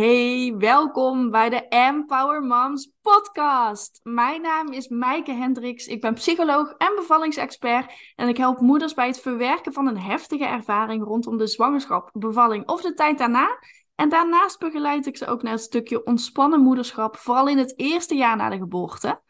Hey, 0.00 0.54
welkom 0.58 1.30
bij 1.30 1.48
de 1.50 1.68
Empower 1.68 2.42
Moms 2.42 2.90
podcast. 3.02 4.00
Mijn 4.02 4.42
naam 4.42 4.72
is 4.72 4.88
Maaike 4.88 5.32
Hendricks. 5.32 5.86
Ik 5.86 6.00
ben 6.00 6.14
psycholoog 6.14 6.74
en 6.78 6.92
bevallingsexpert 6.96 7.92
en 8.16 8.28
ik 8.28 8.36
help 8.36 8.60
moeders 8.60 8.94
bij 8.94 9.06
het 9.06 9.20
verwerken 9.20 9.72
van 9.72 9.86
een 9.86 9.98
heftige 9.98 10.44
ervaring 10.44 11.04
rondom 11.04 11.38
de 11.38 11.46
zwangerschap, 11.46 12.10
bevalling 12.12 12.68
of 12.68 12.80
de 12.80 12.94
tijd 12.94 13.18
daarna. 13.18 13.58
En 13.94 14.08
daarnaast 14.08 14.58
begeleid 14.58 15.06
ik 15.06 15.16
ze 15.16 15.26
ook 15.26 15.42
naar 15.42 15.52
het 15.52 15.62
stukje 15.62 16.04
ontspannen 16.04 16.60
moederschap, 16.60 17.16
vooral 17.16 17.48
in 17.48 17.58
het 17.58 17.78
eerste 17.78 18.14
jaar 18.14 18.36
na 18.36 18.48
de 18.48 18.58
geboorte. 18.58 19.20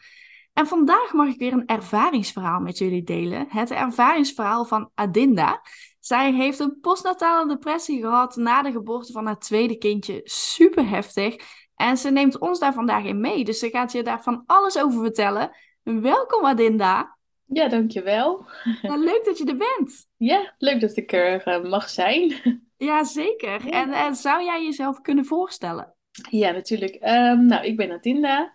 En 0.53 0.67
vandaag 0.67 1.13
mag 1.13 1.29
ik 1.29 1.39
weer 1.39 1.53
een 1.53 1.67
ervaringsverhaal 1.67 2.61
met 2.61 2.79
jullie 2.79 3.03
delen. 3.03 3.47
Het 3.49 3.71
ervaringsverhaal 3.71 4.65
van 4.65 4.91
Adinda. 4.95 5.61
Zij 6.01 6.33
heeft 6.33 6.59
een 6.59 6.79
postnatale 6.81 7.49
depressie 7.49 8.01
gehad 8.01 8.37
na 8.37 8.63
de 8.63 8.73
geboorte 8.73 9.13
van 9.13 9.27
haar 9.27 9.39
tweede 9.39 9.79
kindje. 9.79 10.21
Super 10.25 10.89
heftig. 10.89 11.37
En 11.75 11.97
ze 11.97 12.11
neemt 12.11 12.39
ons 12.39 12.59
daar 12.59 12.73
vandaag 12.73 13.05
in 13.05 13.21
mee. 13.21 13.45
Dus 13.45 13.59
ze 13.59 13.71
gaat 13.71 13.93
je 13.93 14.03
daar 14.03 14.23
van 14.23 14.43
alles 14.47 14.79
over 14.79 15.01
vertellen. 15.01 15.51
Welkom 15.83 16.45
Adinda. 16.45 17.17
Ja, 17.45 17.69
dankjewel. 17.69 18.45
Nou, 18.83 19.05
leuk 19.05 19.25
dat 19.25 19.39
je 19.39 19.45
er 19.45 19.57
bent. 19.57 20.07
Ja, 20.17 20.55
leuk 20.59 20.81
dat 20.81 20.97
ik 20.97 21.13
er 21.13 21.49
uh, 21.49 21.71
mag 21.71 21.89
zijn. 21.89 22.35
Ja, 22.77 23.05
zeker. 23.05 23.69
En, 23.69 23.93
en, 23.93 24.15
zou 24.15 24.45
jij 24.45 24.65
jezelf 24.65 25.01
kunnen 25.01 25.25
voorstellen? 25.25 25.95
Ja, 26.31 26.51
natuurlijk. 26.51 26.95
Um, 26.95 27.47
nou, 27.47 27.65
ik 27.65 27.77
ben 27.77 27.91
Adinda. 27.91 28.53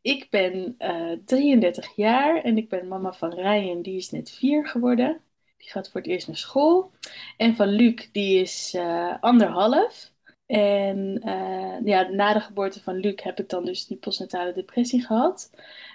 Ik 0.00 0.26
ben 0.30 0.74
uh, 0.78 1.12
eh, 1.12 1.18
33 1.24 1.96
jaar 1.96 2.42
en 2.42 2.56
ik 2.56 2.68
ben 2.68 2.88
mama 2.88 3.12
van 3.12 3.34
Ryan, 3.34 3.82
die 3.82 3.96
is 3.96 4.10
net 4.10 4.30
vier 4.30 4.66
geworden. 4.66 5.20
Die 5.58 5.70
gaat 5.70 5.90
voor 5.90 6.00
het 6.00 6.10
eerst 6.10 6.26
naar 6.26 6.36
school. 6.36 6.92
En 7.36 7.56
van 7.56 7.68
Luc, 7.68 8.08
die 8.12 8.40
is 8.40 8.74
uh, 8.76 9.14
anderhalf. 9.20 10.12
En 10.46 11.22
uh, 11.24 11.76
ja, 11.84 12.08
na 12.08 12.32
de 12.32 12.40
geboorte 12.40 12.82
van 12.82 12.96
Luc 12.96 13.22
heb 13.22 13.40
ik 13.40 13.48
dan 13.48 13.64
dus 13.64 13.86
die 13.86 13.96
postnatale 13.96 14.52
depressie 14.52 15.02
gehad. 15.02 15.50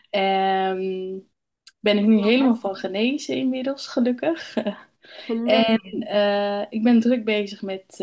Um, 0.10 1.32
ben 1.80 1.98
ik 1.98 2.06
nu 2.06 2.22
helemaal 2.22 2.56
van 2.56 2.76
genezen 2.76 3.36
inmiddels, 3.36 3.88
gelukkig. 3.88 4.58
en 5.46 5.82
uh, 5.94 6.62
ik 6.70 6.84
ben 6.84 7.00
druk 7.00 7.26
bezig 7.26 7.62
met 7.62 7.98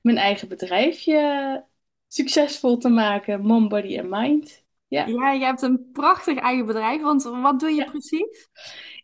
mijn 0.00 0.16
eigen 0.16 0.48
bedrijfje 0.48 1.64
succesvol 2.08 2.76
te 2.76 2.88
maken, 2.88 3.40
Mom, 3.40 3.68
Body 3.68 3.98
and 3.98 4.10
Mind. 4.10 4.64
Ja. 4.88 5.06
ja, 5.06 5.32
je 5.32 5.44
hebt 5.44 5.62
een 5.62 5.90
prachtig 5.92 6.38
eigen 6.38 6.66
bedrijf, 6.66 7.02
want 7.02 7.22
wat 7.22 7.60
doe 7.60 7.70
je 7.70 7.84
precies? 7.84 8.48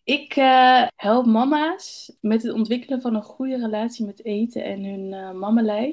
Ik 0.08 0.36
uh, 0.36 0.86
help 0.96 1.26
mama's 1.26 2.16
met 2.20 2.42
het 2.42 2.52
ontwikkelen 2.52 3.00
van 3.00 3.14
een 3.14 3.22
goede 3.22 3.56
relatie 3.56 4.06
met 4.06 4.24
eten 4.24 4.64
en 4.64 4.84
hun 4.84 5.12
uh. 5.12 5.92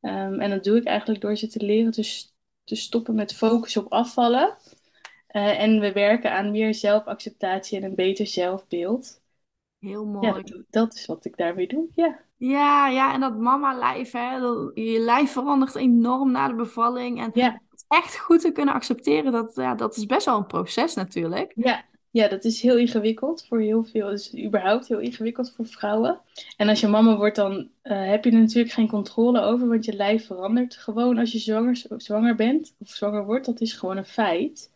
Um, 0.00 0.40
en 0.40 0.50
dat 0.50 0.64
doe 0.64 0.76
ik 0.76 0.84
eigenlijk 0.84 1.20
door 1.20 1.36
ze 1.36 1.46
te 1.46 1.64
leren 1.64 1.92
te, 1.92 2.24
te 2.64 2.74
stoppen 2.74 3.14
met 3.14 3.34
focus 3.34 3.76
op 3.76 3.92
afvallen. 3.92 4.56
Uh, 5.32 5.60
en 5.60 5.80
we 5.80 5.92
werken 5.92 6.32
aan 6.32 6.50
meer 6.50 6.74
zelfacceptatie 6.74 7.78
en 7.78 7.84
een 7.84 7.94
beter 7.94 8.26
zelfbeeld. 8.26 9.20
Heel 9.78 10.06
mooi. 10.06 10.26
Ja, 10.26 10.32
dat, 10.32 10.62
dat 10.70 10.94
is 10.94 11.06
wat 11.06 11.24
ik 11.24 11.36
daarmee 11.36 11.68
doe, 11.68 11.88
ja. 11.94 12.20
Ja, 12.36 12.88
ja, 12.88 13.14
en 13.14 13.20
dat 13.20 13.38
mama-lijf, 13.38 14.12
hè. 14.12 14.34
je 14.74 14.98
lijf 14.98 15.32
verandert 15.32 15.74
enorm 15.74 16.30
na 16.30 16.48
de 16.48 16.54
bevalling. 16.54 17.20
En 17.20 17.30
ja. 17.34 17.60
echt 17.88 18.18
goed 18.18 18.40
te 18.40 18.52
kunnen 18.52 18.74
accepteren, 18.74 19.32
dat, 19.32 19.54
ja, 19.54 19.74
dat 19.74 19.96
is 19.96 20.06
best 20.06 20.26
wel 20.26 20.36
een 20.36 20.46
proces 20.46 20.94
natuurlijk. 20.94 21.52
Ja, 21.54 21.84
ja, 22.10 22.28
dat 22.28 22.44
is 22.44 22.62
heel 22.62 22.76
ingewikkeld 22.78 23.46
voor 23.46 23.60
heel 23.60 23.84
veel. 23.84 24.06
Het 24.06 24.20
is 24.20 24.44
überhaupt 24.44 24.88
heel 24.88 24.98
ingewikkeld 24.98 25.52
voor 25.52 25.66
vrouwen. 25.66 26.20
En 26.56 26.68
als 26.68 26.80
je 26.80 26.86
mama 26.86 27.16
wordt, 27.16 27.36
dan 27.36 27.54
uh, 27.82 28.08
heb 28.08 28.24
je 28.24 28.30
er 28.30 28.40
natuurlijk 28.40 28.74
geen 28.74 28.88
controle 28.88 29.40
over, 29.40 29.68
want 29.68 29.84
je 29.84 29.92
lijf 29.92 30.26
verandert 30.26 30.76
gewoon 30.76 31.18
als 31.18 31.32
je 31.32 31.38
zwanger, 31.38 31.82
zwanger 31.96 32.34
bent 32.34 32.74
of 32.78 32.88
zwanger 32.88 33.24
wordt. 33.24 33.46
Dat 33.46 33.60
is 33.60 33.72
gewoon 33.72 33.96
een 33.96 34.04
feit. 34.04 34.70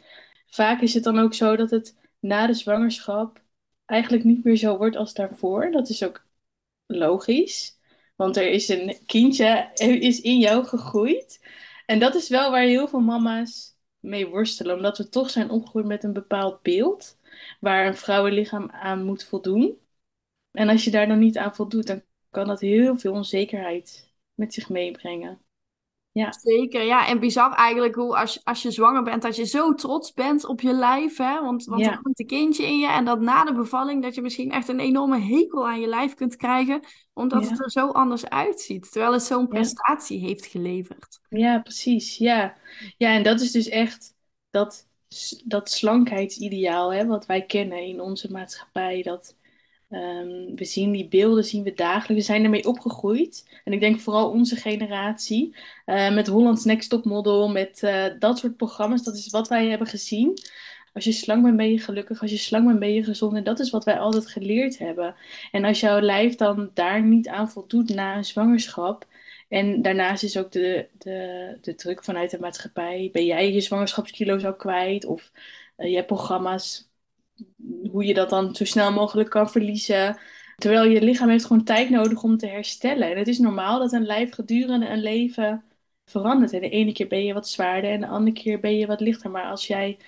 Vaak 0.47 0.81
is 0.81 0.95
het 0.95 1.05
dan 1.05 1.19
ook 1.19 1.35
zo 1.35 1.57
dat 1.57 1.71
het 1.71 1.97
na 2.21 2.47
de 2.47 2.55
zwangerschap 2.55 3.43
eigenlijk 3.87 4.25
niet 4.25 4.45
meer 4.45 4.57
zo 4.57 4.77
wordt 4.77 4.97
als 4.97 5.15
daarvoor. 5.15 5.71
Dat 5.71 5.89
is 5.89 6.05
ook 6.05 6.25
logisch, 6.87 7.79
want 8.17 8.37
er 8.37 8.51
is 8.51 8.69
een 8.69 8.97
kindje 9.07 9.71
is 10.01 10.21
in 10.21 10.39
jou 10.39 10.65
gegroeid. 10.65 11.41
En 11.87 11.99
dat 11.99 12.15
is 12.15 12.29
wel 12.29 12.51
waar 12.51 12.63
heel 12.63 12.89
veel 12.89 13.01
mama's 13.01 13.77
mee 14.01 14.27
worstelen, 14.27 14.77
omdat 14.77 14.99
we 14.99 15.09
toch 15.09 15.31
zijn 15.31 15.51
opgegroeid 15.51 15.87
met 15.87 16.05
een 16.05 16.13
bepaald 16.13 16.63
beeld 16.63 17.17
waar 17.65 17.87
een 17.87 17.97
vrouwenlichaam 17.97 18.71
aan 18.71 19.05
moet 19.05 19.25
voldoen. 19.25 19.79
En 20.51 20.69
als 20.69 20.85
je 20.85 20.91
daar 20.91 21.09
dan 21.09 21.19
niet 21.19 21.39
aan 21.39 21.55
voldoet, 21.55 21.87
dan 21.87 22.03
kan 22.31 22.47
dat 22.47 22.61
heel 22.61 22.99
veel 22.99 23.13
onzekerheid 23.13 24.13
met 24.35 24.55
zich 24.55 24.69
meebrengen. 24.69 25.45
Ja. 26.13 26.33
Zeker, 26.33 26.83
ja. 26.83 27.09
En 27.09 27.21
bizar 27.21 27.53
eigenlijk 27.53 27.95
hoe 27.95 28.17
als, 28.17 28.45
als 28.45 28.63
je 28.63 28.71
zwanger 28.71 29.03
bent, 29.03 29.23
dat 29.23 29.37
je 29.37 29.45
zo 29.45 29.75
trots 29.75 30.13
bent 30.13 30.47
op 30.47 30.61
je 30.61 30.73
lijf. 30.73 31.17
Hè? 31.17 31.41
Want, 31.41 31.65
want 31.65 31.87
er 31.87 32.01
komt 32.03 32.21
een 32.21 32.27
kindje 32.27 32.67
in 32.67 32.79
je. 32.79 32.89
En 32.89 33.05
dat 33.05 33.21
na 33.21 33.45
de 33.45 33.55
bevalling, 33.55 34.03
dat 34.03 34.15
je 34.15 34.23
misschien 34.23 34.51
echt 34.51 34.69
een 34.69 34.81
enorme 34.81 35.19
hekel 35.19 35.69
aan 35.69 35.81
je 35.81 35.87
lijf 35.87 36.15
kunt 36.15 36.37
krijgen. 36.37 36.81
Omdat 37.13 37.49
het 37.49 37.61
er 37.61 37.71
zo 37.71 37.89
anders 37.89 38.29
uitziet. 38.29 38.93
Terwijl 38.93 39.13
het 39.13 39.23
zo'n 39.23 39.49
prestatie 39.49 40.19
heeft 40.19 40.47
geleverd. 40.47 41.21
Ja, 41.29 41.59
precies. 41.59 42.17
Ja. 42.17 42.57
ja, 42.97 43.15
en 43.15 43.23
dat 43.23 43.41
is 43.41 43.51
dus 43.51 43.69
echt 43.69 44.15
dat 44.51 44.89
dat 45.45 45.71
slankheidsideaal, 45.71 46.93
hè, 46.93 47.07
wat 47.07 47.27
wij 47.27 47.43
kennen 47.43 47.83
in 47.83 48.01
onze 48.01 48.33
maatschappij, 48.33 49.03
dat 49.03 49.37
um, 49.91 50.57
we 50.57 50.65
zien 50.65 50.93
die 50.93 51.09
beelden, 51.09 51.45
zien 51.45 51.63
we 51.63 51.75
dagelijks, 51.75 52.27
we 52.27 52.33
zijn 52.33 52.45
ermee 52.45 52.67
opgegroeid. 52.67 53.61
En 53.65 53.73
ik 53.73 53.81
denk 53.81 54.01
vooral 54.01 54.31
onze 54.31 54.57
generatie, 54.57 55.57
uh, 55.87 56.15
met 56.15 56.27
Hollands 56.27 56.65
Next 56.65 56.91
Top 56.91 57.05
Model, 57.05 57.49
met 57.49 57.81
uh, 57.85 58.05
dat 58.19 58.39
soort 58.39 58.57
programma's, 58.57 59.03
dat 59.03 59.17
is 59.17 59.31
wat 59.31 59.49
wij 59.49 59.69
hebben 59.69 59.87
gezien. 59.87 60.39
Als 60.95 61.05
je 61.05 61.13
slank 61.13 61.43
bent, 61.43 61.57
ben 61.57 61.71
je 61.71 61.79
gelukkig. 61.79 62.21
Als 62.21 62.31
je 62.31 62.37
slank 62.37 62.67
bent, 62.67 62.79
ben 62.79 62.93
je 62.93 63.05
gezond. 63.05 63.37
En 63.37 63.45
dat 63.45 63.61
is 63.61 63.71
wat 63.71 63.85
wij 63.85 63.99
altijd 63.99 64.27
geleerd 64.27 64.79
hebben. 64.79 65.15
En 65.53 65.65
als 65.65 65.81
jouw 65.81 66.01
lijf 66.01 66.35
dan 66.35 66.71
daar 66.75 67.03
niet 67.03 67.29
aan 67.29 67.51
voldoet 67.51 67.95
na 67.95 68.17
een 68.17 68.25
zwangerschap, 68.25 69.07
en 69.49 69.83
daarnaast 69.83 70.23
is 70.23 70.39
ook 70.39 70.53
de, 70.53 70.89
de, 70.99 71.59
de 71.61 71.75
druk 71.75 72.05
vanuit 72.05 72.31
de 72.31 72.39
maatschappij. 72.39 73.09
Ben 73.13 73.25
jij 73.25 73.53
je 73.53 73.61
zwangerschapskilo's 73.61 74.45
al 74.45 74.57
kwijt? 74.57 75.05
Of 75.05 75.31
uh, 75.77 75.89
je 75.89 75.95
hebt 75.95 76.07
programma's 76.07 76.89
hoe 77.91 78.05
je 78.05 78.15
dat 78.15 78.31
dan 78.31 78.55
zo 78.55 78.65
snel 78.65 78.93
mogelijk 78.93 79.31
kan 79.31 79.51
verliezen. 79.51 80.19
Terwijl 80.57 80.85
je 80.85 81.03
lichaam 81.03 81.29
heeft 81.29 81.45
gewoon 81.45 81.65
tijd 81.65 81.91
nodig 81.91 82.23
om 82.23 82.37
te 82.37 82.47
herstellen. 82.47 83.11
En 83.11 83.19
het 83.19 83.29
is 83.29 83.39
normaal 83.39 83.79
dat 83.79 83.93
een 83.93 84.07
lijf 84.07 84.33
gedurende 84.33 84.89
een 84.89 85.03
leven 85.03 85.65
verandert. 86.05 86.53
En 86.53 86.61
de 86.61 86.69
ene 86.69 86.93
keer 86.93 87.09
ben 87.09 87.25
je 87.25 87.33
wat 87.33 87.49
zwaarder 87.49 87.91
en 87.91 88.01
de 88.01 88.07
andere 88.07 88.37
keer 88.37 88.61
ben 88.61 88.77
je 88.77 88.87
wat 88.87 89.01
lichter. 89.01 89.31
Maar 89.31 89.45
als 89.51 89.67
jij... 89.67 89.99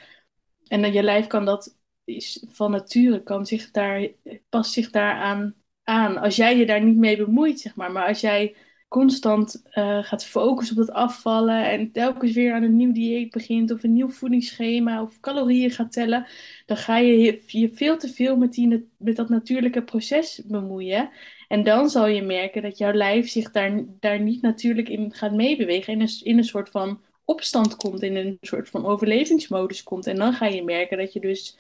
En 0.69 0.83
dan 0.83 0.93
je 0.93 1.03
lijf 1.03 1.27
kan 1.27 1.45
dat 1.45 1.77
is 2.05 2.45
van 2.49 2.71
nature, 2.71 3.23
kan 3.23 3.47
zich 3.47 3.71
daar, 3.71 4.09
past 4.49 4.73
zich 4.73 4.91
daaraan 4.91 5.55
aan. 5.83 6.17
Als 6.19 6.37
jij 6.37 6.57
je 6.57 6.67
daar 6.67 6.83
niet 6.83 6.97
mee 6.97 7.17
bemoeit, 7.17 7.61
zeg 7.61 7.75
maar. 7.75 7.93
Maar 7.93 8.07
als 8.07 8.21
jij 8.21 8.55
constant 8.89 9.63
uh, 9.73 10.05
gaat 10.05 10.25
focussen 10.25 10.77
op 10.77 10.87
het 10.87 10.97
afvallen 10.97 11.71
en 11.71 11.93
telkens 11.93 12.33
weer 12.33 12.55
aan 12.55 12.63
een 12.63 12.77
nieuw 12.77 12.93
dieet 12.93 13.31
begint 13.31 13.71
of 13.71 13.83
een 13.83 13.93
nieuw 13.93 14.09
voedingsschema 14.09 15.03
of 15.03 15.21
calorieën 15.21 15.71
gaat 15.71 15.93
tellen, 15.93 16.27
dan 16.67 16.77
ga 16.77 16.97
je 16.97 17.41
je 17.47 17.71
veel 17.75 17.99
te 17.99 18.09
veel 18.09 18.37
met, 18.37 18.53
die, 18.53 18.89
met 18.97 19.17
dat 19.17 19.29
natuurlijke 19.29 19.83
proces 19.83 20.43
bemoeien. 20.45 21.11
En 21.49 21.65
dan 21.65 21.91
zal 21.91 22.07
je 22.07 22.23
merken 22.23 22.63
dat 22.63 22.79
jouw 22.79 22.93
lijf 22.93 23.29
zich 23.29 23.51
daar, 23.51 23.85
daar 24.01 24.21
niet 24.21 24.43
natuurlijk 24.43 24.89
in 24.89 25.13
gaat 25.15 25.33
meebewegen 25.33 25.93
en 25.93 26.01
in, 26.01 26.21
in 26.23 26.39
een 26.39 26.45
soort 26.45 26.71
van 26.71 27.01
opstand 27.25 27.77
komt, 27.77 28.03
in 28.03 28.17
een 28.17 28.39
soort 28.41 28.69
van 28.69 28.87
overlevingsmodus 28.87 29.83
komt. 29.83 30.07
En 30.07 30.17
dan 30.17 30.33
ga 30.33 30.47
je 30.47 30.65
merken 30.65 30.99
dat 30.99 31.13
je 31.13 31.21
dus 31.21 31.59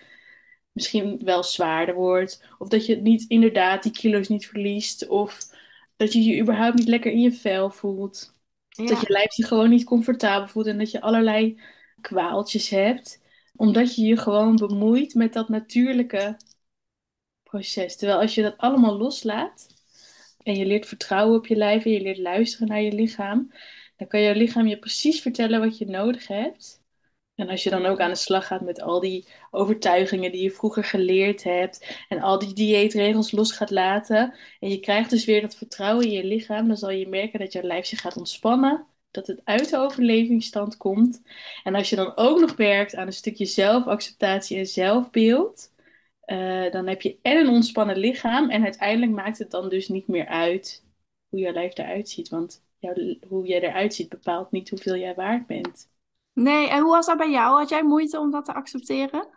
misschien 0.72 1.20
wel 1.24 1.42
zwaarder 1.42 1.94
wordt 1.94 2.44
of 2.58 2.68
dat 2.68 2.86
je 2.86 2.96
niet 2.96 3.24
inderdaad 3.28 3.82
die 3.82 3.92
kilo's 3.92 4.28
niet 4.28 4.46
verliest 4.46 5.08
of 5.08 5.38
dat 5.96 6.12
je 6.12 6.22
je 6.22 6.40
überhaupt 6.40 6.78
niet 6.78 6.88
lekker 6.88 7.12
in 7.12 7.20
je 7.20 7.32
vel 7.32 7.70
voelt. 7.70 8.34
Dat 8.76 9.00
je 9.00 9.10
lijf 9.12 9.34
je 9.36 9.44
gewoon 9.46 9.70
niet 9.70 9.84
comfortabel 9.84 10.48
voelt 10.48 10.66
en 10.66 10.78
dat 10.78 10.90
je 10.90 11.00
allerlei 11.00 11.60
kwaaltjes 12.00 12.68
hebt. 12.68 13.22
Omdat 13.56 13.94
je 13.94 14.02
je 14.02 14.16
gewoon 14.16 14.56
bemoeit 14.56 15.14
met 15.14 15.32
dat 15.32 15.48
natuurlijke 15.48 16.36
proces. 17.42 17.96
Terwijl 17.96 18.20
als 18.20 18.34
je 18.34 18.42
dat 18.42 18.56
allemaal 18.58 18.96
loslaat 18.96 19.66
en 20.42 20.54
je 20.54 20.66
leert 20.66 20.86
vertrouwen 20.86 21.36
op 21.36 21.46
je 21.46 21.56
lijf 21.56 21.84
en 21.84 21.90
je 21.90 22.00
leert 22.00 22.18
luisteren 22.18 22.68
naar 22.68 22.80
je 22.82 22.92
lichaam, 22.92 23.52
dan 23.96 24.06
kan 24.08 24.20
je 24.20 24.36
lichaam 24.36 24.66
je 24.66 24.78
precies 24.78 25.20
vertellen 25.20 25.60
wat 25.60 25.78
je 25.78 25.86
nodig 25.86 26.26
hebt. 26.26 26.75
En 27.36 27.48
als 27.48 27.62
je 27.62 27.70
dan 27.70 27.86
ook 27.86 28.00
aan 28.00 28.10
de 28.10 28.16
slag 28.16 28.46
gaat 28.46 28.60
met 28.60 28.80
al 28.80 29.00
die 29.00 29.28
overtuigingen 29.50 30.32
die 30.32 30.42
je 30.42 30.50
vroeger 30.50 30.84
geleerd 30.84 31.42
hebt 31.42 32.04
en 32.08 32.20
al 32.20 32.38
die 32.38 32.52
dieetregels 32.54 33.30
los 33.32 33.52
gaat 33.52 33.70
laten 33.70 34.34
en 34.60 34.68
je 34.68 34.80
krijgt 34.80 35.10
dus 35.10 35.24
weer 35.24 35.40
dat 35.40 35.56
vertrouwen 35.56 36.04
in 36.04 36.10
je 36.10 36.24
lichaam, 36.24 36.68
dan 36.68 36.76
zal 36.76 36.90
je 36.90 37.08
merken 37.08 37.38
dat 37.38 37.52
je 37.52 37.62
lijf 37.62 37.86
zich 37.86 38.00
gaat 38.00 38.16
ontspannen, 38.16 38.86
dat 39.10 39.26
het 39.26 39.40
uit 39.44 39.70
de 39.70 39.78
overlevingsstand 39.78 40.76
komt. 40.76 41.22
En 41.64 41.74
als 41.74 41.90
je 41.90 41.96
dan 41.96 42.16
ook 42.16 42.40
nog 42.40 42.56
werkt 42.56 42.94
aan 42.94 43.06
een 43.06 43.12
stukje 43.12 43.46
zelfacceptatie 43.46 44.58
en 44.58 44.66
zelfbeeld, 44.66 45.72
uh, 46.26 46.70
dan 46.70 46.86
heb 46.86 47.02
je 47.02 47.18
en 47.22 47.36
een 47.36 47.48
ontspannen 47.48 47.96
lichaam 47.96 48.50
en 48.50 48.62
uiteindelijk 48.64 49.12
maakt 49.12 49.38
het 49.38 49.50
dan 49.50 49.68
dus 49.68 49.88
niet 49.88 50.08
meer 50.08 50.26
uit 50.26 50.84
hoe 51.28 51.40
je 51.40 51.52
lijf 51.52 51.78
eruit 51.78 52.08
ziet, 52.08 52.28
want 52.28 52.64
jouw, 52.78 52.94
hoe 53.28 53.46
jij 53.46 53.60
eruit 53.60 53.94
ziet 53.94 54.08
bepaalt 54.08 54.50
niet 54.50 54.70
hoeveel 54.70 54.96
jij 54.96 55.14
waard 55.14 55.46
bent. 55.46 55.88
Nee, 56.36 56.68
en 56.68 56.80
hoe 56.80 56.90
was 56.90 57.06
dat 57.06 57.16
bij 57.16 57.30
jou? 57.30 57.58
Had 57.58 57.68
jij 57.68 57.82
moeite 57.84 58.18
om 58.18 58.30
dat 58.30 58.44
te 58.44 58.52
accepteren? 58.54 59.28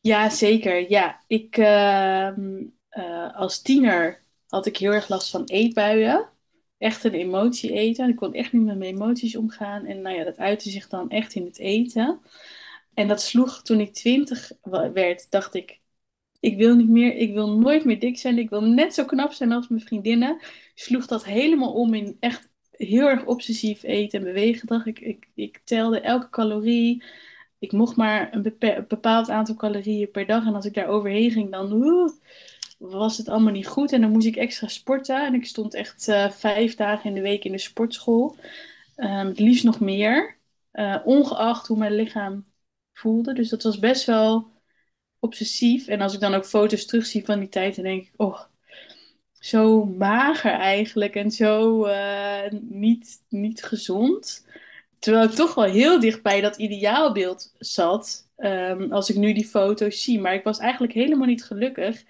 Ja, 0.00 0.30
zeker. 0.30 0.90
Ja, 0.90 1.24
ik 1.26 1.56
ehm, 1.56 2.64
eh, 2.88 3.36
als 3.36 3.62
tiener 3.62 4.22
had 4.48 4.66
ik 4.66 4.76
heel 4.76 4.92
erg 4.92 5.08
last 5.08 5.30
van 5.30 5.44
eetbuien. 5.44 6.28
Echt 6.78 7.04
een 7.04 7.12
emotie 7.12 7.72
eten. 7.72 8.08
Ik 8.08 8.16
kon 8.16 8.34
echt 8.34 8.52
niet 8.52 8.64
met 8.64 8.78
mijn 8.78 8.94
emoties 8.94 9.36
omgaan. 9.36 9.84
En 9.84 10.02
nou 10.02 10.16
ja, 10.16 10.24
dat 10.24 10.38
uitte 10.38 10.70
zich 10.70 10.88
dan 10.88 11.10
echt 11.10 11.34
in 11.34 11.44
het 11.44 11.58
eten. 11.58 12.20
En 12.94 13.08
dat 13.08 13.22
sloeg 13.22 13.62
toen 13.62 13.80
ik 13.80 13.92
twintig 13.94 14.52
werd, 14.92 15.30
dacht 15.30 15.54
ik, 15.54 15.80
ik 16.40 16.56
wil 16.56 16.76
niet 16.76 16.88
meer, 16.88 17.16
ik 17.16 17.32
wil 17.32 17.58
nooit 17.58 17.84
meer 17.84 17.98
dik 18.00 18.18
zijn. 18.18 18.38
Ik 18.38 18.50
wil 18.50 18.62
net 18.62 18.94
zo 18.94 19.04
knap 19.04 19.32
zijn 19.32 19.52
als 19.52 19.68
mijn 19.68 19.82
vriendinnen. 19.82 20.40
Sloeg 20.74 21.06
dat 21.06 21.24
helemaal 21.24 21.72
om 21.72 21.94
in 21.94 22.16
echt 22.20 22.47
heel 22.78 23.08
erg 23.08 23.24
obsessief 23.24 23.82
eten 23.82 24.18
en 24.18 24.24
beweeggedrag. 24.24 24.86
Ik, 24.86 25.00
ik, 25.00 25.28
ik 25.34 25.60
telde 25.64 26.00
elke 26.00 26.30
calorie. 26.30 27.04
Ik 27.58 27.72
mocht 27.72 27.96
maar 27.96 28.34
een 28.34 28.54
bepaald 28.88 29.30
aantal 29.30 29.54
calorieën 29.54 30.10
per 30.10 30.26
dag. 30.26 30.46
En 30.46 30.54
als 30.54 30.64
ik 30.64 30.74
daar 30.74 30.86
overheen 30.86 31.30
ging, 31.30 31.50
dan 31.50 32.12
was 32.78 33.16
het 33.16 33.28
allemaal 33.28 33.52
niet 33.52 33.66
goed. 33.66 33.92
En 33.92 34.00
dan 34.00 34.10
moest 34.10 34.26
ik 34.26 34.36
extra 34.36 34.68
sporten. 34.68 35.26
En 35.26 35.34
ik 35.34 35.46
stond 35.46 35.74
echt 35.74 36.08
uh, 36.08 36.30
vijf 36.30 36.74
dagen 36.74 37.08
in 37.08 37.14
de 37.14 37.20
week 37.20 37.44
in 37.44 37.52
de 37.52 37.58
sportschool. 37.58 38.36
Um, 38.96 39.26
het 39.26 39.38
liefst 39.38 39.64
nog 39.64 39.80
meer. 39.80 40.36
Uh, 40.72 40.96
ongeacht 41.04 41.66
hoe 41.66 41.78
mijn 41.78 41.94
lichaam 41.94 42.46
voelde. 42.92 43.32
Dus 43.34 43.48
dat 43.48 43.62
was 43.62 43.78
best 43.78 44.04
wel 44.04 44.50
obsessief. 45.18 45.86
En 45.86 46.00
als 46.00 46.14
ik 46.14 46.20
dan 46.20 46.34
ook 46.34 46.46
foto's 46.46 46.86
terugzie 46.86 47.24
van 47.24 47.38
die 47.38 47.48
tijd, 47.48 47.74
dan 47.74 47.84
denk 47.84 48.02
ik, 48.02 48.12
oh, 48.16 48.40
zo 49.40 49.84
mager 49.84 50.52
eigenlijk 50.52 51.14
en 51.14 51.30
zo 51.30 51.86
uh, 51.86 52.50
niet, 52.60 53.22
niet 53.28 53.64
gezond. 53.64 54.46
Terwijl 54.98 55.24
ik 55.24 55.34
toch 55.34 55.54
wel 55.54 55.64
heel 55.64 56.00
dicht 56.00 56.22
bij 56.22 56.40
dat 56.40 56.56
ideaalbeeld 56.56 57.54
zat, 57.58 58.28
um, 58.36 58.92
als 58.92 59.10
ik 59.10 59.16
nu 59.16 59.32
die 59.32 59.46
foto's 59.46 60.02
zie. 60.02 60.20
Maar 60.20 60.34
ik 60.34 60.44
was 60.44 60.58
eigenlijk 60.58 60.92
helemaal 60.92 61.26
niet 61.26 61.44
gelukkig. 61.44 62.04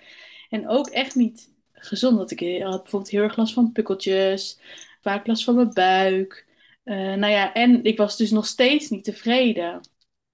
En 0.48 0.68
ook 0.68 0.88
echt 0.88 1.14
niet 1.14 1.52
gezond. 1.72 2.18
Dat 2.18 2.30
ik 2.30 2.62
had 2.62 2.82
bijvoorbeeld 2.82 3.10
heel 3.10 3.22
erg 3.22 3.36
last 3.36 3.52
van 3.52 3.72
pukkeltjes, 3.72 4.58
vaak 5.00 5.26
last 5.26 5.44
van 5.44 5.54
mijn 5.54 5.72
buik. 5.72 6.46
Uh, 6.84 6.94
nou 6.96 7.32
ja, 7.32 7.52
en 7.52 7.84
ik 7.84 7.96
was 7.96 8.16
dus 8.16 8.30
nog 8.30 8.46
steeds 8.46 8.90
niet 8.90 9.04
tevreden. 9.04 9.80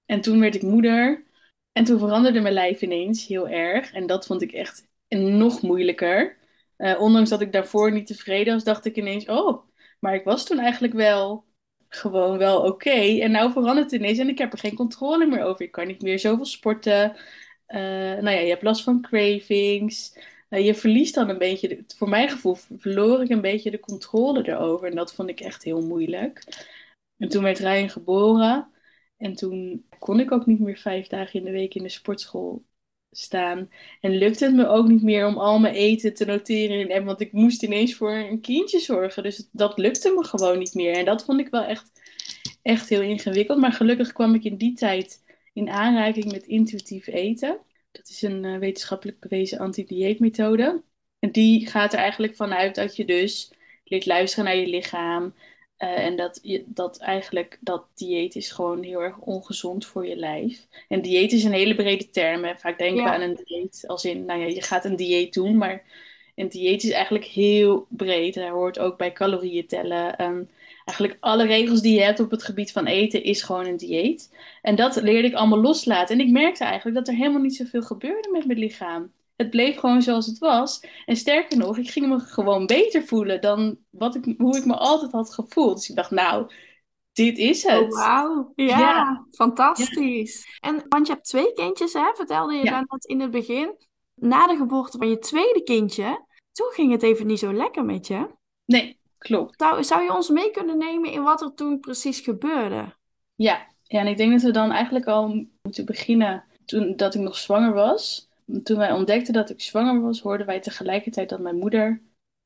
En 0.05 0.21
toen 0.21 0.39
werd 0.39 0.55
ik 0.55 0.61
moeder. 0.61 1.23
En 1.71 1.83
toen 1.83 1.99
veranderde 1.99 2.39
mijn 2.39 2.53
lijf 2.53 2.81
ineens 2.81 3.27
heel 3.27 3.49
erg. 3.49 3.93
En 3.93 4.07
dat 4.07 4.25
vond 4.25 4.41
ik 4.41 4.51
echt 4.51 4.87
nog 5.09 5.61
moeilijker. 5.61 6.37
Uh, 6.77 7.01
ondanks 7.01 7.29
dat 7.29 7.41
ik 7.41 7.51
daarvoor 7.51 7.91
niet 7.91 8.07
tevreden 8.07 8.53
was, 8.53 8.63
dacht 8.63 8.85
ik 8.85 8.95
ineens: 8.95 9.25
oh, 9.27 9.67
maar 9.99 10.15
ik 10.15 10.23
was 10.23 10.45
toen 10.45 10.59
eigenlijk 10.59 10.93
wel 10.93 11.45
gewoon 11.89 12.37
wel 12.37 12.61
oké. 12.61 13.19
En 13.21 13.31
nou 13.31 13.51
verandert 13.51 13.91
het 13.91 14.01
ineens 14.01 14.17
en 14.17 14.29
ik 14.29 14.37
heb 14.37 14.53
er 14.53 14.59
geen 14.59 14.75
controle 14.75 15.25
meer 15.25 15.43
over. 15.43 15.65
Ik 15.65 15.71
kan 15.71 15.87
niet 15.87 16.01
meer 16.01 16.19
zoveel 16.19 16.45
sporten. 16.45 17.11
Uh, 17.67 17.77
nou 18.21 18.29
ja, 18.29 18.39
je 18.39 18.49
hebt 18.49 18.63
last 18.63 18.83
van 18.83 19.01
cravings. 19.01 20.17
Uh, 20.49 20.65
je 20.65 20.75
verliest 20.75 21.15
dan 21.15 21.29
een 21.29 21.37
beetje, 21.37 21.83
voor 21.97 22.09
mijn 22.09 22.29
gevoel, 22.29 22.55
verloor 22.55 23.21
ik 23.21 23.29
een 23.29 23.41
beetje 23.41 23.71
de 23.71 23.79
controle 23.79 24.47
erover. 24.47 24.87
En 24.89 24.95
dat 24.95 25.13
vond 25.13 25.29
ik 25.29 25.39
echt 25.39 25.63
heel 25.63 25.81
moeilijk. 25.81 26.43
En 27.17 27.29
toen 27.29 27.43
werd 27.43 27.59
Ryan 27.59 27.89
geboren. 27.89 28.71
En 29.17 29.35
toen 29.35 29.85
kon 29.99 30.19
ik 30.19 30.31
ook 30.31 30.45
niet 30.45 30.59
meer 30.59 30.77
vijf 30.77 31.07
dagen 31.07 31.39
in 31.39 31.45
de 31.45 31.51
week 31.51 31.75
in 31.75 31.83
de 31.83 31.89
sportschool 31.89 32.65
staan. 33.17 33.69
En 34.01 34.17
lukte 34.17 34.45
het 34.45 34.55
me 34.55 34.67
ook 34.67 34.87
niet 34.87 35.03
meer 35.03 35.27
om 35.27 35.37
al 35.37 35.59
mijn 35.59 35.73
eten 35.73 36.13
te 36.13 36.25
noteren 36.25 36.79
in 36.79 36.91
app, 36.91 37.05
want 37.05 37.21
ik 37.21 37.31
moest 37.31 37.63
ineens 37.63 37.95
voor 37.95 38.13
een 38.13 38.41
kindje 38.41 38.79
zorgen. 38.79 39.23
Dus 39.23 39.49
dat 39.51 39.77
lukte 39.77 40.13
me 40.13 40.23
gewoon 40.23 40.57
niet 40.57 40.73
meer. 40.73 40.95
En 40.95 41.05
dat 41.05 41.25
vond 41.25 41.39
ik 41.39 41.47
wel 41.49 41.63
echt, 41.63 41.91
echt 42.61 42.89
heel 42.89 43.01
ingewikkeld. 43.01 43.59
Maar 43.59 43.71
gelukkig 43.73 44.13
kwam 44.13 44.35
ik 44.35 44.43
in 44.43 44.57
die 44.57 44.73
tijd 44.73 45.23
in 45.53 45.69
aanraking 45.69 46.31
met 46.31 46.45
intuïtief 46.45 47.07
eten. 47.07 47.57
Dat 47.91 48.09
is 48.09 48.21
een 48.21 48.43
uh, 48.43 48.57
wetenschappelijk 48.57 49.19
bewezen 49.19 49.59
anti-dieetmethode. 49.59 50.83
En 51.19 51.31
die 51.31 51.67
gaat 51.67 51.93
er 51.93 51.99
eigenlijk 51.99 52.35
vanuit 52.35 52.75
dat 52.75 52.95
je 52.95 53.05
dus 53.05 53.51
leert 53.83 54.05
luisteren 54.05 54.45
naar 54.45 54.55
je 54.55 54.67
lichaam. 54.67 55.33
Uh, 55.79 56.05
en 56.05 56.15
dat, 56.15 56.41
dat 56.65 56.97
eigenlijk 56.97 57.57
dat 57.61 57.85
dieet 57.93 58.35
is 58.35 58.51
gewoon 58.51 58.83
heel 58.83 58.99
erg 59.01 59.17
ongezond 59.17 59.85
voor 59.85 60.07
je 60.07 60.15
lijf. 60.15 60.67
En 60.87 61.01
dieet 61.01 61.31
is 61.31 61.43
een 61.43 61.51
hele 61.51 61.75
brede 61.75 62.09
term. 62.09 62.43
Hè. 62.43 62.55
Vaak 62.55 62.77
denken 62.77 63.03
we 63.03 63.09
aan 63.09 63.21
een 63.21 63.39
dieet 63.43 63.83
als 63.87 64.05
in, 64.05 64.25
nou 64.25 64.39
ja, 64.39 64.45
je 64.45 64.61
gaat 64.61 64.85
een 64.85 64.95
dieet 64.95 65.33
doen. 65.33 65.57
Maar 65.57 65.83
een 66.35 66.49
dieet 66.49 66.83
is 66.83 66.89
eigenlijk 66.91 67.25
heel 67.25 67.87
breed. 67.89 68.33
Daar 68.33 68.51
hoort 68.51 68.79
ook 68.79 68.97
bij 68.97 69.11
calorieën 69.11 69.67
tellen. 69.67 70.23
Um, 70.23 70.49
eigenlijk 70.85 71.17
alle 71.19 71.45
regels 71.45 71.81
die 71.81 71.93
je 71.93 72.01
hebt 72.01 72.19
op 72.19 72.31
het 72.31 72.43
gebied 72.43 72.71
van 72.71 72.85
eten 72.85 73.23
is 73.23 73.41
gewoon 73.41 73.65
een 73.65 73.77
dieet. 73.77 74.35
En 74.61 74.75
dat 74.75 74.95
leerde 74.95 75.27
ik 75.27 75.33
allemaal 75.33 75.61
loslaten. 75.61 76.19
En 76.19 76.25
ik 76.25 76.31
merkte 76.31 76.63
eigenlijk 76.63 76.97
dat 76.97 77.07
er 77.07 77.13
helemaal 77.13 77.41
niet 77.41 77.55
zoveel 77.55 77.81
gebeurde 77.81 78.29
met 78.31 78.45
mijn 78.45 78.59
lichaam. 78.59 79.11
Het 79.35 79.49
bleef 79.49 79.77
gewoon 79.77 80.01
zoals 80.01 80.25
het 80.25 80.37
was. 80.37 80.85
En 81.05 81.15
sterker 81.15 81.57
nog, 81.57 81.77
ik 81.77 81.89
ging 81.89 82.07
me 82.07 82.19
gewoon 82.19 82.65
beter 82.65 83.03
voelen 83.03 83.41
dan 83.41 83.77
wat 83.89 84.15
ik, 84.15 84.33
hoe 84.37 84.57
ik 84.57 84.65
me 84.65 84.75
altijd 84.75 85.11
had 85.11 85.33
gevoeld. 85.33 85.75
Dus 85.75 85.89
ik 85.89 85.95
dacht, 85.95 86.11
nou, 86.11 86.51
dit 87.13 87.37
is 87.37 87.63
het. 87.63 87.81
Oh, 87.81 87.89
Wauw, 87.89 88.51
ja, 88.55 89.25
fantastisch. 89.31 90.59
En, 90.59 90.85
want 90.89 91.07
je 91.07 91.13
hebt 91.13 91.25
twee 91.25 91.53
kindjes, 91.53 91.93
hè? 91.93 92.11
vertelde 92.13 92.53
je 92.53 92.63
ja. 92.63 92.85
net 92.87 93.05
in 93.05 93.19
het 93.19 93.31
begin. 93.31 93.75
Na 94.15 94.47
de 94.47 94.55
geboorte 94.55 94.97
van 94.97 95.09
je 95.09 95.19
tweede 95.19 95.63
kindje, 95.63 96.25
toen 96.51 96.71
ging 96.71 96.91
het 96.91 97.03
even 97.03 97.27
niet 97.27 97.39
zo 97.39 97.53
lekker 97.53 97.85
met 97.85 98.07
je. 98.07 98.29
Nee, 98.65 98.99
klopt. 99.17 99.53
Zou, 99.59 99.83
zou 99.83 100.03
je 100.03 100.13
ons 100.13 100.29
mee 100.29 100.51
kunnen 100.51 100.77
nemen 100.77 101.11
in 101.11 101.23
wat 101.23 101.41
er 101.41 101.53
toen 101.53 101.79
precies 101.79 102.19
gebeurde? 102.19 102.95
Ja, 103.35 103.67
ja 103.83 103.99
en 103.99 104.07
ik 104.07 104.17
denk 104.17 104.31
dat 104.31 104.41
we 104.41 104.51
dan 104.51 104.71
eigenlijk 104.71 105.05
al 105.05 105.47
moeten 105.61 105.85
beginnen 105.85 106.43
toen 106.65 106.95
dat 106.95 107.15
ik 107.15 107.21
nog 107.21 107.37
zwanger 107.37 107.73
was 107.73 108.24
toen 108.63 108.77
wij 108.77 108.91
ontdekten 108.91 109.33
dat 109.33 109.49
ik 109.49 109.61
zwanger 109.61 110.01
was, 110.01 110.21
hoorden 110.21 110.45
wij 110.45 110.59
tegelijkertijd 110.59 111.29
dat 111.29 111.39
mijn 111.39 111.57
moeder 111.57 112.01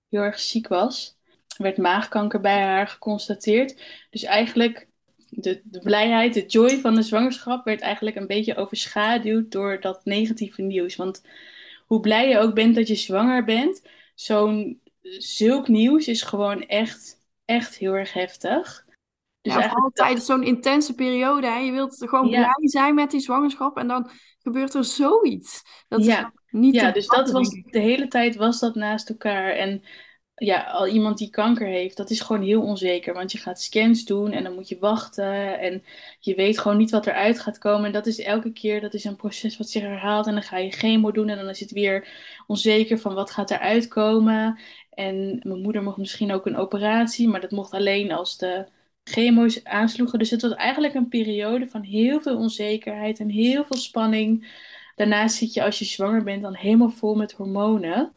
heel 0.09 0.21
erg 0.21 0.39
ziek 0.39 0.67
was. 0.67 1.17
Er 1.57 1.63
werd 1.63 1.77
maagkanker 1.77 2.39
bij 2.39 2.61
haar 2.61 2.87
geconstateerd. 2.87 3.81
Dus 4.09 4.23
eigenlijk 4.23 4.87
de, 5.29 5.61
de 5.63 5.79
blijheid, 5.79 6.33
de 6.33 6.45
joy 6.45 6.79
van 6.79 6.95
de 6.95 7.01
zwangerschap 7.01 7.65
werd 7.65 7.81
eigenlijk 7.81 8.15
een 8.15 8.27
beetje 8.27 8.55
overschaduwd 8.55 9.51
door 9.51 9.81
dat 9.81 10.05
negatieve 10.05 10.61
nieuws. 10.61 10.95
Want 10.95 11.21
hoe 11.85 11.99
blij 11.99 12.29
je 12.29 12.39
ook 12.39 12.53
bent 12.53 12.75
dat 12.75 12.87
je 12.87 12.95
zwanger 12.95 13.43
bent, 13.43 13.81
zo'n 14.15 14.81
zulk 15.17 15.67
nieuws 15.67 16.07
is 16.07 16.21
gewoon 16.21 16.67
echt, 16.67 17.17
echt 17.45 17.77
heel 17.77 17.93
erg 17.93 18.13
heftig. 18.13 18.85
Dus 19.41 19.53
ja, 19.53 19.59
eigenlijk... 19.59 19.95
tijdens 19.95 20.25
zo'n 20.25 20.43
intense 20.43 20.95
periode. 20.95 21.47
Hè? 21.47 21.57
Je 21.57 21.71
wilt 21.71 21.95
gewoon 21.97 22.29
blij 22.29 22.53
zijn 22.61 22.95
met 22.95 23.11
die 23.11 23.19
zwangerschap 23.19 23.77
en 23.77 23.87
dan 23.87 24.09
gebeurt 24.49 24.73
er 24.73 24.83
zoiets. 24.83 25.63
Dat 25.87 26.05
ja, 26.05 26.33
niet 26.49 26.75
ja 26.75 26.91
dus 26.91 27.07
dat 27.07 27.31
was 27.31 27.49
de 27.49 27.79
hele 27.79 28.07
tijd 28.07 28.35
was 28.35 28.59
dat 28.59 28.75
naast 28.75 29.09
elkaar. 29.09 29.51
En 29.51 29.83
ja, 30.35 30.63
al 30.63 30.87
iemand 30.87 31.17
die 31.17 31.29
kanker 31.29 31.67
heeft, 31.67 31.97
dat 31.97 32.09
is 32.09 32.21
gewoon 32.21 32.41
heel 32.41 32.61
onzeker. 32.61 33.13
Want 33.13 33.31
je 33.31 33.37
gaat 33.37 33.61
scans 33.61 34.05
doen 34.05 34.31
en 34.31 34.43
dan 34.43 34.53
moet 34.53 34.69
je 34.69 34.79
wachten. 34.79 35.59
En 35.59 35.83
je 36.19 36.35
weet 36.35 36.59
gewoon 36.59 36.77
niet 36.77 36.91
wat 36.91 37.07
eruit 37.07 37.39
gaat 37.39 37.57
komen. 37.57 37.85
En 37.85 37.91
dat 37.91 38.07
is 38.07 38.19
elke 38.19 38.51
keer, 38.51 38.81
dat 38.81 38.93
is 38.93 39.03
een 39.03 39.15
proces 39.15 39.57
wat 39.57 39.69
zich 39.69 39.81
herhaalt. 39.81 40.27
En 40.27 40.33
dan 40.33 40.43
ga 40.43 40.57
je 40.57 40.71
chemo 40.71 41.11
doen 41.11 41.29
en 41.29 41.37
dan 41.37 41.49
is 41.49 41.59
het 41.59 41.71
weer 41.71 42.07
onzeker 42.47 42.99
van 42.99 43.13
wat 43.13 43.31
gaat 43.31 43.51
eruit 43.51 43.87
komen. 43.87 44.59
En 44.89 45.39
mijn 45.43 45.61
moeder 45.61 45.83
mocht 45.83 45.97
misschien 45.97 46.31
ook 46.31 46.45
een 46.45 46.57
operatie, 46.57 47.27
maar 47.27 47.41
dat 47.41 47.51
mocht 47.51 47.73
alleen 47.73 48.11
als 48.11 48.37
de 48.37 48.67
chemo's 49.09 49.63
aansloegen. 49.63 50.19
Dus 50.19 50.29
het 50.29 50.41
was 50.41 50.53
eigenlijk 50.53 50.93
een 50.93 51.07
periode 51.07 51.67
van 51.67 51.81
heel 51.81 52.21
veel 52.21 52.37
onzekerheid 52.37 53.19
en 53.19 53.29
heel 53.29 53.65
veel 53.65 53.77
spanning. 53.77 54.47
Daarnaast 54.95 55.35
zit 55.35 55.53
je 55.53 55.63
als 55.63 55.79
je 55.79 55.85
zwanger 55.85 56.23
bent 56.23 56.41
dan 56.41 56.55
helemaal 56.55 56.89
vol 56.89 57.15
met 57.15 57.31
hormonen. 57.31 58.13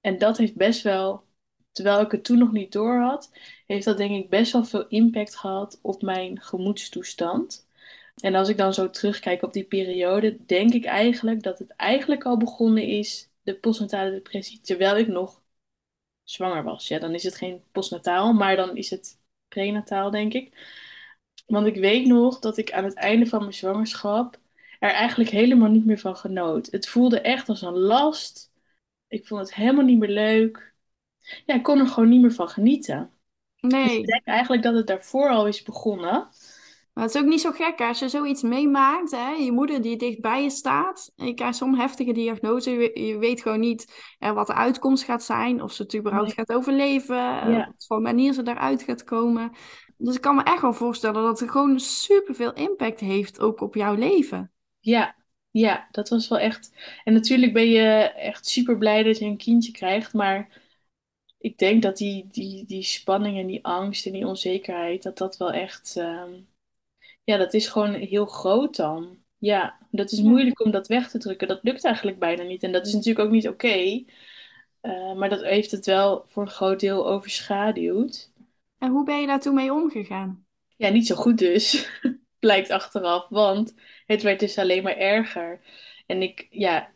En 0.00 0.18
dat 0.18 0.36
heeft 0.38 0.56
best 0.56 0.82
wel, 0.82 1.24
terwijl 1.72 2.00
ik 2.00 2.10
het 2.10 2.24
toen 2.24 2.38
nog 2.38 2.52
niet 2.52 2.72
door 2.72 3.00
had, 3.00 3.30
heeft 3.66 3.84
dat 3.84 3.96
denk 3.96 4.24
ik 4.24 4.30
best 4.30 4.52
wel 4.52 4.64
veel 4.64 4.88
impact 4.88 5.36
gehad 5.36 5.78
op 5.82 6.02
mijn 6.02 6.40
gemoedstoestand. 6.40 7.68
En 8.16 8.34
als 8.34 8.48
ik 8.48 8.56
dan 8.56 8.74
zo 8.74 8.90
terugkijk 8.90 9.42
op 9.42 9.52
die 9.52 9.64
periode, 9.64 10.36
denk 10.46 10.72
ik 10.72 10.84
eigenlijk 10.84 11.42
dat 11.42 11.58
het 11.58 11.70
eigenlijk 11.76 12.24
al 12.24 12.36
begonnen 12.36 12.82
is, 12.84 13.30
de 13.42 13.58
postnatale 13.58 14.10
depressie, 14.10 14.60
terwijl 14.60 14.96
ik 14.96 15.08
nog 15.08 15.42
zwanger 16.22 16.62
was. 16.62 16.88
Ja, 16.88 16.98
dan 16.98 17.14
is 17.14 17.22
het 17.22 17.36
geen 17.36 17.62
postnataal, 17.72 18.32
maar 18.32 18.56
dan 18.56 18.76
is 18.76 18.90
het 18.90 19.18
prenataal, 19.56 20.10
denk 20.10 20.32
ik. 20.32 20.74
Want 21.46 21.66
ik 21.66 21.76
weet 21.76 22.06
nog 22.06 22.38
dat 22.38 22.56
ik 22.58 22.72
aan 22.72 22.84
het 22.84 22.94
einde 22.94 23.26
van 23.26 23.40
mijn 23.40 23.54
zwangerschap 23.54 24.38
er 24.78 24.90
eigenlijk 24.90 25.30
helemaal 25.30 25.68
niet 25.68 25.86
meer 25.86 25.98
van 25.98 26.16
genoot. 26.16 26.66
Het 26.70 26.88
voelde 26.88 27.20
echt 27.20 27.48
als 27.48 27.62
een 27.62 27.78
last. 27.78 28.52
Ik 29.08 29.26
vond 29.26 29.40
het 29.40 29.54
helemaal 29.54 29.84
niet 29.84 29.98
meer 29.98 30.08
leuk. 30.08 30.74
Ja, 31.46 31.54
ik 31.54 31.62
kon 31.62 31.78
er 31.78 31.86
gewoon 31.86 32.08
niet 32.08 32.20
meer 32.20 32.32
van 32.32 32.48
genieten. 32.48 33.10
Nee. 33.60 33.84
Dus 33.84 33.96
ik 33.96 34.06
denk 34.06 34.24
eigenlijk 34.24 34.62
dat 34.62 34.74
het 34.74 34.86
daarvoor 34.86 35.28
al 35.28 35.46
is 35.46 35.62
begonnen. 35.62 36.28
Maar 36.96 37.04
het 37.04 37.14
is 37.14 37.20
ook 37.20 37.28
niet 37.28 37.40
zo 37.40 37.50
gek 37.50 37.80
als 37.80 37.98
je 37.98 38.08
zoiets 38.08 38.42
meemaakt. 38.42 39.10
Hè? 39.10 39.30
Je 39.30 39.52
moeder 39.52 39.82
die 39.82 39.96
dicht 39.96 40.20
bij 40.20 40.42
je 40.42 40.50
staat. 40.50 41.12
En 41.16 41.26
je 41.26 41.34
krijgt 41.34 41.56
zo'n 41.56 41.78
heftige 41.78 42.12
diagnose. 42.12 42.70
Je, 42.94 43.18
weet 43.18 43.42
gewoon 43.42 43.60
niet 43.60 44.14
eh, 44.18 44.32
wat 44.32 44.46
de 44.46 44.54
uitkomst 44.54 45.04
gaat 45.04 45.22
zijn. 45.22 45.62
Of 45.62 45.72
ze 45.72 45.82
het 45.82 45.96
überhaupt 45.96 46.32
gaat 46.32 46.52
overleven. 46.52 47.16
Ja. 47.16 47.66
Wat 47.66 47.84
voor 47.86 48.00
manier 48.00 48.32
ze 48.32 48.42
eruit 48.44 48.82
gaat 48.82 49.04
komen. 49.04 49.52
Dus 49.96 50.14
ik 50.14 50.20
kan 50.20 50.34
me 50.34 50.42
echt 50.42 50.60
wel 50.60 50.72
voorstellen 50.72 51.22
dat 51.22 51.40
het 51.40 51.50
gewoon 51.50 51.80
superveel 51.80 52.52
impact 52.52 53.00
heeft. 53.00 53.40
Ook 53.40 53.60
op 53.60 53.74
jouw 53.74 53.94
leven. 53.94 54.52
Ja, 54.80 55.16
ja, 55.50 55.88
dat 55.90 56.08
was 56.08 56.28
wel 56.28 56.38
echt. 56.38 56.72
En 57.04 57.12
natuurlijk 57.12 57.52
ben 57.52 57.68
je 57.68 57.88
echt 58.12 58.46
super 58.46 58.78
blij 58.78 59.02
dat 59.02 59.18
je 59.18 59.24
een 59.24 59.36
kindje 59.36 59.72
krijgt. 59.72 60.12
Maar 60.12 60.62
ik 61.38 61.58
denk 61.58 61.82
dat 61.82 61.96
die, 61.96 62.26
die, 62.30 62.66
die 62.66 62.82
spanning 62.82 63.38
en 63.38 63.46
die 63.46 63.64
angst 63.64 64.06
en 64.06 64.12
die 64.12 64.26
onzekerheid, 64.26 65.02
dat 65.02 65.18
dat 65.18 65.36
wel 65.36 65.52
echt. 65.52 65.96
ehm, 65.96 66.32
Ja, 67.26 67.36
dat 67.36 67.54
is 67.54 67.68
gewoon 67.68 67.94
heel 67.94 68.26
groot 68.26 68.76
dan. 68.76 69.18
Ja, 69.38 69.78
dat 69.90 70.12
is 70.12 70.20
moeilijk 70.20 70.64
om 70.64 70.70
dat 70.70 70.86
weg 70.88 71.10
te 71.10 71.18
drukken. 71.18 71.48
Dat 71.48 71.62
lukt 71.62 71.84
eigenlijk 71.84 72.18
bijna 72.18 72.42
niet. 72.42 72.62
En 72.62 72.72
dat 72.72 72.86
is 72.86 72.92
natuurlijk 72.92 73.26
ook 73.26 73.32
niet 73.32 73.48
oké. 73.48 74.04
Eh, 74.80 75.14
maar 75.14 75.28
dat 75.28 75.42
heeft 75.42 75.70
het 75.70 75.86
wel 75.86 76.24
voor 76.28 76.42
een 76.42 76.50
groot 76.50 76.80
deel 76.80 77.08
overschaduwd. 77.08 78.32
En 78.78 78.90
hoe 78.90 79.04
ben 79.04 79.20
je 79.20 79.26
daar 79.26 79.40
toen 79.40 79.54
mee 79.54 79.72
omgegaan? 79.72 80.46
Ja, 80.76 80.88
niet 80.88 81.06
zo 81.06 81.14
goed 81.14 81.38
dus, 81.38 81.88
blijkt 82.38 82.70
achteraf. 82.70 83.28
Want 83.28 83.74
het 84.06 84.22
werd 84.22 84.40
dus 84.40 84.58
alleen 84.58 84.82
maar 84.82 84.96
erger. 84.96 85.60
En 86.06 86.22
ik, 86.22 86.46
ja, 86.50 86.90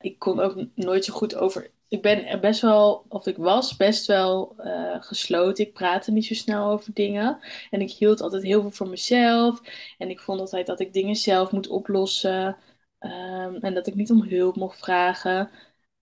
ik 0.00 0.18
kon 0.18 0.40
ook 0.40 0.66
nooit 0.74 1.04
zo 1.04 1.12
goed 1.14 1.34
over. 1.34 1.70
Ik 1.94 2.02
ben 2.02 2.40
best 2.40 2.60
wel, 2.60 3.04
of 3.08 3.26
ik 3.26 3.36
was 3.36 3.76
best 3.76 4.06
wel 4.06 4.54
eh, 4.56 5.02
gesloten. 5.02 5.64
Ik 5.66 5.72
praatte 5.72 6.12
niet 6.12 6.24
zo 6.26 6.34
snel 6.34 6.70
over 6.70 6.94
dingen. 6.94 7.38
En 7.70 7.80
ik 7.80 7.90
hield 7.90 8.20
altijd 8.20 8.42
heel 8.42 8.60
veel 8.60 8.70
voor 8.70 8.88
mezelf. 8.88 9.60
En 9.98 10.10
ik 10.10 10.20
vond 10.20 10.40
altijd 10.40 10.66
dat 10.66 10.80
ik 10.80 10.92
dingen 10.92 11.16
zelf 11.16 11.50
moet 11.52 11.68
oplossen. 11.68 12.56
Ehm, 12.98 13.54
en 13.54 13.74
dat 13.74 13.86
ik 13.86 13.94
niet 13.94 14.10
om 14.10 14.22
hulp 14.22 14.56
mocht 14.56 14.78
vragen. 14.78 15.50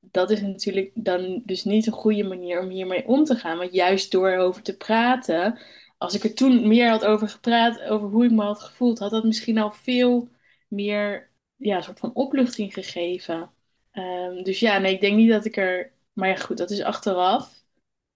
Dat 0.01 0.31
is 0.31 0.41
natuurlijk 0.41 0.91
dan 0.95 1.43
dus 1.45 1.65
niet 1.65 1.87
een 1.87 1.93
goede 1.93 2.23
manier 2.25 2.61
om 2.61 2.69
hiermee 2.69 3.07
om 3.07 3.25
te 3.25 3.37
gaan. 3.37 3.59
Want 3.59 3.73
juist 3.73 4.11
door 4.11 4.29
erover 4.31 4.63
te 4.63 4.77
praten, 4.77 5.59
als 5.99 6.15
ik 6.15 6.25
er 6.25 6.35
toen 6.35 6.69
meer 6.69 6.89
had 6.91 7.05
over 7.05 7.29
gepraat, 7.29 7.83
over 7.83 8.09
hoe 8.09 8.25
ik 8.25 8.31
me 8.31 8.43
had 8.43 8.63
gevoeld, 8.63 8.99
had 8.99 9.11
dat 9.11 9.25
misschien 9.25 9.59
al 9.59 9.73
veel 9.73 10.29
meer, 10.69 11.31
ja, 11.57 11.81
soort 11.81 11.99
van 11.99 12.15
opluchting 12.15 12.73
gegeven. 12.75 13.51
Ehm, 13.93 14.43
dus 14.43 14.61
ja, 14.61 14.79
nee, 14.79 14.95
ik 14.95 15.01
denk 15.01 15.17
niet 15.17 15.31
dat 15.31 15.45
ik 15.45 15.57
er. 15.57 15.93
Maar 16.13 16.29
ja, 16.29 16.37
goed, 16.37 16.59
dat 16.59 16.71
is 16.71 16.83
achteraf. 16.83 17.65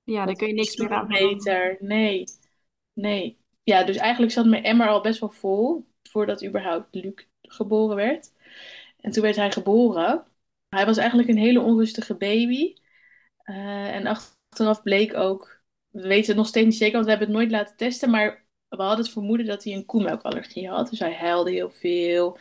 Ja, 0.04 0.24
daar 0.24 0.34
kun 0.34 0.46
je 0.46 0.54
niks 0.54 0.76
meer 0.76 0.90
aan 0.92 1.08
beter. 1.08 1.76
Nee, 1.80 2.24
nee. 2.92 3.38
Ja, 3.62 3.84
dus 3.84 3.96
eigenlijk 3.96 4.32
zat 4.32 4.46
mijn 4.46 4.64
emmer 4.64 4.88
al 4.88 5.00
best 5.00 5.20
wel 5.20 5.30
vol 5.30 5.86
voordat 6.02 6.44
überhaupt 6.44 6.94
Luc 6.94 7.26
geboren 7.42 7.96
werd. 7.96 8.32
En 9.00 9.10
toen 9.10 9.22
werd 9.22 9.36
hij 9.36 9.52
geboren. 9.52 10.24
Hij 10.68 10.86
was 10.86 10.96
eigenlijk 10.96 11.28
een 11.28 11.38
hele 11.38 11.60
onrustige 11.60 12.14
baby. 12.14 12.74
Eh, 13.42 13.94
en 13.94 14.06
achteraf 14.06 14.82
bleek 14.82 15.14
ook, 15.14 15.62
we 15.88 16.08
weten 16.08 16.26
het 16.26 16.36
nog 16.36 16.46
steeds 16.46 16.66
niet 16.66 16.76
zeker, 16.76 16.92
want 16.92 17.04
we 17.04 17.10
hebben 17.10 17.28
het 17.28 17.36
nooit 17.36 17.50
laten 17.50 17.76
testen, 17.76 18.10
maar 18.10 18.46
we 18.68 18.82
hadden 18.82 19.04
het 19.04 19.12
vermoeden 19.14 19.46
dat 19.46 19.64
hij 19.64 19.72
een 19.72 19.84
koemelkallergie 19.84 20.68
had. 20.68 20.90
Dus 20.90 20.98
hij 20.98 21.14
huilde 21.14 21.50
heel 21.50 21.70
veel. 21.70 22.38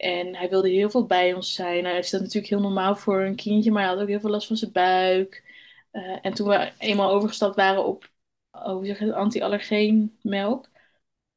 En 0.00 0.36
hij 0.36 0.48
wilde 0.48 0.68
heel 0.68 0.90
veel 0.90 1.06
bij 1.06 1.34
ons 1.34 1.54
zijn. 1.54 1.82
Nou 1.82 1.96
is 1.96 2.10
dat 2.10 2.20
natuurlijk 2.20 2.52
heel 2.52 2.60
normaal 2.60 2.96
voor 2.96 3.20
een 3.22 3.36
kindje, 3.36 3.70
maar 3.70 3.82
hij 3.82 3.92
had 3.92 4.02
ook 4.02 4.08
heel 4.08 4.20
veel 4.20 4.30
last 4.30 4.46
van 4.46 4.56
zijn 4.56 4.72
buik. 4.72 5.44
Eh, 5.90 6.18
en 6.22 6.34
toen 6.34 6.48
we 6.48 6.72
eenmaal 6.78 7.10
overgestapt 7.10 7.56
waren 7.56 7.84
op, 7.84 8.10
oh, 8.50 8.84
het, 8.84 9.12
anti-allergeenmelk, 9.12 10.68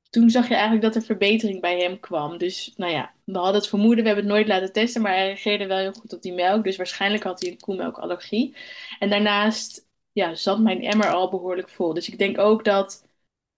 toen 0.10 0.29
zag 0.29 0.48
je 0.48 0.53
eigenlijk 0.53 0.84
dat 0.84 0.96
er 0.96 1.01
verbetering 1.01 1.62
bij 1.62 1.79
hem 1.79 2.00
kwam. 2.00 2.38
Dus 2.38 2.74
nou 2.75 2.91
ja, 2.91 3.13
we 3.24 3.38
hadden 3.38 3.55
het 3.55 3.67
vermoeden, 3.67 4.03
we 4.03 4.10
hebben 4.10 4.25
het 4.25 4.34
nooit 4.34 4.48
laten 4.48 4.74
testen, 4.74 5.01
maar 5.01 5.13
hij 5.13 5.25
reageerde 5.25 5.67
wel 5.67 5.77
heel 5.77 5.93
goed 5.93 6.13
op 6.13 6.22
die 6.22 6.34
melk. 6.34 6.63
Dus 6.63 6.77
waarschijnlijk 6.77 7.24
had 7.24 7.41
hij 7.41 7.51
een 7.51 7.60
koemelkallergie. 7.60 8.55
En 9.00 9.10
daarnaast 9.10 9.88
ja, 10.12 10.36
zat 10.36 10.60
mijn 10.60 10.84
emmer 10.84 11.13
al 11.13 11.29
behoorlijk 11.29 11.70
vol. 11.70 11.93
Dus 11.93 12.10
ik 12.10 12.17
denk 12.17 12.38
ook 12.38 12.63
dat 12.65 13.08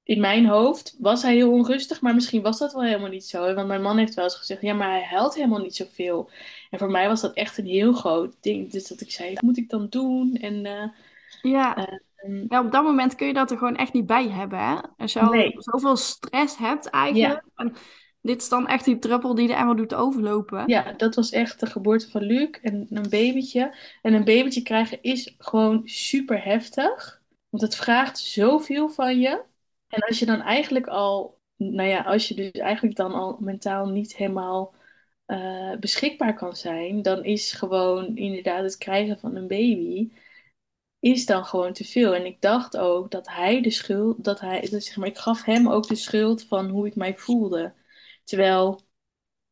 in 0.06 0.20
mijn 0.20 0.46
hoofd 0.46 0.96
was 1.00 1.22
hij 1.22 1.34
heel 1.34 1.52
onrustig, 1.52 2.02
maar 2.02 2.14
misschien 2.14 2.42
was 2.42 2.58
dat 2.58 2.74
wel 2.74 2.84
helemaal 2.84 3.10
niet 3.10 3.26
zo. 3.26 3.54
Want 3.54 3.68
mijn 3.68 3.82
man 3.82 3.98
heeft 3.98 4.14
wel 4.14 4.24
eens 4.24 4.36
gezegd, 4.36 4.62
ja, 4.62 4.74
maar 4.74 4.90
hij 4.90 5.04
huilt 5.04 5.36
helemaal 5.36 5.60
niet 5.60 5.76
zoveel. 5.76 6.30
En 6.70 6.80
voor 6.80 6.92
mij 6.92 7.08
was 7.08 7.22
dat 7.22 7.34
echt 7.34 7.58
een 7.58 7.66
heel 7.66 7.94
groot 7.94 8.36
ding. 8.42 8.72
Dus 8.72 8.88
dat 8.88 9.02
ik 9.02 9.12
zei, 9.12 9.34
wat 9.34 9.44
moet 9.44 9.58
ik 9.58 9.70
dan 9.70 9.88
doen? 9.90 10.36
En 10.36 10.66
eh, 10.66 10.84
Ja, 11.42 11.76
ehm, 11.76 12.46
ja, 12.50 12.62
op 12.62 12.72
dat 12.72 12.84
moment 12.84 13.16
kun 13.16 13.28
je 13.28 13.34
dat 13.34 13.52
er 13.52 13.58
gewoon 13.58 13.76
echt 13.76 13.94
niet 13.94 14.06
bij 14.06 14.30
hebben, 14.30 14.60
hè? 14.60 14.76
Als 14.98 15.14
je 15.14 15.20
al 15.20 15.32
nee, 15.32 15.56
zoveel 15.58 15.96
stress 15.96 16.58
hebt 16.58 16.86
ja. 16.86 16.92
eigenlijk. 16.92 17.44
En 17.56 17.74
dit 18.22 18.42
is 18.42 18.50
dan 18.50 18.68
echt 18.68 18.86
die 18.86 19.00
druppel 19.00 19.36
die 19.36 19.48
de 19.48 19.54
emmer 19.54 19.76
doet 19.76 19.94
overlopen. 19.94 20.64
Ja, 20.68 20.94
dat 20.98 21.16
was 21.16 21.32
echt 21.32 21.60
de 21.60 21.66
geboorte 21.66 22.10
van 22.10 22.24
Luc 22.24 22.50
en 22.62 22.88
een 22.90 23.10
babytje. 23.10 23.76
En 24.02 24.14
een 24.14 24.24
babytje 24.24 24.62
krijgen 24.62 25.02
is 25.02 25.36
gewoon 25.38 25.82
super 25.86 26.44
heftig. 26.44 27.22
Want 27.50 27.64
het 27.64 27.76
vraagt 27.76 28.20
zoveel 28.20 28.90
van 28.90 29.20
je. 29.20 29.44
En 29.96 30.02
als 30.02 30.20
je 30.20 30.26
dan 30.26 30.42
eigenlijk 30.42 30.88
al, 30.88 31.40
nou 31.56 31.90
ja, 31.90 32.02
als 32.02 32.28
je 32.28 32.36
dus 32.36 32.52
eigenlijk 32.52 32.96
dan 32.96 33.14
al 33.14 33.38
mentaal 33.40 33.88
niet 33.90 34.16
helemaal 34.16 34.76
eh, 35.26 35.76
beschikbaar 35.80 36.36
kan 36.36 36.56
zijn, 36.56 37.02
dan 37.02 37.24
is 37.24 37.52
gewoon 37.54 38.16
inderdaad 38.16 38.64
het 38.64 38.78
krijgen 38.78 39.20
van 39.20 39.36
een 39.36 39.48
baby, 39.48 40.12
is 41.00 41.26
dan 41.26 41.46
gewoon 41.46 41.74
te 41.74 41.84
veel. 41.86 42.16
En 42.16 42.26
ik 42.26 42.42
dacht 42.42 42.78
ook 42.78 43.12
dat 43.12 43.28
hij 43.28 43.62
de 43.62 43.70
schuld, 43.72 44.24
dat 44.24 44.40
hij, 44.40 44.62
dat 44.70 44.84
zeg 44.84 44.96
maar, 44.98 45.08
ik 45.08 45.18
gaf 45.18 45.44
hem 45.44 45.70
ook 45.70 45.88
de 45.88 45.96
schuld 45.96 46.44
van 46.44 46.70
hoe 46.70 46.88
ik 46.88 46.96
mij 46.96 47.18
voelde. 47.18 47.74
Terwijl. 48.24 48.84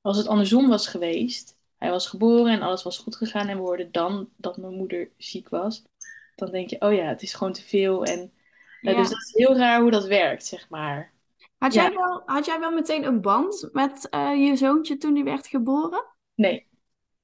Als 0.02 0.18
het 0.18 0.28
andersom 0.28 0.68
was 0.70 0.88
geweest, 0.88 1.58
hij 1.78 1.90
was 1.90 2.08
geboren 2.08 2.54
en 2.54 2.62
alles 2.62 2.84
was 2.84 2.98
goed 2.98 3.16
gegaan 3.16 3.48
en 3.48 3.58
we 3.58 3.62
hoorden 3.64 3.92
dan 3.92 4.30
dat 4.38 4.58
mijn 4.58 4.74
moeder 4.74 5.12
ziek 5.18 5.50
was, 5.50 5.84
dan 6.36 6.52
denk 6.52 6.70
je, 6.70 6.82
oh 6.82 6.94
ja, 6.94 7.06
het 7.06 7.22
is 7.22 7.34
gewoon 7.34 7.54
te 7.54 7.62
veel. 7.64 8.06
En, 8.06 8.34
eh, 8.84 8.96
dus 8.96 9.10
Ja. 9.10 9.10
dat 9.10 9.22
is 9.22 9.34
heel 9.34 9.58
raar 9.58 9.82
hoe 9.82 9.92
dat 9.92 10.06
werkt, 10.08 10.46
zeg 10.46 10.70
maar. 10.70 11.14
Had 11.58 11.74
Ja, 11.74 11.84
jij 11.84 11.94
wel, 11.94 12.22
had 12.26 12.46
jij 12.46 12.60
wel 12.60 12.72
meteen 12.72 13.04
een 13.06 13.22
band 13.22 13.70
met 13.72 14.10
eh, 14.10 14.36
je 14.48 14.56
zoontje 14.56 14.98
toen 14.98 15.16
hij 15.16 15.24
werd 15.24 15.48
geboren? 15.48 16.06
nee, 16.36 16.68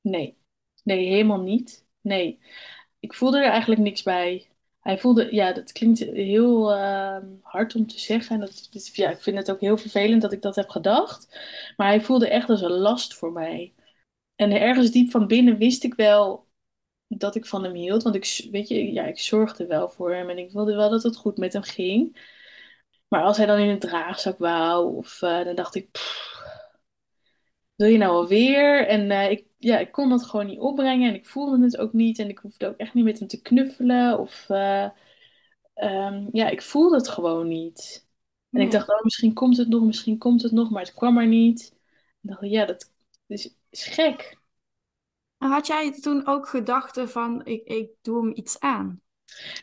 nee, 0.02 0.38
nee, 0.84 1.08
helemaal 1.08 1.42
niet. 1.42 1.86
Nee, 2.02 2.40
ik 3.00 3.14
voelde 3.14 3.38
er 3.40 3.52
eigenlijk 3.52 3.82
niks 3.82 4.04
bij. 4.04 4.50
Hij 4.80 5.00
voelde, 5.00 5.36
ja, 5.36 5.54
dat 5.54 5.72
klinkt 5.72 6.00
heel 6.00 6.74
ehm, 6.74 7.26
hard 7.42 7.76
om 7.76 7.88
te 7.88 8.00
zeggen. 8.00 8.36
En 8.36 8.42
dat, 8.42 8.68
dus, 8.72 8.96
ja, 8.96 9.10
ik 9.10 9.22
vind 9.22 9.38
het 9.38 9.52
ook 9.52 9.60
heel 9.60 9.78
vervelend 9.78 10.22
dat 10.22 10.32
ik 10.34 10.42
dat 10.42 10.56
heb 10.56 10.70
gedacht. 10.70 11.40
Maar 11.78 11.88
hij 11.88 12.02
voelde 12.02 12.30
echt 12.30 12.50
als 12.50 12.62
een 12.62 12.72
last 12.72 13.16
voor 13.16 13.32
mij. 13.32 13.74
En 14.36 14.52
ergens 14.52 14.92
diep 14.92 15.12
van 15.12 15.28
binnen 15.28 15.58
wist 15.58 15.84
ik 15.84 15.94
wel 15.94 16.48
dat 17.18 17.36
ik 17.36 17.46
van 17.46 17.64
hem 17.64 17.74
hield. 17.74 18.04
Want 18.04 18.16
ik, 18.16 18.48
weet 18.52 18.68
je, 18.68 18.92
ja, 18.94 19.06
ik 19.06 19.20
zorgde 19.20 19.66
wel 19.68 19.90
voor 19.90 20.14
hem 20.14 20.30
en 20.30 20.38
ik 20.38 20.52
wilde 20.52 20.76
wel 20.76 20.90
dat 20.90 21.04
het 21.04 21.16
goed 21.16 21.38
met 21.38 21.54
hem 21.54 21.64
ging. 21.64 22.18
Maar 23.08 23.24
als 23.24 23.38
hij 23.38 23.46
dan 23.46 23.60
in 23.60 23.70
een 23.70 23.80
draagzak 23.80 24.38
wou, 24.38 24.96
of, 24.96 25.22
eh, 25.22 25.44
dan 25.44 25.56
dacht 25.56 25.76
ik, 25.76 25.92
"Pff, 25.92 26.42
wil 27.76 27.88
je 27.88 27.98
nou 27.98 28.12
alweer? 28.12 28.88
En 28.88 29.12
eh, 29.12 29.32
ik, 29.32 29.46
ja, 29.58 29.78
ik 29.80 29.92
kon 29.92 30.10
dat 30.10 30.26
gewoon 30.26 30.46
niet 30.48 30.60
opbrengen 30.60 31.10
en 31.10 31.16
ik 31.16 31.28
voelde 31.28 31.64
het 31.64 31.78
ook 31.78 31.94
niet. 31.94 32.20
En 32.20 32.30
ik 32.30 32.38
hoefde 32.40 32.68
ook 32.68 32.78
echt 32.78 32.94
niet 32.94 33.04
met 33.06 33.20
hem 33.20 33.28
te 33.28 33.42
knuffelen. 33.42 34.20
Of 34.20 34.50
eh, 34.50 34.90
ehm, 35.74 36.28
ja, 36.32 36.50
ik 36.50 36.62
voelde 36.62 36.96
het 36.96 37.08
gewoon 37.10 37.48
niet. 37.48 38.08
En 38.54 38.62
ik 38.62 38.72
dacht, 38.72 38.90
oh, 38.90 39.04
misschien 39.04 39.34
komt 39.34 39.58
het 39.58 39.68
nog, 39.70 39.84
misschien 39.84 40.18
komt 40.18 40.42
het 40.42 40.52
nog, 40.52 40.70
maar 40.70 40.82
het 40.84 40.94
kwam 40.94 41.18
er 41.18 41.28
niet. 41.28 41.74
Ik 42.22 42.30
dacht, 42.30 42.42
ja, 42.46 42.66
dat 42.66 42.92
is, 43.28 43.56
is 43.70 43.86
gek. 43.86 44.39
Had 45.40 45.68
jij 45.68 45.92
toen 45.92 46.28
ook 46.28 46.48
gedachten 46.48 47.10
van, 47.10 47.46
ik, 47.46 47.64
ik 47.64 47.90
doe 48.02 48.22
hem 48.22 48.32
iets 48.36 48.60
aan? 48.60 49.02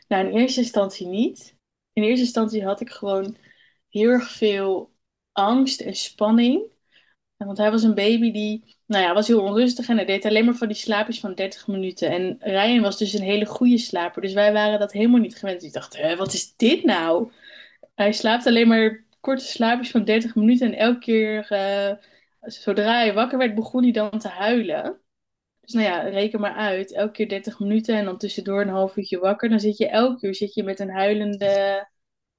Nou, 0.07 0.27
in 0.27 0.37
eerste 0.37 0.59
instantie 0.59 1.07
niet. 1.07 1.55
In 1.93 2.03
eerste 2.03 2.25
instantie 2.25 2.63
had 2.63 2.81
ik 2.81 2.89
gewoon 2.89 3.37
heel 3.89 4.09
erg 4.09 4.31
veel 4.31 4.93
angst 5.31 5.81
en 5.81 5.95
spanning. 5.95 6.75
Want 7.37 7.57
hij 7.57 7.71
was 7.71 7.83
een 7.83 7.95
baby 7.95 8.31
die, 8.31 8.77
nou 8.85 9.03
ja, 9.03 9.13
was 9.13 9.27
heel 9.27 9.41
onrustig 9.41 9.87
en 9.89 9.95
hij 9.95 10.05
deed 10.05 10.25
alleen 10.25 10.45
maar 10.45 10.55
van 10.55 10.67
die 10.67 10.77
slaapjes 10.77 11.19
van 11.19 11.35
30 11.35 11.67
minuten. 11.67 12.09
En 12.11 12.37
Ryan 12.39 12.81
was 12.81 12.97
dus 12.97 13.13
een 13.13 13.21
hele 13.21 13.45
goede 13.45 13.77
slaper, 13.77 14.21
dus 14.21 14.33
wij 14.33 14.53
waren 14.53 14.79
dat 14.79 14.91
helemaal 14.91 15.19
niet 15.19 15.37
gewend. 15.37 15.59
Dus 15.59 15.67
ik 15.67 15.73
dacht, 15.73 16.15
wat 16.17 16.33
is 16.33 16.55
dit 16.55 16.83
nou? 16.83 17.31
Hij 17.95 18.11
slaapt 18.11 18.45
alleen 18.45 18.67
maar 18.67 19.05
korte 19.19 19.45
slaapjes 19.45 19.91
van 19.91 20.03
30 20.03 20.35
minuten 20.35 20.67
en 20.67 20.77
elke 20.77 20.99
keer, 20.99 21.51
eh, 21.51 21.95
zodra 22.41 22.97
hij 22.97 23.13
wakker 23.13 23.37
werd, 23.37 23.55
begon 23.55 23.83
hij 23.83 23.91
dan 23.91 24.19
te 24.19 24.27
huilen. 24.27 25.01
Dus 25.67 25.75
nou 25.75 25.85
ja, 25.87 25.99
reken 26.01 26.39
maar 26.39 26.53
uit. 26.55 26.93
Elke 26.93 27.11
keer 27.11 27.29
30 27.29 27.59
minuten 27.59 27.95
en 27.95 28.05
dan 28.05 28.17
tussendoor 28.17 28.61
een 28.61 28.69
half 28.69 28.97
uurtje 28.97 29.19
wakker. 29.19 29.49
Dan 29.49 29.59
zit 29.59 29.77
je 29.77 29.87
elke 29.87 30.27
uur 30.27 30.35
zit 30.35 30.53
je 30.53 30.63
met 30.63 30.79
een 30.79 30.89
huilende, 30.89 31.87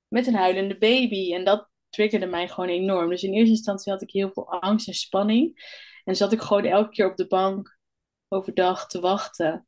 met 0.08 0.26
een 0.26 0.34
huilende 0.34 0.78
baby. 0.78 1.34
En 1.34 1.44
dat 1.44 1.68
triggerde 1.88 2.26
mij 2.26 2.48
gewoon 2.48 2.68
enorm. 2.68 3.08
Dus 3.10 3.22
in 3.22 3.32
eerste 3.32 3.50
instantie 3.50 3.92
had 3.92 4.02
ik 4.02 4.10
heel 4.10 4.30
veel 4.32 4.48
angst 4.60 4.88
en 4.88 4.94
spanning. 4.94 5.76
En 6.04 6.16
zat 6.16 6.32
ik 6.32 6.40
gewoon 6.40 6.64
elke 6.64 6.90
keer 6.90 7.10
op 7.10 7.16
de 7.16 7.26
bank 7.26 7.78
overdag 8.28 8.86
te 8.86 9.00
wachten. 9.00 9.66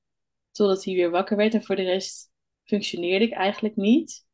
Totdat 0.51 0.85
hij 0.85 0.95
weer 0.95 1.11
wakker 1.11 1.37
werd. 1.37 1.55
En 1.55 1.65
voor 1.65 1.77
de 1.77 1.83
rest 1.83 2.31
functioneerde 2.65 3.25
ik 3.25 3.33
eigenlijk 3.33 3.77
niet. 3.77 4.27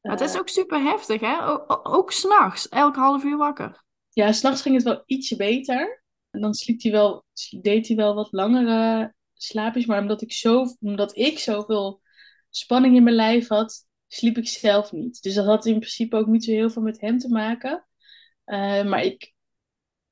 Maar 0.00 0.12
het 0.12 0.20
is 0.28 0.38
ook 0.38 0.48
super 0.48 0.82
heftig, 0.82 1.20
hè? 1.20 1.48
O- 1.48 1.64
ook 1.82 2.12
s'nachts, 2.12 2.68
elk 2.68 2.96
half 2.96 3.24
uur 3.24 3.36
wakker. 3.36 3.84
Ja, 4.12 4.32
s'nachts 4.32 4.62
ging 4.62 4.74
het 4.74 4.84
wel 4.84 5.02
ietsje 5.06 5.36
beter. 5.36 6.02
En 6.30 6.40
dan 6.40 6.54
sliep 6.54 6.82
hij 6.82 6.92
wel, 6.92 7.24
deed 7.60 7.88
hij 7.88 7.96
wel 7.96 8.14
wat 8.14 8.32
langere 8.32 9.14
slaapjes. 9.34 9.86
Maar 9.86 10.00
omdat 10.00 10.22
ik, 10.22 10.32
zo, 10.32 10.64
omdat 10.80 11.16
ik 11.16 11.38
zoveel 11.38 12.00
spanning 12.50 12.96
in 12.96 13.02
mijn 13.02 13.16
lijf 13.16 13.48
had, 13.48 13.86
sliep 14.06 14.36
ik 14.36 14.48
zelf 14.48 14.92
niet. 14.92 15.22
Dus 15.22 15.34
dat 15.34 15.46
had 15.46 15.66
in 15.66 15.78
principe 15.78 16.16
ook 16.16 16.26
niet 16.26 16.44
zo 16.44 16.50
heel 16.50 16.70
veel 16.70 16.82
met 16.82 17.00
hem 17.00 17.18
te 17.18 17.28
maken. 17.28 17.86
Eh, 18.44 18.84
maar 18.84 19.02
ik 19.02 19.34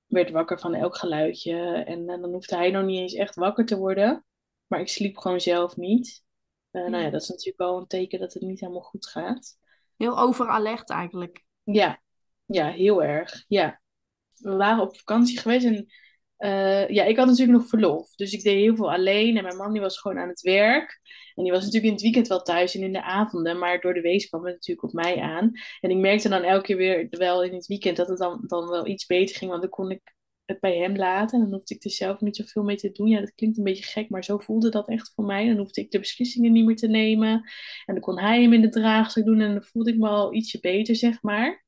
werd 0.06 0.30
wakker 0.30 0.58
van 0.58 0.74
elk 0.74 0.96
geluidje. 0.96 1.84
En 1.86 2.08
eh, 2.08 2.20
dan 2.20 2.32
hoefde 2.32 2.56
hij 2.56 2.70
nog 2.70 2.84
niet 2.84 2.98
eens 2.98 3.14
echt 3.14 3.34
wakker 3.34 3.66
te 3.66 3.76
worden. 3.76 4.24
Maar 4.66 4.80
ik 4.80 4.88
sliep 4.88 5.16
gewoon 5.16 5.40
zelf 5.40 5.76
niet. 5.76 6.24
Eh, 6.70 6.86
nou 6.86 7.02
ja, 7.04 7.10
dat 7.10 7.22
is 7.22 7.28
natuurlijk 7.28 7.58
wel 7.58 7.78
een 7.78 7.86
teken 7.86 8.18
dat 8.18 8.32
het 8.32 8.42
niet 8.42 8.60
helemaal 8.60 8.82
goed 8.82 9.06
gaat. 9.06 9.58
Heel 9.96 10.18
overalert 10.18 10.90
eigenlijk. 10.90 11.44
Ja, 11.62 12.02
ja, 12.44 12.70
heel 12.70 13.02
erg. 13.02 13.44
Ja. 13.48 13.80
We 14.34 14.56
waren 14.56 14.82
op 14.82 14.96
vakantie 14.96 15.38
geweest 15.38 15.66
en 15.66 15.86
eh, 16.36 16.88
ja, 16.88 17.04
ik 17.04 17.16
had 17.16 17.26
natuurlijk 17.26 17.58
nog 17.58 17.68
verlof. 17.68 18.14
Dus 18.14 18.32
ik 18.32 18.42
deed 18.42 18.58
heel 18.58 18.76
veel 18.76 18.92
alleen 18.92 19.36
en 19.36 19.42
mijn 19.42 19.56
man 19.56 19.72
die 19.72 19.80
was 19.80 19.98
gewoon 19.98 20.18
aan 20.18 20.28
het 20.28 20.40
werk. 20.40 21.00
En 21.34 21.42
die 21.42 21.52
was 21.52 21.60
natuurlijk 21.60 21.86
in 21.86 21.92
het 21.92 22.02
weekend 22.02 22.28
wel 22.28 22.42
thuis 22.42 22.74
en 22.74 22.82
in 22.82 22.92
de 22.92 23.02
avonden, 23.02 23.58
maar 23.58 23.80
door 23.80 23.94
de 23.94 24.00
wees 24.00 24.28
kwam 24.28 24.44
het 24.44 24.54
natuurlijk 24.54 24.88
op 24.88 24.92
mij 24.92 25.20
aan. 25.20 25.52
En 25.80 25.90
ik 25.90 25.96
merkte 25.96 26.28
dan 26.28 26.42
elke 26.42 26.62
keer 26.62 26.76
weer 26.76 27.06
wel 27.10 27.44
in 27.44 27.54
het 27.54 27.66
weekend 27.66 27.96
dat 27.96 28.08
het 28.08 28.18
dan, 28.18 28.44
dan 28.46 28.68
wel 28.68 28.86
iets 28.86 29.06
beter 29.06 29.36
ging, 29.36 29.50
want 29.50 29.62
dan 29.62 29.70
kon 29.70 29.90
ik 29.90 30.14
het 30.44 30.60
bij 30.60 30.76
hem 30.76 30.96
laten. 30.96 31.38
En 31.38 31.44
dan 31.44 31.54
hoefde 31.54 31.74
ik 31.74 31.84
er 31.84 31.90
zelf 31.90 32.20
niet 32.20 32.36
zoveel 32.36 32.62
mee 32.62 32.76
te 32.76 32.92
doen. 32.92 33.08
Ja, 33.08 33.20
dat 33.20 33.34
klinkt 33.34 33.58
een 33.58 33.64
beetje 33.64 33.84
gek, 33.84 34.08
maar 34.10 34.24
zo 34.24 34.38
voelde 34.38 34.70
dat 34.70 34.88
echt 34.88 35.12
voor 35.14 35.24
mij. 35.24 35.46
Dan 35.46 35.56
hoefde 35.56 35.80
ik 35.80 35.90
de 35.90 35.98
beslissingen 35.98 36.52
niet 36.52 36.64
meer 36.64 36.76
te 36.76 36.88
nemen. 36.88 37.30
En 37.84 37.94
dan 37.94 38.00
kon 38.00 38.18
hij 38.18 38.42
hem 38.42 38.52
in 38.52 38.60
de 38.60 38.68
draagzak 38.68 39.24
doen 39.24 39.40
en 39.40 39.52
dan 39.52 39.62
voelde 39.62 39.90
ik 39.90 39.98
me 39.98 40.08
al 40.08 40.34
ietsje 40.34 40.60
beter, 40.60 40.96
zeg 40.96 41.22
maar. 41.22 41.64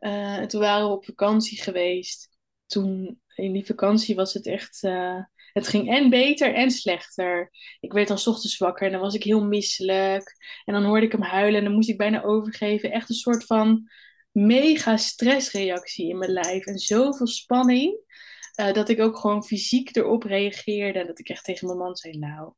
Uh, 0.00 0.36
en 0.36 0.48
toen 0.48 0.60
waren 0.60 0.86
we 0.88 0.94
op 0.94 1.04
vakantie 1.04 1.62
geweest. 1.62 2.28
Toen, 2.66 3.20
in 3.40 3.52
die 3.52 3.66
vakantie 3.66 4.14
was 4.14 4.32
het 4.32 4.46
echt... 4.46 4.82
Uh, 4.82 5.20
het 5.52 5.68
ging 5.68 5.90
en 5.90 6.10
beter 6.10 6.54
en 6.54 6.70
slechter. 6.70 7.50
Ik 7.80 7.92
werd 7.92 8.08
dan 8.08 8.16
ochtends 8.16 8.58
wakker 8.58 8.86
en 8.86 8.92
dan 8.92 9.00
was 9.00 9.14
ik 9.14 9.22
heel 9.22 9.44
misselijk. 9.44 10.36
En 10.64 10.74
dan 10.74 10.84
hoorde 10.84 11.06
ik 11.06 11.12
hem 11.12 11.22
huilen 11.22 11.58
en 11.58 11.64
dan 11.64 11.74
moest 11.74 11.88
ik 11.88 11.98
bijna 11.98 12.22
overgeven. 12.22 12.90
Echt 12.90 13.08
een 13.08 13.14
soort 13.14 13.44
van 13.44 13.88
mega 14.32 14.96
stressreactie 14.96 16.08
in 16.08 16.18
mijn 16.18 16.30
lijf 16.30 16.66
en 16.66 16.78
zoveel 16.78 17.26
spanning. 17.26 17.98
Uh, 18.60 18.72
dat 18.72 18.88
ik 18.88 19.00
ook 19.00 19.18
gewoon 19.18 19.44
fysiek 19.44 19.96
erop 19.96 20.22
reageerde. 20.22 20.98
En 20.98 21.06
dat 21.06 21.18
ik 21.18 21.28
echt 21.28 21.44
tegen 21.44 21.66
mijn 21.66 21.78
man 21.78 21.96
zei: 21.96 22.18
Nou, 22.18 22.52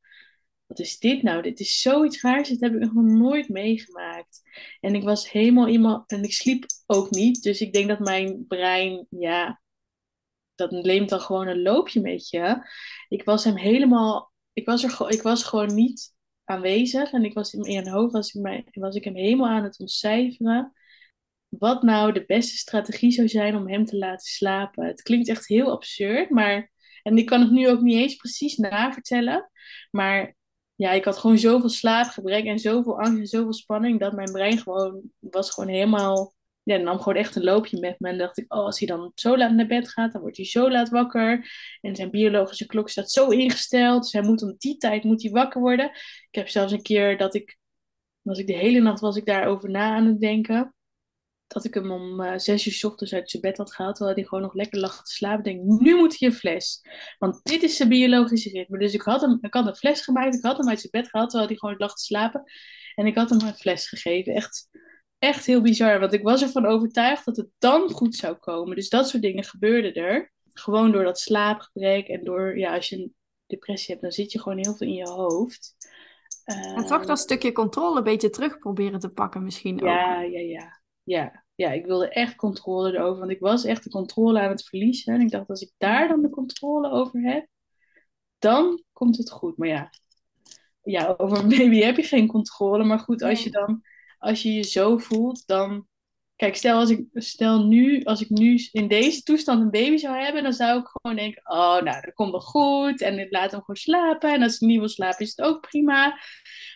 wat 0.66 0.78
is 0.78 0.98
dit 0.98 1.22
nou? 1.22 1.42
Dit 1.42 1.60
is 1.60 1.80
zoiets 1.80 2.22
raars. 2.22 2.48
Dit 2.48 2.60
heb 2.60 2.74
ik 2.74 2.80
nog 2.80 3.04
nooit 3.04 3.48
meegemaakt. 3.48 4.42
En 4.80 4.94
ik 4.94 5.02
was 5.02 5.30
helemaal 5.30 5.68
iemand. 5.68 6.10
En 6.10 6.22
ik 6.22 6.32
sliep 6.32 6.64
ook 6.86 7.10
niet. 7.10 7.42
Dus 7.42 7.60
ik 7.60 7.72
denk 7.72 7.88
dat 7.88 7.98
mijn 7.98 8.46
brein, 8.48 9.06
ja, 9.10 9.61
dat 10.68 10.84
neemt 10.84 11.08
dan 11.08 11.20
gewoon 11.20 11.46
een 11.46 11.62
loopje 11.62 12.00
met 12.00 12.28
je. 12.28 12.70
Ik 13.08 13.24
was 13.24 13.44
hem 13.44 13.56
helemaal. 13.56 14.32
Ik 14.52 14.66
was, 14.66 14.84
er, 14.84 15.10
ik 15.10 15.22
was 15.22 15.44
gewoon 15.44 15.74
niet 15.74 16.14
aanwezig. 16.44 17.12
En 17.12 17.24
ik 17.24 17.34
was 17.34 17.54
in 17.54 17.60
mijn 17.60 17.88
hoofd 17.88 18.12
was 18.12 18.32
ik, 18.34 18.68
was 18.70 18.94
ik 18.94 19.04
hem 19.04 19.16
helemaal 19.16 19.48
aan 19.48 19.64
het 19.64 19.78
ontcijferen 19.78 20.72
wat 21.58 21.82
nou 21.82 22.12
de 22.12 22.24
beste 22.24 22.56
strategie 22.56 23.10
zou 23.10 23.28
zijn 23.28 23.56
om 23.56 23.68
hem 23.68 23.84
te 23.84 23.96
laten 23.96 24.26
slapen. 24.26 24.86
Het 24.86 25.02
klinkt 25.02 25.28
echt 25.28 25.48
heel 25.48 25.70
absurd, 25.70 26.30
maar. 26.30 26.70
En 27.02 27.16
ik 27.16 27.26
kan 27.26 27.40
het 27.40 27.50
nu 27.50 27.68
ook 27.68 27.80
niet 27.80 27.96
eens 27.96 28.14
precies 28.14 28.56
navertellen. 28.56 29.50
Maar 29.90 30.36
ja, 30.74 30.90
ik 30.90 31.04
had 31.04 31.18
gewoon 31.18 31.38
zoveel 31.38 31.68
slaapgebrek 31.68 32.44
en 32.44 32.58
zoveel 32.58 33.00
angst 33.00 33.18
en 33.18 33.26
zoveel 33.26 33.52
spanning. 33.52 34.00
Dat 34.00 34.12
mijn 34.12 34.32
brein 34.32 34.58
gewoon 34.58 35.02
was 35.18 35.50
gewoon 35.50 35.70
helemaal. 35.70 36.34
Ja, 36.62 36.76
nam 36.76 36.98
gewoon 36.98 37.16
echt 37.16 37.36
een 37.36 37.44
loopje 37.44 37.80
met 37.80 38.00
me. 38.00 38.08
En 38.08 38.18
dacht 38.18 38.38
ik, 38.38 38.54
oh, 38.54 38.64
als 38.64 38.78
hij 38.78 38.88
dan 38.88 39.12
zo 39.14 39.36
laat 39.36 39.52
naar 39.52 39.66
bed 39.66 39.88
gaat, 39.88 40.12
dan 40.12 40.20
wordt 40.20 40.36
hij 40.36 40.46
zo 40.46 40.70
laat 40.70 40.88
wakker. 40.88 41.50
En 41.80 41.96
zijn 41.96 42.10
biologische 42.10 42.66
klok 42.66 42.88
staat 42.88 43.10
zo 43.10 43.28
ingesteld. 43.28 44.02
Dus 44.02 44.12
hij 44.12 44.22
moet 44.22 44.42
om 44.42 44.54
die 44.58 44.76
tijd 44.76 45.04
moet 45.04 45.22
hij 45.22 45.30
wakker 45.30 45.60
worden. 45.60 45.86
Ik 46.30 46.34
heb 46.34 46.48
zelfs 46.48 46.72
een 46.72 46.82
keer 46.82 47.18
dat 47.18 47.34
ik. 47.34 47.60
Was 48.22 48.38
ik 48.38 48.46
de 48.46 48.56
hele 48.56 48.80
nacht 48.80 49.00
was 49.00 49.16
ik 49.16 49.26
daarover 49.26 49.70
na 49.70 49.94
aan 49.94 50.06
het 50.06 50.20
denken 50.20 50.74
dat 51.52 51.64
ik 51.64 51.74
hem 51.74 51.90
om 51.90 52.20
uh, 52.20 52.32
zes 52.36 52.66
uur 52.66 52.72
s 52.72 52.84
ochtends 52.84 53.14
uit 53.14 53.30
zijn 53.30 53.42
bed 53.42 53.56
had 53.56 53.74
gehaald, 53.74 53.96
terwijl 53.96 54.16
hij 54.16 54.24
gewoon 54.24 54.44
nog 54.44 54.54
lekker 54.54 54.80
lag 54.80 55.02
te 55.02 55.12
slapen. 55.12 55.44
denk, 55.44 55.62
nu 55.62 55.96
moet 55.96 56.18
hij 56.18 56.28
een 56.28 56.34
fles. 56.34 56.80
Want 57.18 57.40
dit 57.42 57.62
is 57.62 57.76
zijn 57.76 57.88
biologische 57.88 58.50
ritme. 58.50 58.78
Dus 58.78 58.94
ik 58.94 59.02
had 59.02 59.20
hem, 59.20 59.38
ik 59.40 59.54
had 59.54 59.66
een 59.66 59.76
fles 59.76 60.00
gemaakt, 60.00 60.34
ik 60.34 60.42
had 60.42 60.56
hem 60.56 60.68
uit 60.68 60.80
zijn 60.80 60.92
bed 60.92 61.08
gehaald, 61.08 61.30
terwijl 61.30 61.50
hij 61.50 61.58
gewoon 61.58 61.78
lag 61.78 61.94
te 61.94 62.04
slapen. 62.04 62.42
En 62.94 63.06
ik 63.06 63.16
had 63.16 63.30
hem 63.30 63.40
een 63.40 63.54
fles 63.54 63.88
gegeven. 63.88 64.34
Echt, 64.34 64.68
echt 65.22 65.46
heel 65.46 65.60
bizar, 65.60 66.00
want 66.00 66.12
ik 66.12 66.22
was 66.22 66.42
ervan 66.42 66.66
overtuigd 66.66 67.24
dat 67.24 67.36
het 67.36 67.48
dan 67.58 67.90
goed 67.90 68.14
zou 68.14 68.34
komen. 68.34 68.76
Dus 68.76 68.88
dat 68.88 69.08
soort 69.08 69.22
dingen 69.22 69.44
gebeurden 69.44 69.94
er. 69.94 70.32
Gewoon 70.52 70.92
door 70.92 71.04
dat 71.04 71.18
slaapgebrek 71.18 72.08
en 72.08 72.24
door, 72.24 72.58
ja, 72.58 72.74
als 72.74 72.88
je 72.88 72.96
een 72.96 73.14
depressie 73.46 73.90
hebt, 73.90 74.02
dan 74.02 74.12
zit 74.12 74.32
je 74.32 74.40
gewoon 74.40 74.58
heel 74.58 74.74
veel 74.74 74.86
in 74.86 74.94
je 74.94 75.08
hoofd. 75.08 75.74
Uh, 76.46 76.76
en 76.76 76.86
toch 76.86 77.06
dat 77.06 77.18
stukje 77.18 77.52
controle 77.52 77.98
een 77.98 78.04
beetje 78.04 78.30
terug 78.30 78.58
proberen 78.58 78.98
te 78.98 79.08
pakken 79.08 79.44
misschien 79.44 79.76
ja, 79.76 79.82
ook. 79.82 79.86
Ja, 79.86 80.20
ja, 80.20 80.40
ja. 80.40 80.80
Ja, 81.02 81.44
ja, 81.54 81.70
ik 81.70 81.86
wilde 81.86 82.08
echt 82.08 82.34
controle 82.34 82.92
erover. 82.92 83.18
Want 83.18 83.30
ik 83.30 83.40
was 83.40 83.64
echt 83.64 83.84
de 83.84 83.90
controle 83.90 84.40
aan 84.40 84.50
het 84.50 84.64
verliezen. 84.64 85.14
En 85.14 85.20
ik 85.20 85.30
dacht, 85.30 85.48
als 85.48 85.62
ik 85.62 85.72
daar 85.78 86.08
dan 86.08 86.22
de 86.22 86.30
controle 86.30 86.90
over 86.90 87.20
heb, 87.20 87.46
dan 88.38 88.82
komt 88.92 89.16
het 89.16 89.30
goed. 89.30 89.56
Maar 89.56 89.68
ja, 89.68 89.90
ja 90.82 91.14
over 91.16 91.38
een 91.38 91.48
baby 91.48 91.80
heb 91.80 91.96
je 91.96 92.02
geen 92.02 92.26
controle. 92.26 92.84
Maar 92.84 92.98
goed, 92.98 93.22
als 93.22 93.42
je 93.42 93.50
dan, 93.50 93.82
als 94.22 94.42
je 94.42 94.52
je 94.52 94.62
zo 94.62 94.98
voelt, 94.98 95.46
dan. 95.46 95.86
Kijk, 96.36 96.56
stel, 96.56 96.78
als 96.78 96.90
ik, 96.90 97.06
stel 97.12 97.66
nu, 97.66 98.02
als 98.02 98.20
ik 98.20 98.28
nu 98.28 98.68
in 98.72 98.88
deze 98.88 99.22
toestand 99.22 99.60
een 99.60 99.70
baby 99.70 99.96
zou 99.96 100.16
hebben, 100.16 100.42
dan 100.42 100.52
zou 100.52 100.80
ik 100.80 100.86
gewoon 100.86 101.16
denken: 101.16 101.42
Oh, 101.44 101.80
nou, 101.80 102.00
dat 102.00 102.14
komt 102.14 102.30
wel 102.30 102.40
goed. 102.40 103.00
En 103.00 103.18
ik 103.18 103.32
laat 103.32 103.50
hem 103.50 103.60
gewoon 103.60 103.76
slapen. 103.76 104.32
En 104.32 104.42
als 104.42 104.58
hij 104.58 104.68
niet 104.68 104.78
wil 104.78 104.88
slapen, 104.88 105.18
is 105.18 105.36
het 105.36 105.46
ook 105.46 105.60
prima. 105.60 106.18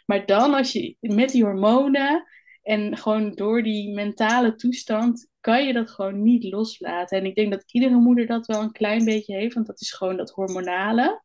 Maar 0.07 0.27
dan, 0.27 0.55
als 0.55 0.73
je 0.73 0.97
met 1.01 1.31
die 1.31 1.45
hormonen 1.45 2.25
en 2.63 2.97
gewoon 2.97 3.33
door 3.33 3.63
die 3.63 3.95
mentale 3.95 4.55
toestand 4.55 5.29
kan 5.41 5.67
je 5.67 5.73
dat 5.73 5.91
gewoon 5.91 6.23
niet 6.23 6.45
loslaten. 6.45 7.19
En 7.19 7.25
ik 7.25 7.35
denk 7.35 7.53
dat 7.53 7.73
iedere 7.73 7.95
moeder 7.95 8.27
dat 8.27 8.47
wel 8.47 8.63
een 8.63 8.73
klein 8.73 9.05
beetje 9.05 9.35
heeft, 9.35 9.55
want 9.55 9.67
dat 9.67 9.81
is 9.81 9.93
gewoon 9.93 10.17
dat 10.17 10.31
hormonale. 10.31 11.23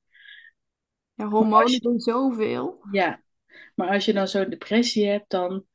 Ja, 1.13 1.27
hormonen 1.27 1.79
doen 1.79 1.99
zoveel. 1.99 2.79
Ja, 2.91 3.23
maar 3.75 3.89
als 3.89 4.05
je 4.05 4.13
dan 4.13 4.27
zo'n 4.27 4.49
depressie 4.49 5.07
hebt, 5.07 5.29
dan 5.29 5.65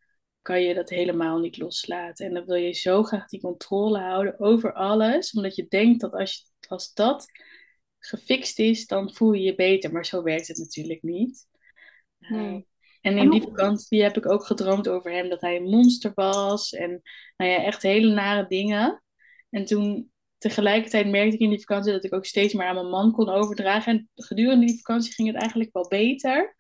kan 0.47 0.63
je 0.63 0.75
dat 0.75 0.91
helemaal 0.91 1.39
niet 1.39 1.59
loslaten. 1.59 2.27
En 2.27 2.35
dan 2.35 2.45
wil 2.45 2.57
je 2.57 2.73
zo 2.73 3.03
graag 3.03 3.29
die 3.29 3.41
controle 3.41 3.99
houden 3.99 4.41
over 4.41 4.73
alles, 4.73 5.33
omdat 5.33 5.57
je 5.57 5.67
denkt 5.69 6.01
dat 6.01 6.13
als, 6.13 6.35
je, 6.35 6.69
als 6.69 6.93
dat 6.93 7.27
gefixt 7.99 8.59
is, 8.59 8.87
dan 8.87 9.15
voel 9.15 9.33
je 9.33 9.43
je 9.43 9.55
beter. 9.55 9.93
Maar 9.93 10.07
zo 10.07 10.23
werkt 10.23 10.49
het 10.49 10.59
natuurlijk 10.59 11.03
niet. 11.03 11.47
Nee. 12.19 12.67
En 13.01 13.19
in 13.19 13.31
die 13.31 13.43
vakantie 13.43 14.03
heb 14.03 14.17
ik 14.17 14.31
ook 14.31 14.45
gedroomd 14.45 14.89
over 14.89 15.13
hem 15.13 15.29
dat 15.29 15.41
hij 15.41 15.57
een 15.57 15.71
monster 15.71 16.13
was. 16.15 16.73
En 16.73 17.03
nou 17.37 17.51
ja, 17.51 17.63
echt 17.63 17.83
hele 17.83 18.15
nare 18.15 18.47
dingen. 18.49 19.03
En 19.51 19.65
toen 19.65 20.11
tegelijkertijd 20.39 21.11
merkte 21.11 21.35
ik 21.35 21.41
in 21.41 21.51
die 21.51 21.61
vakantie 21.61 21.93
dat 21.93 22.05
ik 22.05 22.15
ook 22.15 22.27
steeds 22.27 22.55
meer 22.55 22.67
aan 22.67 22.75
mijn 22.75 22.89
man 22.89 23.13
kon 23.13 23.29
overdragen. 23.29 23.93
En 23.93 24.11
gedurende 24.15 24.67
die 24.67 24.77
vakantie 24.77 25.13
ging 25.13 25.29
het 25.29 25.41
eigenlijk 25.41 25.73
wel 25.73 25.89
beter. 25.89 26.55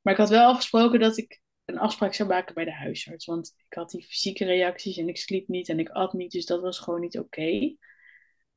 Maar 0.00 0.12
ik 0.12 0.20
had 0.20 0.28
wel 0.28 0.48
afgesproken 0.48 1.00
dat 1.00 1.18
ik 1.18 1.40
een 1.72 1.78
afspraak 1.78 2.14
zou 2.14 2.28
maken 2.28 2.54
bij 2.54 2.64
de 2.64 2.72
huisarts. 2.72 3.26
Want 3.26 3.54
ik 3.68 3.74
had 3.74 3.90
die 3.90 4.04
fysieke 4.04 4.44
reacties 4.44 4.96
en 4.96 5.08
ik 5.08 5.16
sliep 5.16 5.48
niet 5.48 5.68
en 5.68 5.78
ik 5.78 5.88
at 5.88 6.12
niet. 6.12 6.32
Dus 6.32 6.46
dat 6.46 6.60
was 6.60 6.78
gewoon 6.78 7.00
niet 7.00 7.18
oké. 7.18 7.76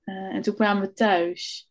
Uh, 0.04 0.34
en 0.36 0.42
toen 0.42 0.56
kwamen 0.56 0.88
we 0.88 0.94
thuis. 0.94 1.70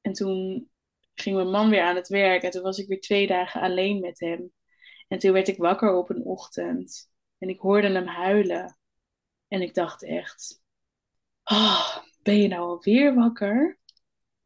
En 0.00 0.12
toen 0.12 0.70
ging 1.14 1.36
mijn 1.36 1.50
man 1.50 1.70
weer 1.70 1.82
aan 1.82 1.96
het 1.96 2.08
werk. 2.08 2.42
En 2.42 2.50
toen 2.50 2.62
was 2.62 2.78
ik 2.78 2.88
weer 2.88 3.00
twee 3.00 3.26
dagen 3.26 3.60
alleen 3.60 4.00
met 4.00 4.20
hem. 4.20 4.52
En 5.08 5.18
toen 5.18 5.32
werd 5.32 5.48
ik 5.48 5.56
wakker 5.56 5.94
op 5.94 6.10
een 6.10 6.24
ochtend 6.24 7.10
en 7.38 7.48
ik 7.48 7.60
hoorde 7.60 7.88
hem 7.88 8.06
huilen. 8.06 8.78
En 9.48 9.62
ik 9.62 9.74
dacht 9.74 10.04
echt, 10.04 10.62
oh, 11.44 11.96
ben 12.22 12.36
je 12.36 12.48
nou 12.48 12.62
alweer 12.62 13.14
wakker? 13.14 13.78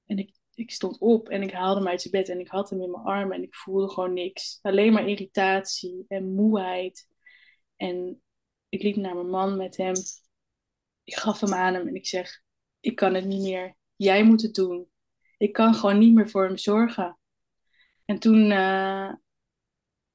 En 0.07 0.19
ik, 0.19 0.35
ik 0.55 0.71
stond 0.71 0.99
op 0.99 1.29
en 1.29 1.43
ik 1.43 1.53
haalde 1.53 1.81
hem 1.81 1.89
uit 1.89 2.01
zijn 2.03 2.13
bed 2.13 2.29
en 2.29 2.41
ik 2.41 2.49
had 2.49 2.71
hem 2.71 2.83
in 2.83 2.91
mijn 2.91 3.03
armen 3.03 3.37
en 3.37 3.43
ik 3.43 3.55
voelde 3.55 3.89
gewoon 3.89 4.13
niks. 4.13 4.59
Alleen 4.63 4.93
maar 4.93 5.09
irritatie 5.09 6.05
en 6.09 6.35
moeheid. 6.35 7.09
En 7.77 8.23
ik 8.69 8.83
liep 8.83 8.97
naar 8.97 9.15
mijn 9.15 9.31
man 9.31 9.57
met 9.57 9.77
hem. 9.77 9.95
Ik 11.05 11.15
gaf 11.15 11.41
hem 11.41 11.55
aan 11.55 11.75
hem 11.75 11.89
en 11.89 11.95
ik 11.95 12.07
zeg, 12.07 12.43
ik 12.81 12.97
kan 12.97 13.15
het 13.15 13.25
niet 13.25 13.43
meer. 13.43 13.77
Jij 13.97 14.25
moet 14.25 14.43
het 14.43 14.55
doen. 14.55 14.89
Ik 15.37 15.53
kan 15.53 15.75
gewoon 15.75 15.99
niet 15.99 16.15
meer 16.15 16.31
voor 16.31 16.45
hem 16.45 16.57
zorgen. 16.57 17.19
En 18.05 18.19
toen, 18.19 18.51
uh, 18.51 19.13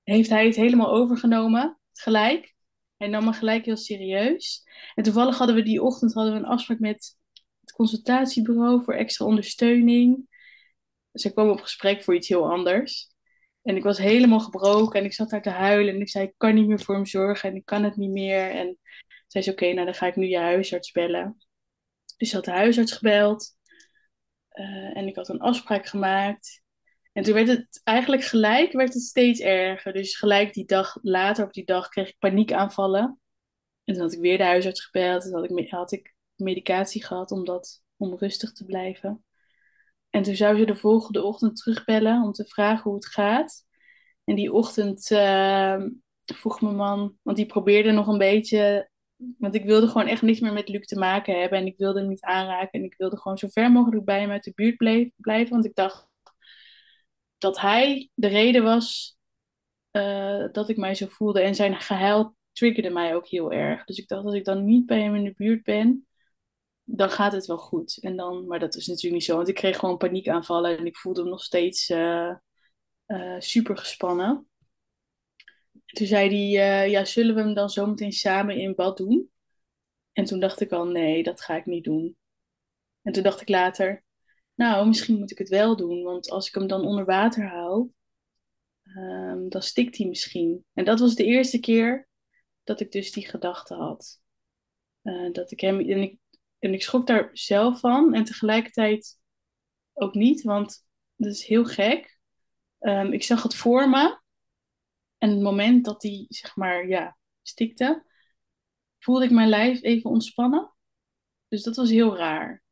heeft 0.04 0.30
hij 0.30 0.46
het 0.46 0.56
helemaal 0.56 0.92
overgenomen, 0.92 1.80
gelijk. 1.94 2.56
Hij 2.98 3.08
nam 3.08 3.26
me 3.26 3.34
gelijk 3.34 3.66
heel 3.66 3.78
serieus. 3.78 4.64
En 4.96 5.04
toevallig 5.04 5.38
hadden 5.38 5.56
we 5.56 5.64
die 5.64 5.82
ochtend 5.82 6.14
hadden 6.14 6.34
we 6.34 6.40
een 6.40 6.46
afspraak 6.46 6.80
met 6.80 7.18
het 7.60 7.72
consultatiebureau 7.72 8.84
voor 8.84 8.94
extra 8.94 9.26
ondersteuning. 9.26 10.29
Ze 11.14 11.34
kwamen 11.34 11.54
op 11.54 11.62
gesprek 11.62 12.04
voor 12.04 12.16
iets 12.16 12.28
heel 12.28 12.52
anders. 12.52 13.12
En 13.62 13.76
ik 13.76 13.84
was 13.84 13.98
helemaal 13.98 14.40
gebroken 14.40 15.00
en 15.00 15.06
ik 15.06 15.14
zat 15.14 15.30
daar 15.30 15.42
te 15.42 15.50
huilen 15.50 15.94
en 15.94 16.02
ik 16.02 16.10
zei, 16.10 16.26
ik 16.26 16.34
kan 16.38 16.54
niet 16.54 16.68
meer 16.68 16.80
voor 16.80 16.96
hem 16.96 17.06
zorgen 17.06 17.50
en 17.50 17.56
ik 17.56 17.66
kan 17.66 17.84
het 17.84 17.96
niet 17.96 18.12
meer. 18.12 18.50
En 18.50 18.78
zei 19.28 19.44
ze, 19.44 19.52
oké, 19.52 19.74
nou 19.74 19.86
dan 19.86 19.96
ga 19.96 20.08
ik 20.08 20.16
nu 20.16 20.28
je 20.28 20.38
huisarts 20.38 20.92
bellen. 20.92 21.38
Dus 22.18 22.28
ik 22.28 22.34
had 22.34 22.46
de 22.46 22.52
huisarts 22.52 22.92
gebeld 22.92 23.58
uh, 24.54 24.98
en 24.98 25.08
ik 25.08 25.16
had 25.16 25.30
een 25.30 25.40
afspraak 25.40 25.86
gemaakt. 25.86 26.62
En 27.14 27.24
toen 27.24 27.34
werd 27.34 27.48
het 27.48 27.82
eigenlijk 27.84 28.24
gelijk 28.24 28.72
werd 28.72 28.94
het 28.94 29.04
steeds 29.04 29.40
erger. 29.40 29.94
Dus 29.94 30.18
gelijk 30.18 30.54
die 30.54 30.66
dag, 30.66 30.98
later 31.02 31.46
op 31.46 31.54
die 31.54 31.66
dag 31.66 31.90
kreeg 31.90 32.10
ik 32.10 32.18
paniekaanvallen. 32.20 33.20
En 33.84 33.94
toen 33.94 34.04
had 34.04 34.14
ik 34.14 34.20
weer 34.20 34.38
de 34.38 34.44
huisarts 34.44 34.86
gebeld. 34.86 35.26
En 35.26 35.32
had 35.32 35.50
ik, 35.50 35.70
had 35.70 35.92
ik 35.92 36.16
medicatie 36.36 37.04
gehad 37.04 37.32
om, 37.32 37.46
dat, 37.46 37.84
om 37.98 38.16
rustig 38.18 38.52
te 38.52 38.66
blijven. 38.66 39.24
En 40.10 40.24
toen 40.24 40.36
zou 40.36 40.58
ze 40.58 40.66
de 40.66 40.76
volgende 40.76 41.24
ochtend 41.24 41.56
terugbellen 41.56 42.24
om 42.24 42.32
te 42.32 42.46
vragen 42.46 42.84
hoe 42.84 42.96
het 42.96 43.08
gaat. 43.08 43.66
En 44.24 44.36
die 44.36 44.54
ochtend 44.54 45.12
uh, 45.12 45.84
vroeg 46.26 46.62
mijn 46.62 46.76
man, 46.76 47.18
want 47.22 47.38
die 47.38 47.46
probeerde 47.46 47.92
nog 47.92 48.08
een 48.08 48.18
beetje. 48.18 48.90
Want 49.38 49.56
ik 49.56 49.66
wilde 49.66 49.88
gewoon 49.88 50.08
echt 50.08 50.22
niks 50.22 50.40
meer 50.40 50.54
met 50.54 50.70
Luc 50.70 50.86
te 50.86 51.00
maken 51.00 51.40
hebben. 51.40 51.60
En 51.60 51.66
ik 51.66 51.78
wilde 51.78 52.00
hem 52.00 52.10
niet 52.10 52.22
aanraken. 52.22 52.80
En 52.80 52.84
ik 52.84 52.96
wilde 52.98 53.18
gewoon 53.18 53.38
zo 53.38 53.48
ver 53.48 53.72
mogelijk 53.72 54.06
bij 54.06 54.20
hem 54.20 54.32
uit 54.32 54.44
de 54.44 54.52
buurt 54.56 54.78
blijven. 55.16 55.50
Want 55.50 55.66
ik 55.66 55.76
dacht 55.76 56.08
dat 57.38 57.60
hij 57.60 58.10
de 58.14 58.28
reden 58.28 58.64
was 58.64 59.18
uh, 59.92 60.46
dat 60.52 60.70
ik 60.70 60.78
mij 60.78 60.96
zo 60.96 61.06
voelde. 61.10 61.42
En 61.42 61.56
zijn 61.56 61.76
gehuil 61.76 62.36
triggerde 62.52 62.90
mij 62.90 63.16
ook 63.16 63.28
heel 63.28 63.52
erg. 63.52 63.86
Dus 63.86 63.98
ik 63.98 64.08
dacht, 64.08 64.26
als 64.26 64.34
ik 64.34 64.46
dan 64.46 64.66
niet 64.66 64.86
bij 64.86 65.02
hem 65.02 65.16
in 65.16 65.24
de 65.24 65.34
buurt 65.34 65.64
ben, 65.64 66.08
dan 66.92 67.10
gaat 67.10 67.32
het 67.32 67.46
wel 67.46 67.58
goed. 67.58 67.98
En 68.02 68.16
dan, 68.16 68.48
maar 68.48 68.60
dat 68.60 68.76
is 68.76 68.88
natuurlijk 68.88 69.14
niet 69.14 69.24
zo, 69.24 69.36
want 69.36 69.48
ik 69.48 69.56
kreeg 69.56 69.78
gewoon 69.78 69.98
paniekaanvallen 69.98 70.78
en 70.78 70.86
ik 70.86 70.98
voelde 70.98 71.24
me 71.24 71.30
nog 71.30 71.44
steeds 71.44 71.90
uh, 71.90 72.36
uh, 73.08 73.40
super 73.40 73.78
gespannen. 73.78 74.48
Toen 75.86 76.08
zei 76.08 76.30
hij, 76.30 76.86
uh, 76.86 76.92
ja, 76.92 77.06
zullen 77.06 77.36
we 77.36 77.42
hem 77.42 77.54
dan 77.54 77.70
zometeen 77.70 78.12
samen 78.12 78.58
in 78.58 78.76
bad 78.76 78.98
doen? 78.98 79.32
En 80.12 80.26
toen 80.26 80.40
dacht 80.40 80.60
ik 80.60 80.72
al, 80.72 80.86
nee, 80.86 81.24
dat 81.24 81.42
ga 81.42 81.56
ik 81.56 81.66
niet 81.66 81.84
doen. 81.84 82.18
En 83.02 83.14
toen 83.14 83.24
dacht 83.24 83.42
ik 83.42 83.50
later, 83.50 84.04
nou, 84.56 84.88
misschien 84.88 85.18
moet 85.18 85.32
ik 85.32 85.38
het 85.38 85.50
wel 85.50 85.76
doen, 85.76 86.04
want 86.04 86.30
als 86.30 86.48
ik 86.48 86.54
hem 86.54 86.68
dan 86.68 86.86
onder 86.86 87.06
water 87.06 87.48
hou, 87.48 87.90
um, 88.98 89.50
dan 89.50 89.62
stikt 89.62 89.98
hij 89.98 90.08
misschien. 90.08 90.66
En 90.74 90.86
dat 90.86 91.00
was 91.00 91.16
de 91.16 91.26
eerste 91.26 91.60
keer 91.60 92.08
dat 92.64 92.80
ik 92.80 92.92
dus 92.92 93.12
die 93.12 93.28
gedachte 93.28 93.74
had. 93.74 94.22
dat 95.32 95.52
ik 95.52 95.60
hem, 95.60 95.80
en 95.80 96.02
ik 96.02 96.18
en 96.60 96.74
ik 96.74 96.84
schrok 96.84 97.08
daar 97.08 97.30
zelf 97.34 97.80
van 97.80 98.14
en 98.14 98.24
tegelijkertijd 98.24 99.20
ook 99.94 100.14
niet, 100.14 100.42
want 100.42 100.86
dat 101.16 101.32
is 101.32 101.46
heel 101.46 101.66
gek. 101.66 102.18
Um, 102.80 103.14
ik 103.14 103.24
zag 103.24 103.44
het 103.44 103.56
voor 103.56 103.90
me 103.90 104.20
en 105.18 105.30
het 105.30 105.42
moment 105.42 105.86
dat 105.86 106.02
die, 106.02 106.26
zeg 106.30 106.56
maar, 106.56 106.88
ja, 106.88 107.18
stikte, 107.42 108.06
voelde 109.00 109.26
ik 109.26 109.32
mijn 109.32 109.50
lijf 109.50 109.82
even 109.82 110.10
ontspannen. 110.10 110.74
Dus 111.48 111.64
dat 111.64 111.76
was 111.76 111.90
heel 111.90 112.18
raar. 112.18 112.64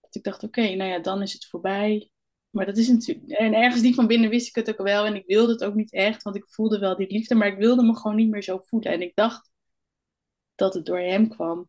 Dat 0.00 0.14
ik 0.14 0.22
dacht, 0.22 0.42
oké, 0.42 0.74
nou 0.74 0.90
ja, 0.90 0.98
dan 0.98 1.22
is 1.22 1.32
het 1.32 1.46
voorbij. 1.46 2.10
Maar 2.50 2.66
dat 2.66 2.76
is 2.76 2.88
natuurlijk. 2.88 3.30
En 3.30 3.54
ergens 3.54 3.82
die 3.82 3.94
van 3.94 4.06
binnen 4.06 4.30
wist 4.30 4.48
ik 4.48 4.54
het 4.54 4.70
ook 4.70 4.86
wel. 4.86 5.04
En 5.04 5.14
ik 5.14 5.26
wilde 5.26 5.52
het 5.52 5.64
ook 5.64 5.74
niet 5.74 5.92
echt, 5.92 6.22
want 6.22 6.36
ik 6.36 6.48
voelde 6.48 6.78
wel 6.78 6.96
die 6.96 7.10
liefde. 7.10 7.34
Maar 7.34 7.48
ik 7.48 7.58
wilde 7.58 7.82
me 7.82 7.96
gewoon 7.96 8.16
niet 8.16 8.30
meer 8.30 8.42
zo 8.42 8.58
voelen. 8.62 8.92
En 8.92 9.02
ik 9.02 9.14
dacht 9.14 9.50
dat 10.54 10.74
het 10.74 10.86
door 10.86 10.98
hem 10.98 11.28
kwam. 11.28 11.68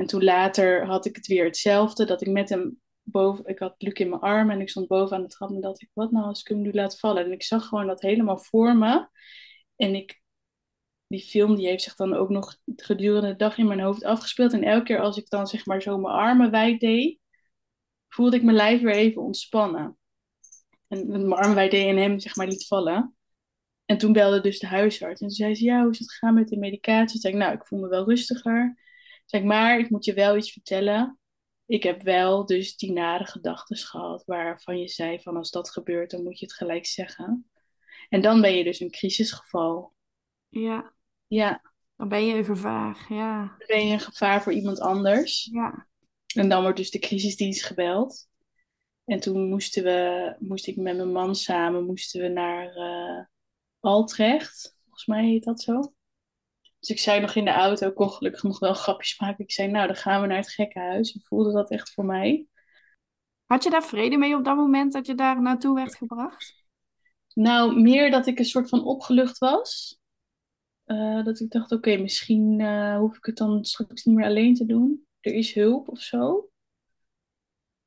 En 0.00 0.06
toen 0.06 0.24
later 0.24 0.86
had 0.86 1.06
ik 1.06 1.16
het 1.16 1.26
weer 1.26 1.44
hetzelfde, 1.44 2.04
dat 2.04 2.20
ik 2.20 2.28
met 2.28 2.48
hem 2.48 2.80
boven, 3.02 3.46
ik 3.46 3.58
had 3.58 3.74
Luc 3.78 3.92
in 3.92 4.08
mijn 4.08 4.20
arm 4.20 4.50
en 4.50 4.60
ik 4.60 4.68
stond 4.68 4.88
boven 4.88 5.16
aan 5.16 5.22
de 5.22 5.28
trap 5.28 5.50
en 5.50 5.60
dacht 5.60 5.82
ik, 5.82 5.90
wat 5.92 6.10
nou 6.10 6.26
als 6.26 6.40
ik 6.40 6.48
hem 6.48 6.60
nu 6.60 6.72
laat 6.72 6.98
vallen? 6.98 7.24
En 7.24 7.32
ik 7.32 7.42
zag 7.42 7.66
gewoon 7.66 7.86
dat 7.86 8.00
helemaal 8.00 8.38
voor 8.38 8.76
me. 8.76 9.08
En 9.76 9.94
ik, 9.94 10.22
die 11.06 11.20
film 11.20 11.56
die 11.56 11.66
heeft 11.66 11.82
zich 11.82 11.94
dan 11.94 12.14
ook 12.14 12.28
nog 12.28 12.56
gedurende 12.76 13.28
de 13.28 13.36
dag 13.36 13.58
in 13.58 13.66
mijn 13.66 13.80
hoofd 13.80 14.04
afgespeeld. 14.04 14.52
En 14.52 14.62
elke 14.64 14.84
keer 14.84 15.00
als 15.00 15.16
ik 15.16 15.28
dan 15.28 15.46
zeg 15.46 15.66
maar 15.66 15.82
zo 15.82 15.98
mijn 15.98 16.14
armen 16.14 16.50
wijd 16.50 16.80
deed, 16.80 17.18
voelde 18.08 18.36
ik 18.36 18.42
mijn 18.42 18.56
lijf 18.56 18.80
weer 18.80 18.94
even 18.94 19.22
ontspannen. 19.22 19.98
En 20.88 21.06
mijn 21.08 21.32
armen 21.32 21.54
wijd 21.54 21.70
deed 21.70 21.86
en 21.86 21.96
hem 21.96 22.18
zeg 22.18 22.36
maar 22.36 22.46
liet 22.46 22.66
vallen. 22.66 23.16
En 23.84 23.98
toen 23.98 24.12
belde 24.12 24.40
dus 24.40 24.58
de 24.58 24.66
huisarts. 24.66 25.20
En 25.20 25.26
toen 25.26 25.36
zei 25.36 25.54
ze, 25.54 25.64
ja, 25.64 25.82
hoe 25.82 25.90
is 25.90 25.98
het 25.98 26.12
gegaan 26.12 26.34
met 26.34 26.48
de 26.48 26.58
medicatie? 26.58 27.10
Toen 27.10 27.20
zei 27.20 27.34
ik, 27.34 27.40
nou, 27.40 27.54
ik 27.54 27.66
voel 27.66 27.80
me 27.80 27.88
wel 27.88 28.04
rustiger. 28.04 28.78
Zeg 29.30 29.42
maar, 29.42 29.78
ik 29.78 29.90
moet 29.90 30.04
je 30.04 30.14
wel 30.14 30.36
iets 30.36 30.52
vertellen. 30.52 31.18
Ik 31.66 31.82
heb 31.82 32.02
wel 32.02 32.46
dus 32.46 32.76
die 32.76 32.92
nare 32.92 33.26
gedachten 33.26 33.76
gehad 33.76 34.24
waarvan 34.24 34.78
je 34.78 34.88
zei 34.88 35.20
van 35.20 35.36
als 35.36 35.50
dat 35.50 35.70
gebeurt, 35.70 36.10
dan 36.10 36.22
moet 36.22 36.38
je 36.38 36.44
het 36.44 36.54
gelijk 36.54 36.86
zeggen. 36.86 37.50
En 38.08 38.20
dan 38.20 38.40
ben 38.40 38.54
je 38.54 38.64
dus 38.64 38.80
een 38.80 38.90
crisisgeval. 38.90 39.94
Ja. 40.48 40.94
Ja. 41.26 41.62
Dan 41.96 42.08
ben 42.08 42.26
je 42.26 42.34
een 42.34 42.44
gevaar, 42.44 43.06
ja. 43.08 43.54
Dan 43.58 43.66
ben 43.66 43.86
je 43.86 43.92
een 43.92 44.00
gevaar 44.00 44.42
voor 44.42 44.52
iemand 44.52 44.80
anders. 44.80 45.48
Ja. 45.52 45.86
En 46.34 46.48
dan 46.48 46.62
wordt 46.62 46.76
dus 46.76 46.90
de 46.90 46.98
crisisdienst 46.98 47.64
gebeld. 47.64 48.28
En 49.04 49.20
toen 49.20 49.48
moesten 49.48 49.82
we, 49.82 50.34
moest 50.38 50.66
ik 50.66 50.76
met 50.76 50.96
mijn 50.96 51.12
man 51.12 51.34
samen 51.34 51.84
moesten 51.84 52.20
we 52.20 52.28
naar 52.28 52.76
uh, 52.76 53.24
Altrecht. 53.80 54.76
Volgens 54.82 55.06
mij 55.06 55.24
heet 55.24 55.44
dat 55.44 55.60
zo. 55.60 55.94
Dus 56.80 56.88
ik 56.88 56.98
zei 56.98 57.20
nog 57.20 57.34
in 57.34 57.44
de 57.44 57.50
auto, 57.50 57.88
ik 57.88 57.94
kon 57.94 58.10
gelukkig 58.10 58.42
nog 58.42 58.58
wel 58.58 58.74
grapjes 58.74 59.18
maken. 59.18 59.44
Ik 59.44 59.52
zei, 59.52 59.68
nou, 59.68 59.86
dan 59.86 59.96
gaan 59.96 60.20
we 60.20 60.26
naar 60.26 60.36
het 60.36 60.52
gekkenhuis. 60.52 61.14
Ik 61.14 61.26
voelde 61.26 61.52
dat 61.52 61.70
echt 61.70 61.92
voor 61.92 62.04
mij. 62.04 62.46
Had 63.44 63.64
je 63.64 63.70
daar 63.70 63.84
vrede 63.84 64.16
mee 64.16 64.36
op 64.36 64.44
dat 64.44 64.56
moment 64.56 64.92
dat 64.92 65.06
je 65.06 65.14
daar 65.14 65.42
naartoe 65.42 65.74
werd 65.74 65.94
gebracht? 65.94 66.64
Nou, 67.34 67.80
meer 67.80 68.10
dat 68.10 68.26
ik 68.26 68.38
een 68.38 68.44
soort 68.44 68.68
van 68.68 68.84
opgelucht 68.84 69.38
was. 69.38 70.00
Uh, 70.86 71.24
dat 71.24 71.40
ik 71.40 71.50
dacht, 71.50 71.72
oké, 71.72 71.96
misschien 71.96 72.60
uh, 72.60 72.98
hoef 72.98 73.16
ik 73.16 73.24
het 73.24 73.36
dan 73.36 73.64
straks 73.64 74.04
niet 74.04 74.16
meer 74.16 74.26
alleen 74.26 74.54
te 74.54 74.66
doen. 74.66 75.06
Er 75.20 75.34
is 75.34 75.54
hulp 75.54 75.88
of 75.88 76.00
zo. 76.00 76.50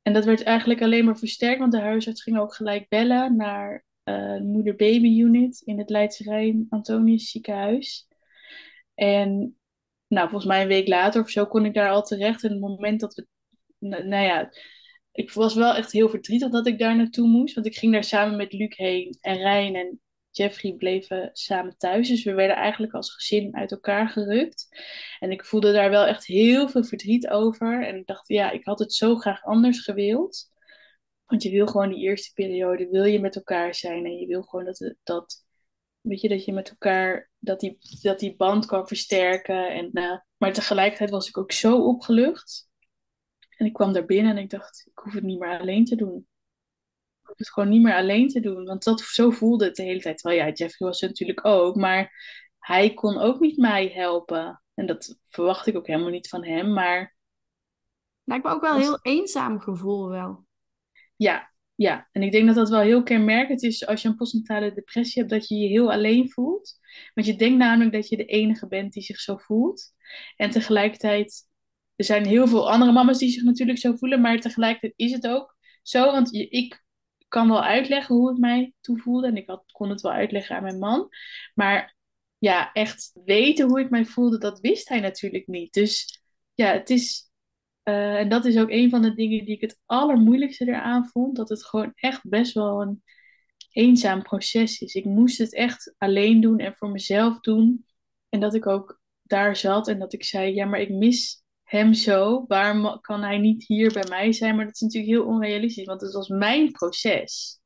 En 0.01 0.13
dat 0.13 0.25
werd 0.25 0.43
eigenlijk 0.43 0.81
alleen 0.81 1.05
maar 1.05 1.17
versterkt, 1.17 1.59
want 1.59 1.71
de 1.71 1.79
huisarts 1.79 2.23
ging 2.23 2.37
ook 2.37 2.53
gelijk 2.53 2.89
bellen 2.89 3.35
naar 3.35 3.85
uh, 4.03 4.39
moeder-baby 4.39 5.19
unit 5.19 5.61
in 5.61 5.77
het 5.77 5.89
Leidse 5.89 6.23
Rijn 6.23 6.65
Antonius 6.69 7.29
ziekenhuis. 7.31 8.07
En 8.95 9.57
nou, 10.07 10.29
volgens 10.29 10.51
mij 10.51 10.61
een 10.61 10.67
week 10.67 10.87
later 10.87 11.21
of 11.21 11.29
zo 11.29 11.45
kon 11.45 11.65
ik 11.65 11.73
daar 11.73 11.89
al 11.89 12.03
terecht. 12.03 12.43
En 12.43 12.51
het 12.51 12.59
moment 12.59 12.99
dat 12.99 13.13
we, 13.13 13.27
nou, 13.79 14.23
ja, 14.23 14.51
ik 15.11 15.31
was 15.31 15.55
wel 15.55 15.75
echt 15.75 15.91
heel 15.91 16.09
verdrietig 16.09 16.49
dat 16.49 16.67
ik 16.67 16.79
daar 16.79 16.95
naartoe 16.95 17.27
moest. 17.27 17.55
Want 17.55 17.67
ik 17.67 17.75
ging 17.75 17.93
daar 17.93 18.03
samen 18.03 18.37
met 18.37 18.53
Luc 18.53 18.77
heen 18.77 19.17
en 19.21 19.37
Rijn 19.37 19.75
en 19.75 20.01
Jeffrey 20.31 20.73
bleven 20.73 21.29
samen 21.33 21.77
thuis. 21.77 22.07
Dus 22.07 22.23
we 22.23 22.33
werden 22.33 22.55
eigenlijk 22.55 22.93
als 22.93 23.13
gezin 23.13 23.55
uit 23.55 23.71
elkaar 23.71 24.09
gerukt. 24.09 24.67
En 25.19 25.31
ik 25.31 25.45
voelde 25.45 25.71
daar 25.71 25.89
wel 25.89 26.05
echt 26.05 26.25
heel 26.25 26.69
veel 26.69 26.83
verdriet 26.83 27.27
over. 27.27 27.87
En 27.87 27.95
ik 27.95 28.05
dacht, 28.05 28.27
ja, 28.27 28.51
ik 28.51 28.65
had 28.65 28.79
het 28.79 28.93
zo 28.93 29.15
graag 29.15 29.43
anders 29.43 29.79
gewild. 29.79 30.51
Want 31.25 31.43
je 31.43 31.49
wil 31.49 31.67
gewoon 31.67 31.89
die 31.89 32.03
eerste 32.03 32.33
periode, 32.33 32.89
wil 32.89 33.03
je 33.03 33.19
met 33.19 33.35
elkaar 33.35 33.75
zijn. 33.75 34.05
En 34.05 34.17
je 34.17 34.27
wil 34.27 34.41
gewoon 34.41 34.65
dat, 34.65 34.95
dat 35.03 35.45
weet 36.03 36.21
je, 36.21 36.29
dat 36.29 36.45
je 36.45 36.53
met 36.53 36.69
elkaar, 36.69 37.29
dat 37.39 37.59
die, 37.59 37.77
dat 38.01 38.19
die 38.19 38.35
band 38.35 38.65
kan 38.65 38.87
versterken. 38.87 39.71
En, 39.71 39.89
uh, 39.93 40.17
maar 40.37 40.53
tegelijkertijd 40.53 41.09
was 41.09 41.27
ik 41.27 41.37
ook 41.37 41.51
zo 41.51 41.87
opgelucht. 41.87 42.69
En 43.57 43.65
ik 43.65 43.73
kwam 43.73 43.93
daar 43.93 44.05
binnen 44.05 44.31
en 44.37 44.43
ik 44.43 44.49
dacht, 44.49 44.87
ik 44.87 44.97
hoef 44.97 45.13
het 45.13 45.23
niet 45.23 45.39
meer 45.39 45.59
alleen 45.59 45.85
te 45.85 45.95
doen. 45.95 46.27
Ik 47.21 47.27
hoef 47.27 47.37
het 47.37 47.49
gewoon 47.49 47.69
niet 47.69 47.81
meer 47.81 47.95
alleen 47.95 48.27
te 48.27 48.39
doen. 48.39 48.65
Want 48.65 48.83
dat, 48.83 49.01
zo 49.01 49.29
voelde 49.29 49.65
het 49.65 49.75
de 49.75 49.83
hele 49.83 50.01
tijd. 50.01 50.21
Wel 50.21 50.33
ja, 50.33 50.49
Jeffrey 50.49 50.87
was 50.87 51.01
het 51.01 51.09
natuurlijk 51.09 51.45
ook. 51.45 51.75
Maar 51.75 52.11
hij 52.59 52.93
kon 52.93 53.17
ook 53.17 53.39
niet 53.39 53.57
mij 53.57 53.87
helpen. 53.87 54.63
En 54.73 54.85
dat 54.85 55.17
verwacht 55.29 55.67
ik 55.67 55.77
ook 55.77 55.87
helemaal 55.87 56.09
niet 56.09 56.29
van 56.29 56.45
hem. 56.45 56.73
Maar... 56.73 57.15
Lijkt 58.23 58.45
me 58.45 58.51
ook 58.51 58.61
wel 58.61 58.75
een 58.75 58.81
heel 58.81 58.99
eenzaam 59.01 59.59
gevoel 59.59 60.09
wel. 60.09 60.45
Ja, 61.15 61.52
ja, 61.75 62.09
en 62.11 62.21
ik 62.21 62.31
denk 62.31 62.45
dat 62.45 62.55
dat 62.55 62.69
wel 62.69 62.81
heel 62.81 63.03
kenmerkend 63.03 63.63
is 63.63 63.85
als 63.85 64.01
je 64.01 64.07
een 64.07 64.15
postnatale 64.15 64.73
depressie 64.73 65.21
hebt, 65.21 65.33
dat 65.33 65.47
je 65.47 65.55
je 65.55 65.67
heel 65.67 65.91
alleen 65.91 66.31
voelt. 66.31 66.79
Want 67.13 67.27
je 67.27 67.35
denkt 67.35 67.57
namelijk 67.57 67.91
dat 67.93 68.09
je 68.09 68.17
de 68.17 68.25
enige 68.25 68.67
bent 68.67 68.93
die 68.93 69.03
zich 69.03 69.19
zo 69.19 69.37
voelt. 69.37 69.93
En 70.35 70.49
tegelijkertijd, 70.49 71.47
er 71.95 72.05
zijn 72.05 72.25
heel 72.25 72.47
veel 72.47 72.71
andere 72.71 72.91
mama's 72.91 73.17
die 73.17 73.29
zich 73.29 73.43
natuurlijk 73.43 73.79
zo 73.79 73.95
voelen, 73.95 74.21
maar 74.21 74.39
tegelijkertijd 74.39 74.93
is 74.95 75.11
het 75.11 75.27
ook 75.27 75.57
zo. 75.81 76.05
Want 76.05 76.33
ik 76.33 76.83
kan 77.27 77.47
wel 77.47 77.63
uitleggen 77.63 78.15
hoe 78.15 78.29
het 78.29 78.37
mij 78.37 78.73
toevoelde 78.81 79.27
en 79.27 79.37
ik 79.37 79.47
had, 79.47 79.71
kon 79.71 79.89
het 79.89 80.01
wel 80.01 80.11
uitleggen 80.11 80.55
aan 80.55 80.63
mijn 80.63 80.79
man. 80.79 81.09
Maar 81.53 81.95
ja, 82.37 82.71
echt 82.71 83.11
weten 83.23 83.67
hoe 83.67 83.79
ik 83.79 83.89
mij 83.89 84.05
voelde, 84.05 84.37
dat 84.37 84.59
wist 84.59 84.89
hij 84.89 84.99
natuurlijk 84.99 85.47
niet. 85.47 85.73
Dus 85.73 86.21
ja, 86.53 86.71
het 86.73 86.89
is 86.89 87.31
uh, 87.83 88.19
en 88.19 88.29
dat 88.29 88.45
is 88.45 88.57
ook 88.57 88.69
een 88.69 88.89
van 88.89 89.01
de 89.01 89.13
dingen 89.13 89.45
die 89.45 89.55
ik 89.55 89.61
het 89.61 89.79
allermoeilijkste 89.85 90.67
eraan 90.67 91.07
vond. 91.07 91.35
Dat 91.35 91.49
het 91.49 91.65
gewoon 91.65 91.91
echt 91.95 92.29
best 92.29 92.53
wel 92.53 92.81
een 92.81 93.03
eenzaam 93.71 94.21
proces 94.21 94.81
is. 94.81 94.93
Ik 94.93 95.05
moest 95.05 95.37
het 95.37 95.53
echt 95.53 95.95
alleen 95.97 96.41
doen 96.41 96.59
en 96.59 96.75
voor 96.75 96.89
mezelf 96.89 97.39
doen. 97.39 97.85
En 98.29 98.39
dat 98.39 98.53
ik 98.53 98.67
ook 98.67 99.01
daar 99.21 99.55
zat 99.55 99.87
en 99.87 99.99
dat 99.99 100.13
ik 100.13 100.23
zei: 100.23 100.53
Ja, 100.53 100.65
maar 100.65 100.79
ik 100.79 100.89
mis 100.89 101.43
hem 101.63 101.93
zo. 101.93 102.45
Waarom 102.47 103.01
kan 103.01 103.23
hij 103.23 103.37
niet 103.37 103.67
hier 103.67 103.93
bij 103.93 104.05
mij 104.09 104.31
zijn? 104.31 104.55
Maar 104.55 104.65
dat 104.65 104.73
is 104.73 104.81
natuurlijk 104.81 105.13
heel 105.13 105.25
onrealistisch, 105.25 105.85
want 105.85 106.01
het 106.01 106.13
was 106.13 106.27
mijn 106.27 106.71
proces. 106.71 107.61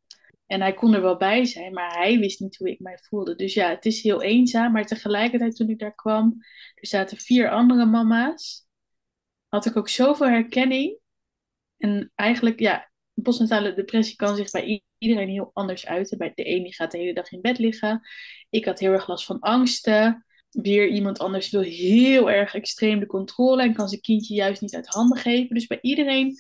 En 0.45 0.62
hij 0.62 0.73
kon 0.73 0.93
er 0.93 1.01
wel 1.01 1.17
bij 1.17 1.45
zijn, 1.45 1.73
maar 1.73 1.97
hij 1.97 2.17
wist 2.19 2.39
niet 2.39 2.58
hoe 2.58 2.69
ik 2.69 2.80
mij 2.80 2.99
voelde. 3.01 3.36
Dus 3.36 3.53
ja, 3.53 3.69
het 3.69 3.86
is 3.86 4.01
heel 4.01 4.21
eenzaam. 4.21 4.71
Maar 4.71 4.86
tegelijkertijd 4.86 5.56
toen 5.56 5.69
ik 5.69 5.80
daar 5.80 5.95
kwam, 5.95 6.36
er 6.75 6.88
zaten 6.88 7.17
vier 7.17 7.49
andere 7.49 7.86
mama's. 7.86 8.66
Had 9.47 9.65
ik 9.65 9.77
ook 9.77 9.89
zoveel 9.89 10.27
herkenning. 10.27 10.99
En 11.77 12.12
eigenlijk, 12.15 12.60
ja, 12.60 12.89
postnatale 13.13 13.73
depressie 13.73 14.15
kan 14.15 14.36
zich 14.36 14.51
bij 14.51 14.83
iedereen 14.97 15.29
heel 15.29 15.51
anders 15.53 15.86
uiten. 15.86 16.17
Bij 16.17 16.31
de 16.36 16.49
een 16.49 16.63
die 16.63 16.73
gaat 16.73 16.91
de 16.91 16.97
hele 16.97 17.13
dag 17.13 17.31
in 17.31 17.41
bed 17.41 17.57
liggen. 17.57 18.07
Ik 18.49 18.65
had 18.65 18.79
heel 18.79 18.91
erg 18.91 19.07
last 19.07 19.25
van 19.25 19.39
angsten. 19.39 20.25
Weer 20.49 20.88
iemand 20.88 21.19
anders 21.19 21.49
wil 21.49 21.62
heel 21.62 22.31
erg 22.31 22.53
extreem 22.53 22.99
de 22.99 23.05
controle 23.05 23.62
en 23.62 23.73
kan 23.73 23.89
zijn 23.89 24.01
kindje 24.01 24.36
juist 24.36 24.62
niet 24.62 24.75
uit 24.75 24.88
handen 24.88 25.17
geven. 25.17 25.55
Dus 25.55 25.67
bij 25.67 25.79
iedereen 25.81 26.36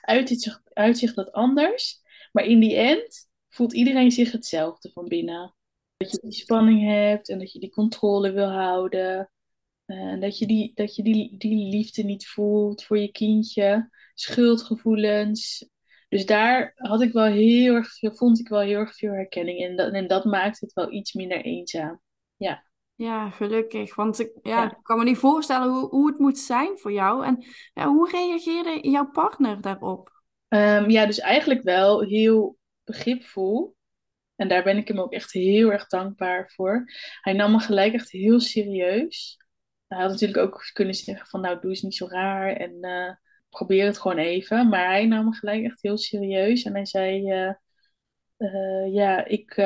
uitzicht, 0.00 0.98
zich 0.98 1.14
dat 1.14 1.32
anders. 1.32 2.00
Maar 2.32 2.44
in 2.44 2.60
die 2.60 2.76
end 2.76 3.28
voelt 3.48 3.72
iedereen 3.72 4.10
zich 4.10 4.32
hetzelfde 4.32 4.90
van 4.92 5.08
binnen. 5.08 5.54
Dat 5.96 6.10
je 6.10 6.18
die 6.22 6.32
spanning 6.32 6.84
hebt 6.86 7.28
en 7.28 7.38
dat 7.38 7.52
je 7.52 7.58
die 7.58 7.70
controle 7.70 8.32
wil 8.32 8.50
houden. 8.50 9.31
Eh, 9.92 9.98
en 9.98 10.20
dat 10.20 10.38
je, 10.38 10.46
die, 10.46 10.72
dat 10.74 10.96
je 10.96 11.02
die, 11.02 11.36
die 11.36 11.68
liefde 11.70 12.02
niet 12.02 12.26
voelt 12.26 12.84
voor 12.84 12.98
je 12.98 13.10
kindje. 13.10 13.90
Schuldgevoelens. 14.14 15.68
Dus 16.08 16.26
daar 16.26 16.72
had 16.76 17.02
ik 17.02 17.12
wel 17.12 17.24
heel 17.24 17.74
erg 17.74 17.98
veel, 17.98 18.12
vond 18.12 18.38
ik 18.38 18.48
wel 18.48 18.60
heel 18.60 18.78
erg 18.78 18.94
veel 18.94 19.12
herkenning 19.12 19.58
in. 19.58 19.76
Dat, 19.76 19.92
en 19.92 20.06
dat 20.06 20.24
maakt 20.24 20.60
het 20.60 20.72
wel 20.72 20.92
iets 20.92 21.12
minder 21.12 21.40
eenzaam. 21.40 22.00
Ja. 22.36 22.70
Ja, 22.94 23.30
gelukkig. 23.30 23.94
Want 23.94 24.18
ik, 24.18 24.38
ja, 24.42 24.70
ik 24.70 24.78
kan 24.82 24.98
me 24.98 25.04
niet 25.04 25.18
voorstellen 25.18 25.68
hoe, 25.68 25.88
hoe 25.88 26.06
het 26.10 26.18
moet 26.18 26.38
zijn 26.38 26.78
voor 26.78 26.92
jou. 26.92 27.24
En 27.24 27.44
ja, 27.74 27.86
hoe 27.88 28.10
reageerde 28.10 28.90
jouw 28.90 29.10
partner 29.10 29.60
daarop? 29.60 30.22
Um, 30.48 30.90
ja, 30.90 31.06
dus 31.06 31.18
eigenlijk 31.18 31.62
wel 31.62 32.00
heel 32.02 32.56
begripvol. 32.84 33.76
En 34.36 34.48
daar 34.48 34.62
ben 34.62 34.76
ik 34.76 34.88
hem 34.88 35.00
ook 35.00 35.12
echt 35.12 35.32
heel 35.32 35.72
erg 35.72 35.86
dankbaar 35.86 36.50
voor. 36.54 36.84
Hij 37.20 37.32
nam 37.32 37.52
me 37.52 37.58
gelijk 37.58 37.92
echt 37.92 38.10
heel 38.10 38.40
serieus. 38.40 39.41
Hij 39.92 40.02
had 40.02 40.10
natuurlijk 40.10 40.40
ook 40.40 40.70
kunnen 40.72 40.94
zeggen 40.94 41.26
van 41.26 41.40
nou 41.40 41.60
doe 41.60 41.70
eens 41.70 41.82
niet 41.82 41.94
zo 41.94 42.06
raar 42.06 42.56
en 42.56 42.76
uh, 42.80 43.10
probeer 43.48 43.84
het 43.84 43.98
gewoon 43.98 44.18
even. 44.18 44.68
Maar 44.68 44.86
hij 44.86 45.06
nam 45.06 45.24
me 45.24 45.34
gelijk 45.34 45.64
echt 45.64 45.82
heel 45.82 45.98
serieus 45.98 46.62
en 46.62 46.74
hij 46.74 46.86
zei 46.86 47.32
uh, 47.32 47.52
uh, 48.38 48.94
ja 48.94 49.24
ik 49.24 49.56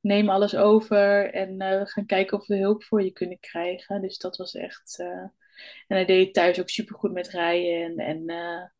neem 0.00 0.28
alles 0.28 0.56
over 0.56 1.32
en 1.32 1.56
we 1.56 1.86
gaan 1.86 2.06
kijken 2.06 2.38
of 2.38 2.46
we 2.46 2.56
hulp 2.56 2.84
voor 2.84 3.02
je 3.02 3.12
kunnen 3.12 3.38
krijgen. 3.40 4.02
Dus 4.02 4.18
dat 4.18 4.36
was 4.36 4.54
echt... 4.54 4.98
en 4.98 5.96
hij 5.96 6.04
deed 6.04 6.34
thuis 6.34 6.60
ook 6.60 6.68
supergoed 6.68 7.12
met 7.12 7.28
rijden 7.28 7.98
en, 7.98 8.26
en 8.26 8.72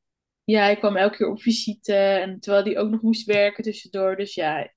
ja, 0.48 0.62
hij 0.62 0.76
kwam 0.76 0.96
elke 0.96 1.16
keer 1.16 1.30
op 1.30 1.40
visite. 1.40 1.94
En 1.94 2.40
terwijl 2.40 2.64
hij 2.64 2.78
ook 2.78 2.90
nog 2.90 3.02
moest 3.02 3.26
werken 3.26 3.64
tussendoor. 3.64 4.16
Dus 4.16 4.34
ja. 4.34 4.72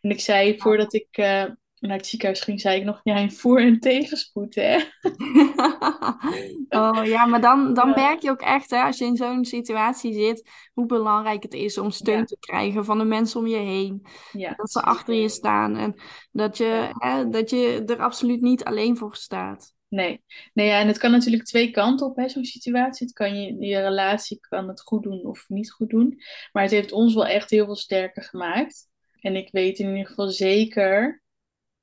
En 0.00 0.10
ik 0.10 0.20
zei, 0.20 0.58
voordat 0.58 0.94
ik 0.94 1.18
uh, 1.18 1.50
naar 1.88 1.96
het 1.96 2.06
ziekenhuis 2.06 2.40
ging, 2.40 2.60
zei 2.60 2.78
ik 2.78 2.84
nog, 2.84 3.00
ja, 3.02 3.20
een 3.20 3.32
voor- 3.32 3.60
en 3.60 3.80
tegenspoed, 3.80 4.54
hè. 4.54 4.76
oh 6.68 7.04
ja, 7.04 7.26
maar 7.26 7.40
dan, 7.40 7.74
dan 7.74 7.90
merk 7.90 8.22
je 8.22 8.30
ook 8.30 8.40
echt, 8.40 8.70
hè, 8.70 8.82
als 8.82 8.98
je 8.98 9.04
in 9.04 9.16
zo'n 9.16 9.44
situatie 9.44 10.12
zit, 10.12 10.50
hoe 10.72 10.86
belangrijk 10.86 11.42
het 11.42 11.54
is 11.54 11.78
om 11.78 11.90
steun 11.90 12.26
te 12.26 12.36
krijgen 12.40 12.84
van 12.84 12.98
de 12.98 13.04
mensen 13.04 13.40
om 13.40 13.46
je 13.46 13.56
heen. 13.56 14.06
Ja, 14.32 14.54
dat 14.54 14.70
ze 14.70 14.82
achter 14.82 15.14
je 15.14 15.28
staan 15.28 15.76
en 15.76 15.94
dat 16.30 16.56
je, 16.56 16.90
hè, 16.92 17.28
dat 17.28 17.50
je 17.50 17.82
er 17.86 17.98
absoluut 17.98 18.40
niet 18.40 18.64
alleen 18.64 18.96
voor 18.96 19.16
staat. 19.16 19.74
Nee. 19.88 20.24
nee 20.52 20.66
ja, 20.66 20.80
en 20.80 20.86
het 20.86 20.98
kan 20.98 21.10
natuurlijk 21.10 21.44
twee 21.44 21.70
kanten 21.70 22.06
op, 22.06 22.22
zo'n 22.26 22.44
situatie. 22.44 23.06
Het 23.06 23.16
kan 23.16 23.42
je, 23.42 23.66
je 23.66 23.80
relatie 23.80 24.40
kan 24.40 24.68
het 24.68 24.80
goed 24.80 25.02
doen 25.02 25.24
of 25.24 25.44
niet 25.48 25.70
goed 25.70 25.90
doen. 25.90 26.20
Maar 26.52 26.62
het 26.62 26.72
heeft 26.72 26.92
ons 26.92 27.14
wel 27.14 27.26
echt 27.26 27.50
heel 27.50 27.64
veel 27.64 27.76
sterker 27.76 28.22
gemaakt. 28.22 28.88
En 29.20 29.36
ik 29.36 29.48
weet 29.52 29.78
in 29.78 29.88
ieder 29.88 30.06
geval 30.06 30.28
zeker 30.28 31.22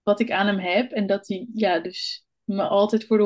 wat 0.10 0.20
ik 0.20 0.32
aan 0.32 0.48
hem 0.48 0.60
heb. 0.60 0.92
En 0.92 1.08
dat 1.08 1.28
hij, 1.28 1.48
ja, 1.54 1.80
dus 1.80 2.26
me 2.44 2.64
altijd 2.64 3.06
voor 3.06 3.18
de 3.18 3.24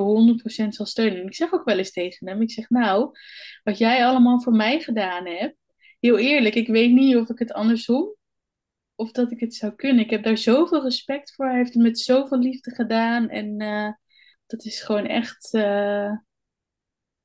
100% 0.66 0.68
zal 0.68 0.86
steunen. 0.86 1.20
En 1.20 1.26
ik 1.26 1.36
zeg 1.36 1.54
ook 1.54 1.66
wel 1.66 1.78
eens 1.78 1.92
tegen 1.92 2.28
hem, 2.28 2.42
ik 2.42 2.52
zeg 2.52 2.70
nou, 2.70 3.18
wat 3.64 3.78
jij 3.78 4.06
allemaal 4.06 4.42
voor 4.42 4.54
mij 4.54 4.80
gedaan 4.80 5.26
hebt. 5.26 5.56
Heel 6.00 6.18
eerlijk, 6.18 6.56
ik 6.56 6.68
weet 6.68 6.92
niet 6.92 7.16
of 7.16 7.30
ik 7.30 7.40
het 7.40 7.54
andersom 7.54 8.16
of 8.96 9.12
dat 9.12 9.32
ik 9.32 9.40
het 9.40 9.56
zou 9.56 9.76
kunnen. 9.76 10.04
Ik 10.04 10.10
heb 10.10 10.24
daar 10.24 10.38
zoveel 10.38 10.84
respect 10.84 11.34
voor. 11.36 11.46
Hij 11.46 11.58
heeft 11.58 11.74
het 11.74 11.84
met 11.84 12.00
zoveel 12.00 12.38
liefde 12.38 12.72
gedaan. 12.72 13.30
En 13.30 13.62
uh, 13.62 13.92
dat 14.46 14.66
is 14.66 14.82
gewoon 14.82 15.06
echt. 15.06 15.54
Uh, 15.54 16.12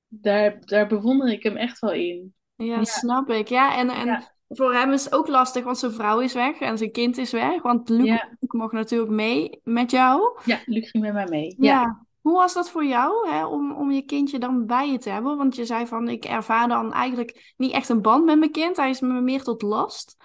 daar, 0.08 0.60
daar 0.60 0.86
bewonder 0.86 1.28
ik 1.28 1.42
hem 1.42 1.56
echt 1.56 1.78
wel 1.78 1.92
in. 1.92 2.34
Ja, 2.54 2.84
snap 2.84 3.30
ik. 3.30 3.48
Ja, 3.48 3.78
en, 3.78 3.88
en 3.88 4.32
voor 4.48 4.74
hem 4.74 4.92
is 4.92 5.04
het 5.04 5.14
ook 5.14 5.28
lastig, 5.28 5.64
want 5.64 5.78
zijn 5.78 5.92
vrouw 5.92 6.20
is 6.20 6.32
weg 6.32 6.60
en 6.60 6.78
zijn 6.78 6.92
kind 6.92 7.18
is 7.18 7.32
weg. 7.32 7.62
Want 7.62 7.88
Luc, 7.88 8.04
ja. 8.04 8.36
mocht 8.40 8.72
natuurlijk 8.72 9.10
mee 9.10 9.60
met 9.64 9.90
jou. 9.90 10.40
Ja, 10.44 10.60
Luc 10.64 10.90
ging 10.90 11.04
met 11.04 11.12
mij 11.12 11.26
mee. 11.28 11.54
Ja. 11.58 12.06
Hoe 12.20 12.36
was 12.36 12.54
dat 12.54 12.70
voor 12.70 12.84
jou, 12.84 13.28
hè, 13.28 13.46
om, 13.46 13.72
om 13.72 13.90
je 13.90 14.02
kindje 14.02 14.38
dan 14.38 14.66
bij 14.66 14.90
je 14.90 14.98
te 14.98 15.10
hebben? 15.10 15.36
Want 15.36 15.56
je 15.56 15.64
zei 15.64 15.86
van, 15.86 16.08
ik 16.08 16.24
ervaar 16.24 16.68
dan 16.68 16.92
eigenlijk 16.92 17.54
niet 17.56 17.72
echt 17.72 17.88
een 17.88 18.02
band 18.02 18.24
met 18.24 18.38
mijn 18.38 18.50
kind. 18.50 18.76
Hij 18.76 18.90
is 18.90 19.00
me 19.00 19.20
meer 19.20 19.42
tot 19.42 19.62
last. 19.62 20.16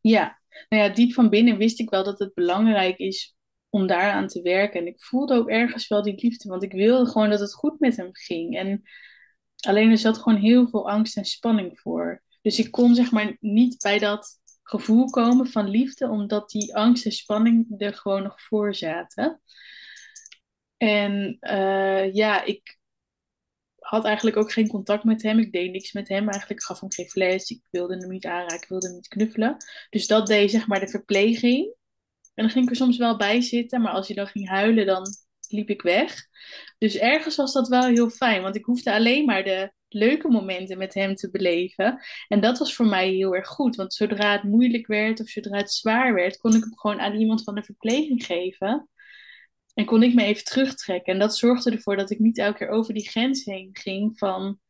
Ja, 0.00 0.40
nou 0.68 0.82
ja, 0.82 0.88
diep 0.88 1.12
van 1.12 1.28
binnen 1.28 1.56
wist 1.56 1.80
ik 1.80 1.90
wel 1.90 2.04
dat 2.04 2.18
het 2.18 2.34
belangrijk 2.34 2.98
is 2.98 3.36
om 3.68 3.86
daaraan 3.86 4.26
te 4.26 4.42
werken. 4.42 4.80
En 4.80 4.86
ik 4.86 5.02
voelde 5.02 5.34
ook 5.34 5.48
ergens 5.48 5.88
wel 5.88 6.02
die 6.02 6.20
liefde, 6.20 6.48
want 6.48 6.62
ik 6.62 6.72
wilde 6.72 7.10
gewoon 7.10 7.30
dat 7.30 7.40
het 7.40 7.54
goed 7.54 7.80
met 7.80 7.96
hem 7.96 8.08
ging. 8.12 8.58
En 8.58 8.82
alleen 9.66 9.90
er 9.90 9.98
zat 9.98 10.18
gewoon 10.18 10.38
heel 10.38 10.68
veel 10.68 10.90
angst 10.90 11.16
en 11.16 11.24
spanning 11.24 11.80
voor. 11.80 12.22
Dus 12.42 12.58
ik 12.58 12.70
kon 12.70 12.94
zeg 12.94 13.10
maar 13.10 13.36
niet 13.40 13.82
bij 13.82 13.98
dat 13.98 14.40
gevoel 14.62 15.10
komen 15.10 15.46
van 15.46 15.68
liefde, 15.68 16.08
omdat 16.08 16.50
die 16.50 16.76
angst 16.76 17.04
en 17.04 17.12
spanning 17.12 17.74
er 17.78 17.94
gewoon 17.94 18.22
nog 18.22 18.42
voor 18.42 18.74
zaten. 18.74 19.40
En 20.76 21.36
uh, 21.40 22.14
ja, 22.14 22.44
ik 22.44 22.78
had 23.78 24.04
eigenlijk 24.04 24.36
ook 24.36 24.52
geen 24.52 24.68
contact 24.68 25.04
met 25.04 25.22
hem. 25.22 25.38
Ik 25.38 25.52
deed 25.52 25.72
niks 25.72 25.92
met 25.92 26.08
hem. 26.08 26.28
Eigenlijk 26.28 26.62
gaf 26.62 26.80
hem 26.80 26.92
geen 26.92 27.08
fles. 27.08 27.50
Ik 27.50 27.62
wilde 27.70 27.96
hem 27.96 28.08
niet 28.08 28.26
aanraken. 28.26 28.56
Ik 28.56 28.68
wilde 28.68 28.86
hem 28.86 28.94
niet 28.94 29.08
knuffelen. 29.08 29.56
Dus 29.90 30.06
dat 30.06 30.26
deed 30.26 30.50
zeg 30.50 30.66
maar 30.66 30.80
de 30.80 30.88
verpleging. 30.88 31.74
En 32.34 32.42
dan 32.42 32.50
ging 32.50 32.64
ik 32.64 32.70
er 32.70 32.76
soms 32.76 32.96
wel 32.96 33.16
bij 33.16 33.40
zitten, 33.40 33.80
maar 33.80 33.92
als 33.92 34.06
hij 34.06 34.16
dan 34.16 34.26
ging 34.26 34.48
huilen, 34.48 34.86
dan 34.86 35.06
liep 35.48 35.68
ik 35.68 35.82
weg. 35.82 36.26
Dus 36.78 36.96
ergens 36.96 37.36
was 37.36 37.52
dat 37.52 37.68
wel 37.68 37.84
heel 37.84 38.10
fijn, 38.10 38.42
want 38.42 38.56
ik 38.56 38.64
hoefde 38.64 38.92
alleen 38.92 39.24
maar 39.24 39.44
de 39.44 39.72
leuke 39.92 40.28
momenten 40.28 40.78
met 40.78 40.94
hem 40.94 41.14
te 41.14 41.30
beleven. 41.30 42.00
En 42.28 42.40
dat 42.40 42.58
was 42.58 42.74
voor 42.74 42.86
mij 42.86 43.10
heel 43.10 43.34
erg 43.34 43.48
goed, 43.48 43.76
want 43.76 43.94
zodra 43.94 44.32
het 44.32 44.42
moeilijk 44.42 44.86
werd 44.86 45.20
of 45.20 45.28
zodra 45.28 45.56
het 45.56 45.72
zwaar 45.72 46.14
werd, 46.14 46.36
kon 46.36 46.54
ik 46.54 46.62
hem 46.62 46.78
gewoon 46.78 47.00
aan 47.00 47.14
iemand 47.14 47.42
van 47.42 47.54
de 47.54 47.62
verpleging 47.62 48.24
geven. 48.24 48.88
En 49.74 49.84
kon 49.84 50.02
ik 50.02 50.14
me 50.14 50.24
even 50.24 50.44
terugtrekken. 50.44 51.12
En 51.12 51.18
dat 51.18 51.36
zorgde 51.36 51.70
ervoor 51.70 51.96
dat 51.96 52.10
ik 52.10 52.18
niet 52.18 52.38
elke 52.38 52.58
keer 52.58 52.68
over 52.68 52.94
die 52.94 53.08
grens 53.08 53.44
heen 53.44 53.70
ging 53.72 54.18
van 54.18 54.60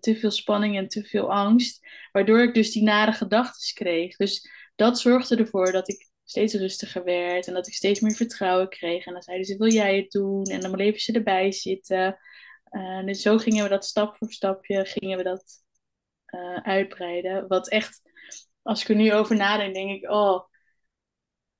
te 0.00 0.16
veel 0.16 0.30
spanning 0.30 0.76
en 0.76 0.88
te 0.88 1.04
veel 1.04 1.32
angst. 1.32 1.86
Waardoor 2.12 2.42
ik 2.42 2.54
dus 2.54 2.72
die 2.72 2.82
nare 2.82 3.12
gedachten 3.12 3.74
kreeg. 3.74 4.16
Dus 4.16 4.50
dat 4.76 5.00
zorgde 5.00 5.36
ervoor 5.36 5.72
dat 5.72 5.88
ik 5.88 6.08
steeds 6.24 6.54
rustiger 6.54 7.04
werd 7.04 7.46
en 7.46 7.54
dat 7.54 7.66
ik 7.66 7.74
steeds 7.74 8.00
meer 8.00 8.14
vertrouwen 8.14 8.68
kreeg. 8.68 9.06
En 9.06 9.12
dan 9.12 9.22
zeiden 9.22 9.46
ze, 9.46 9.56
wil 9.56 9.72
jij 9.72 9.96
het 9.96 10.10
doen? 10.10 10.44
En 10.44 10.60
dan 10.60 10.72
bleven 10.72 11.00
ze 11.00 11.12
erbij 11.12 11.52
zitten. 11.52 12.18
Uh, 12.70 13.04
dus 13.04 13.22
zo 13.22 13.38
gingen 13.38 13.62
we 13.62 13.68
dat 13.68 13.84
stap 13.84 14.16
voor 14.16 14.32
stapje, 14.32 14.84
gingen 14.84 15.16
we 15.16 15.22
dat 15.22 15.44
uh, 16.34 16.56
uitbreiden. 16.56 17.48
Wat 17.48 17.68
echt, 17.68 18.00
als 18.62 18.82
ik 18.82 18.88
er 18.88 18.94
nu 18.94 19.12
over 19.12 19.36
nadenk, 19.36 19.74
denk 19.74 19.90
ik, 19.90 20.10
oh, 20.10 20.44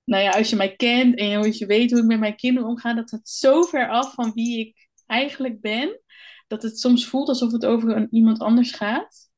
nou 0.04 0.22
ja, 0.22 0.30
als 0.30 0.50
je 0.50 0.56
mij 0.56 0.76
kent 0.76 1.18
en 1.18 1.36
als 1.36 1.58
je 1.58 1.66
weet 1.66 1.90
hoe 1.90 2.00
ik 2.00 2.06
met 2.06 2.18
mijn 2.18 2.36
kinderen 2.36 2.68
omga, 2.68 2.94
dat 2.94 3.10
het 3.10 3.28
zo 3.28 3.62
ver 3.62 3.88
af 3.88 4.14
van 4.14 4.32
wie 4.32 4.58
ik 4.58 4.88
eigenlijk 5.06 5.60
ben, 5.60 6.00
dat 6.46 6.62
het 6.62 6.78
soms 6.78 7.06
voelt 7.06 7.28
alsof 7.28 7.52
het 7.52 7.66
over 7.66 7.96
een, 7.96 8.08
iemand 8.10 8.40
anders 8.40 8.72
gaat. 8.72 9.30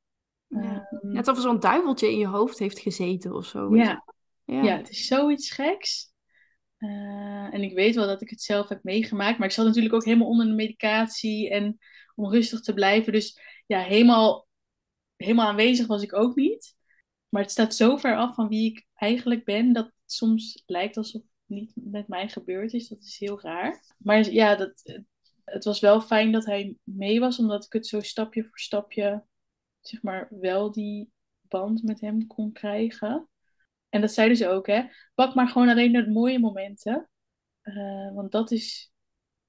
Ja. 0.46 0.88
Um, 1.02 1.12
Net 1.12 1.28
of 1.28 1.36
er 1.36 1.42
zo'n 1.42 1.60
duiveltje 1.60 2.10
in 2.10 2.18
je 2.18 2.26
hoofd 2.26 2.58
heeft 2.58 2.78
gezeten 2.78 3.34
of 3.34 3.46
zo. 3.46 3.76
Ja, 3.76 4.04
ja. 4.44 4.62
ja, 4.62 4.76
het 4.76 4.90
is 4.90 5.06
zoiets 5.06 5.50
geks. 5.50 6.11
Uh, 6.82 7.54
en 7.54 7.62
ik 7.62 7.74
weet 7.74 7.94
wel 7.94 8.06
dat 8.06 8.22
ik 8.22 8.30
het 8.30 8.42
zelf 8.42 8.68
heb 8.68 8.82
meegemaakt. 8.82 9.38
Maar 9.38 9.48
ik 9.48 9.54
zat 9.54 9.66
natuurlijk 9.66 9.94
ook 9.94 10.04
helemaal 10.04 10.28
onder 10.28 10.46
de 10.46 10.52
medicatie. 10.52 11.50
En 11.50 11.78
om 12.14 12.30
rustig 12.30 12.60
te 12.60 12.74
blijven. 12.74 13.12
Dus 13.12 13.40
ja, 13.66 13.80
helemaal, 13.80 14.48
helemaal 15.16 15.48
aanwezig 15.48 15.86
was 15.86 16.02
ik 16.02 16.14
ook 16.14 16.36
niet. 16.36 16.74
Maar 17.28 17.42
het 17.42 17.50
staat 17.50 17.74
zo 17.74 17.96
ver 17.96 18.16
af 18.16 18.34
van 18.34 18.48
wie 18.48 18.70
ik 18.70 18.86
eigenlijk 18.94 19.44
ben. 19.44 19.72
Dat 19.72 19.84
het 19.84 19.94
soms 20.06 20.62
lijkt 20.66 20.96
alsof 20.96 21.22
het 21.22 21.30
niet 21.46 21.72
met 21.74 22.08
mij 22.08 22.28
gebeurd 22.28 22.72
is. 22.72 22.88
Dat 22.88 23.02
is 23.02 23.18
heel 23.18 23.40
raar. 23.40 23.94
Maar 23.98 24.30
ja, 24.30 24.56
dat, 24.56 25.00
het 25.44 25.64
was 25.64 25.80
wel 25.80 26.00
fijn 26.00 26.32
dat 26.32 26.44
hij 26.44 26.76
mee 26.82 27.20
was. 27.20 27.38
Omdat 27.38 27.64
ik 27.64 27.72
het 27.72 27.86
zo 27.86 28.00
stapje 28.00 28.44
voor 28.44 28.58
stapje, 28.58 29.24
zeg 29.80 30.02
maar, 30.02 30.28
wel 30.30 30.72
die 30.72 31.12
band 31.40 31.82
met 31.82 32.00
hem 32.00 32.26
kon 32.26 32.52
krijgen. 32.52 33.28
En 33.92 34.00
dat 34.00 34.12
zeiden 34.12 34.36
ze 34.36 34.48
ook, 34.48 34.66
hè. 34.66 34.82
Pak 35.14 35.34
maar 35.34 35.48
gewoon 35.48 35.68
alleen 35.68 35.92
de 35.92 36.10
mooie 36.10 36.38
momenten. 36.38 37.08
Uh, 37.62 38.14
want 38.14 38.32
dat 38.32 38.50
is 38.50 38.92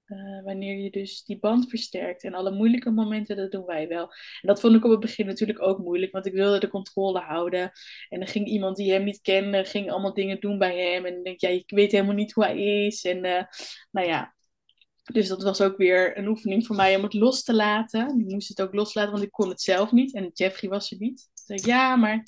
eh, 0.05 0.43
wanneer 0.43 0.77
je 0.77 0.89
dus 0.91 1.23
die 1.23 1.39
band 1.39 1.69
versterkt. 1.69 2.23
En 2.23 2.33
alle 2.33 2.51
moeilijke 2.51 2.91
momenten, 2.91 3.35
dat 3.35 3.51
doen 3.51 3.65
wij 3.65 3.87
wel. 3.87 4.03
En 4.41 4.47
dat 4.47 4.59
vond 4.59 4.75
ik 4.75 4.85
op 4.85 4.91
het 4.91 4.99
begin 4.99 5.25
natuurlijk 5.25 5.61
ook 5.61 5.77
moeilijk, 5.77 6.11
want 6.11 6.25
ik 6.25 6.33
wilde 6.33 6.59
de 6.59 6.67
controle 6.67 7.19
houden. 7.19 7.71
En 8.09 8.19
dan 8.19 8.27
ging 8.27 8.47
iemand 8.47 8.75
die 8.77 8.91
hem 8.91 9.03
niet 9.03 9.21
kende, 9.21 9.65
ging 9.65 9.91
allemaal 9.91 10.13
dingen 10.13 10.39
doen 10.39 10.57
bij 10.57 10.91
hem. 10.91 11.05
En 11.05 11.13
dan 11.13 11.23
denk 11.23 11.39
je, 11.39 11.47
ja, 11.47 11.53
ik 11.53 11.69
weet 11.69 11.91
helemaal 11.91 12.15
niet 12.15 12.33
hoe 12.33 12.43
hij 12.43 12.85
is. 12.85 13.03
En 13.03 13.25
uh, 13.25 13.43
nou 13.91 14.07
ja, 14.07 14.35
dus 15.11 15.27
dat 15.27 15.43
was 15.43 15.61
ook 15.61 15.77
weer 15.77 16.17
een 16.17 16.27
oefening 16.27 16.65
voor 16.65 16.75
mij 16.75 16.95
om 16.95 17.03
het 17.03 17.13
los 17.13 17.43
te 17.43 17.53
laten. 17.53 18.19
Ik 18.19 18.31
moest 18.31 18.47
het 18.47 18.61
ook 18.61 18.73
loslaten, 18.73 19.11
want 19.11 19.23
ik 19.23 19.31
kon 19.31 19.49
het 19.49 19.61
zelf 19.61 19.91
niet. 19.91 20.13
En 20.13 20.29
Jeffrey 20.33 20.69
was 20.69 20.91
er 20.91 20.97
niet. 20.99 21.29
Ik, 21.47 21.65
ja, 21.65 21.95
maar 21.95 22.23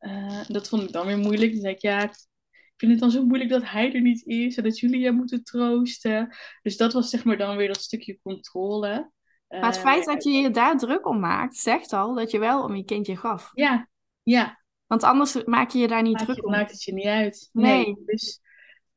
uh, 0.00 0.40
dat 0.48 0.68
vond 0.68 0.82
ik 0.82 0.92
dan 0.92 1.06
weer 1.06 1.18
moeilijk. 1.18 1.52
Toen 1.52 1.60
zei 1.60 1.74
ik, 1.74 1.80
ja, 1.80 2.02
ik 2.02 2.72
vind 2.76 2.90
het 2.90 3.00
dan 3.00 3.10
zo 3.10 3.26
moeilijk 3.26 3.50
dat 3.50 3.64
hij 3.64 3.94
er 3.94 4.00
niet 4.00 4.26
is 4.26 4.56
en 4.56 4.62
dat 4.62 4.78
jullie 4.78 5.04
hem 5.04 5.14
moeten 5.14 5.44
troosten. 5.44 6.36
Dus 6.62 6.76
dat 6.76 6.92
was 6.92 7.10
zeg 7.10 7.24
maar 7.24 7.36
dan 7.36 7.56
weer 7.56 7.66
dat 7.66 7.82
stukje 7.82 8.18
controle. 8.22 9.10
Maar 9.48 9.66
het 9.66 9.78
feit 9.78 10.04
dat 10.04 10.24
je 10.24 10.30
je 10.30 10.50
daar 10.50 10.76
druk 10.78 11.06
om 11.06 11.20
maakt, 11.20 11.56
zegt 11.56 11.92
al 11.92 12.14
dat 12.14 12.30
je 12.30 12.38
wel 12.38 12.62
om 12.62 12.76
je 12.76 12.84
kindje 12.84 13.16
gaf. 13.16 13.50
Ja, 13.52 13.88
ja. 14.22 14.60
Want 14.86 15.02
anders 15.02 15.44
maak 15.44 15.70
je 15.70 15.78
je 15.78 15.88
daar 15.88 16.02
niet 16.02 16.18
druk 16.18 16.36
je, 16.36 16.44
om. 16.44 16.50
Maakt 16.50 16.70
het 16.70 16.82
je 16.82 16.92
niet 16.92 17.06
uit. 17.06 17.48
Nee. 17.52 17.84
Nee. 17.84 18.02
Dus 18.06 18.40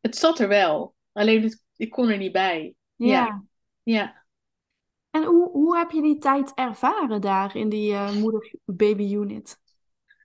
het 0.01 0.15
zat 0.15 0.39
er 0.39 0.47
wel. 0.47 0.95
Alleen 1.11 1.43
het, 1.43 1.63
ik 1.75 1.89
kon 1.89 2.09
er 2.09 2.17
niet 2.17 2.31
bij. 2.31 2.75
Ja. 2.95 3.07
Ja. 3.07 3.43
Ja. 3.83 4.25
En 5.09 5.23
hoe, 5.23 5.49
hoe 5.49 5.77
heb 5.77 5.91
je 5.91 6.01
die 6.01 6.17
tijd 6.17 6.53
ervaren 6.53 7.21
daar 7.21 7.55
in 7.55 7.69
die 7.69 7.93
eh, 7.93 8.15
moeder-baby-unit? 8.15 9.57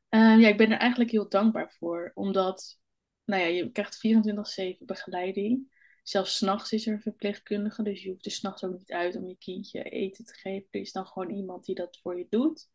Eh, 0.09 0.41
ja, 0.41 0.49
ik 0.49 0.57
ben 0.57 0.71
er 0.71 0.79
eigenlijk 0.79 1.11
heel 1.11 1.29
dankbaar 1.29 1.75
voor. 1.79 2.11
Omdat, 2.15 2.79
nou 3.25 3.43
ja, 3.43 3.49
je 3.49 3.73
krijgt 3.73 3.99
24-7 3.99 4.85
begeleiding. 4.85 5.77
Zelfs 6.03 6.37
s'nachts 6.37 6.73
is 6.73 6.87
er 6.87 6.93
een 6.93 7.01
verpleegkundige. 7.01 7.83
Dus 7.83 8.03
je 8.03 8.11
hoeft 8.11 8.27
er 8.27 8.31
s'nachts 8.31 8.65
ook 8.65 8.79
niet 8.79 8.93
uit 8.93 9.17
om 9.17 9.29
je 9.29 9.37
kindje 9.39 9.83
eten 9.83 10.25
te 10.25 10.35
geven. 10.35 10.69
Er 10.71 10.81
is 10.81 10.93
dan 10.93 11.07
gewoon 11.07 11.31
iemand 11.31 11.65
die 11.65 11.75
dat 11.75 11.99
voor 12.03 12.19
je 12.19 12.27
doet. 12.29 12.69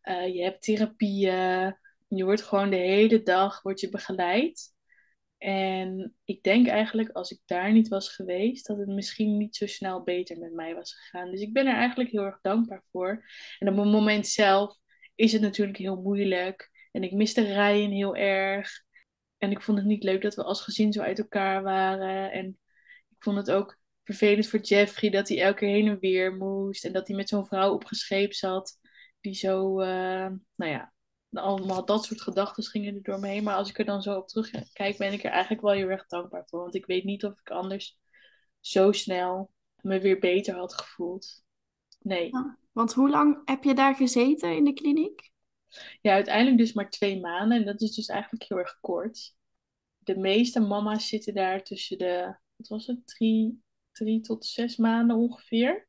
Eh, 0.00 0.34
je 0.34 0.42
hebt 0.42 0.62
therapieën. 0.62 1.76
Je 2.08 2.24
wordt 2.24 2.42
gewoon 2.42 2.70
de 2.70 2.76
hele 2.76 3.22
dag 3.22 3.62
wordt 3.62 3.80
je 3.80 3.88
begeleid. 3.88 4.76
En 5.38 6.14
ik 6.24 6.42
denk 6.42 6.66
eigenlijk, 6.66 7.10
als 7.10 7.30
ik 7.30 7.40
daar 7.46 7.72
niet 7.72 7.88
was 7.88 8.14
geweest, 8.14 8.66
dat 8.66 8.78
het 8.78 8.88
misschien 8.88 9.36
niet 9.36 9.56
zo 9.56 9.66
snel 9.66 10.02
beter 10.02 10.38
met 10.38 10.52
mij 10.52 10.74
was 10.74 10.94
gegaan. 10.94 11.30
Dus 11.30 11.40
ik 11.40 11.52
ben 11.52 11.66
er 11.66 11.74
eigenlijk 11.74 12.10
heel 12.10 12.24
erg 12.24 12.38
dankbaar 12.40 12.84
voor. 12.90 13.24
En 13.58 13.68
op 13.68 13.76
het 13.76 13.86
moment 13.86 14.26
zelf 14.26 14.78
is 15.18 15.32
het 15.32 15.42
natuurlijk 15.42 15.78
heel 15.78 16.00
moeilijk. 16.00 16.70
En 16.92 17.02
ik 17.02 17.12
miste 17.12 17.42
Ryan 17.42 17.90
heel 17.90 18.16
erg. 18.16 18.70
En 19.38 19.50
ik 19.50 19.62
vond 19.62 19.78
het 19.78 19.86
niet 19.86 20.02
leuk 20.02 20.22
dat 20.22 20.34
we 20.34 20.44
als 20.44 20.62
gezin 20.62 20.92
zo 20.92 21.02
uit 21.02 21.18
elkaar 21.18 21.62
waren. 21.62 22.32
En 22.32 22.46
ik 23.08 23.16
vond 23.18 23.36
het 23.36 23.50
ook 23.50 23.78
vervelend 24.04 24.46
voor 24.46 24.60
Jeffrey 24.60 25.10
dat 25.10 25.28
hij 25.28 25.42
elke 25.42 25.58
keer 25.58 25.68
heen 25.68 25.88
en 25.88 25.98
weer 25.98 26.36
moest. 26.36 26.84
En 26.84 26.92
dat 26.92 27.06
hij 27.06 27.16
met 27.16 27.28
zo'n 27.28 27.46
vrouw 27.46 27.72
opgescheept 27.72 28.36
zat. 28.36 28.78
Die 29.20 29.34
zo, 29.34 29.80
eh, 29.80 30.30
nou 30.54 30.70
ja, 30.70 30.92
allemaal 31.32 31.84
dat 31.84 32.04
soort 32.04 32.20
gedachten 32.20 32.64
gingen 32.64 32.94
er 32.94 33.02
door 33.02 33.20
me 33.20 33.28
heen. 33.28 33.42
Maar 33.44 33.56
als 33.56 33.68
ik 33.68 33.78
er 33.78 33.84
dan 33.84 34.02
zo 34.02 34.16
op 34.16 34.28
terugkijk, 34.28 34.96
ben 34.96 35.12
ik 35.12 35.24
er 35.24 35.30
eigenlijk 35.30 35.62
wel 35.62 35.72
heel 35.72 35.88
erg 35.88 36.06
dankbaar 36.06 36.46
voor. 36.46 36.60
Want 36.60 36.74
ik 36.74 36.86
weet 36.86 37.04
niet 37.04 37.24
of 37.24 37.40
ik 37.40 37.50
anders 37.50 37.98
zo 38.60 38.92
snel 38.92 39.50
me 39.82 40.00
weer 40.00 40.18
beter 40.18 40.54
had 40.54 40.74
gevoeld. 40.74 41.42
Nee. 41.98 42.30
Want 42.78 42.92
hoe 42.92 43.10
lang 43.10 43.40
heb 43.44 43.64
je 43.64 43.74
daar 43.74 43.94
gezeten 43.94 44.56
in 44.56 44.64
de 44.64 44.72
kliniek? 44.72 45.30
Ja, 46.00 46.12
uiteindelijk 46.12 46.58
dus 46.58 46.72
maar 46.72 46.90
twee 46.90 47.20
maanden. 47.20 47.58
En 47.58 47.64
dat 47.64 47.80
is 47.80 47.94
dus 47.94 48.06
eigenlijk 48.06 48.44
heel 48.48 48.58
erg 48.58 48.78
kort. 48.80 49.34
De 49.98 50.16
meeste 50.16 50.60
mama's 50.60 51.08
zitten 51.08 51.34
daar 51.34 51.62
tussen 51.62 51.98
de, 51.98 52.36
wat 52.56 52.68
was 52.68 52.86
het, 52.86 53.06
drie, 53.06 53.62
drie 53.92 54.20
tot 54.20 54.46
zes 54.46 54.76
maanden 54.76 55.16
ongeveer. 55.16 55.88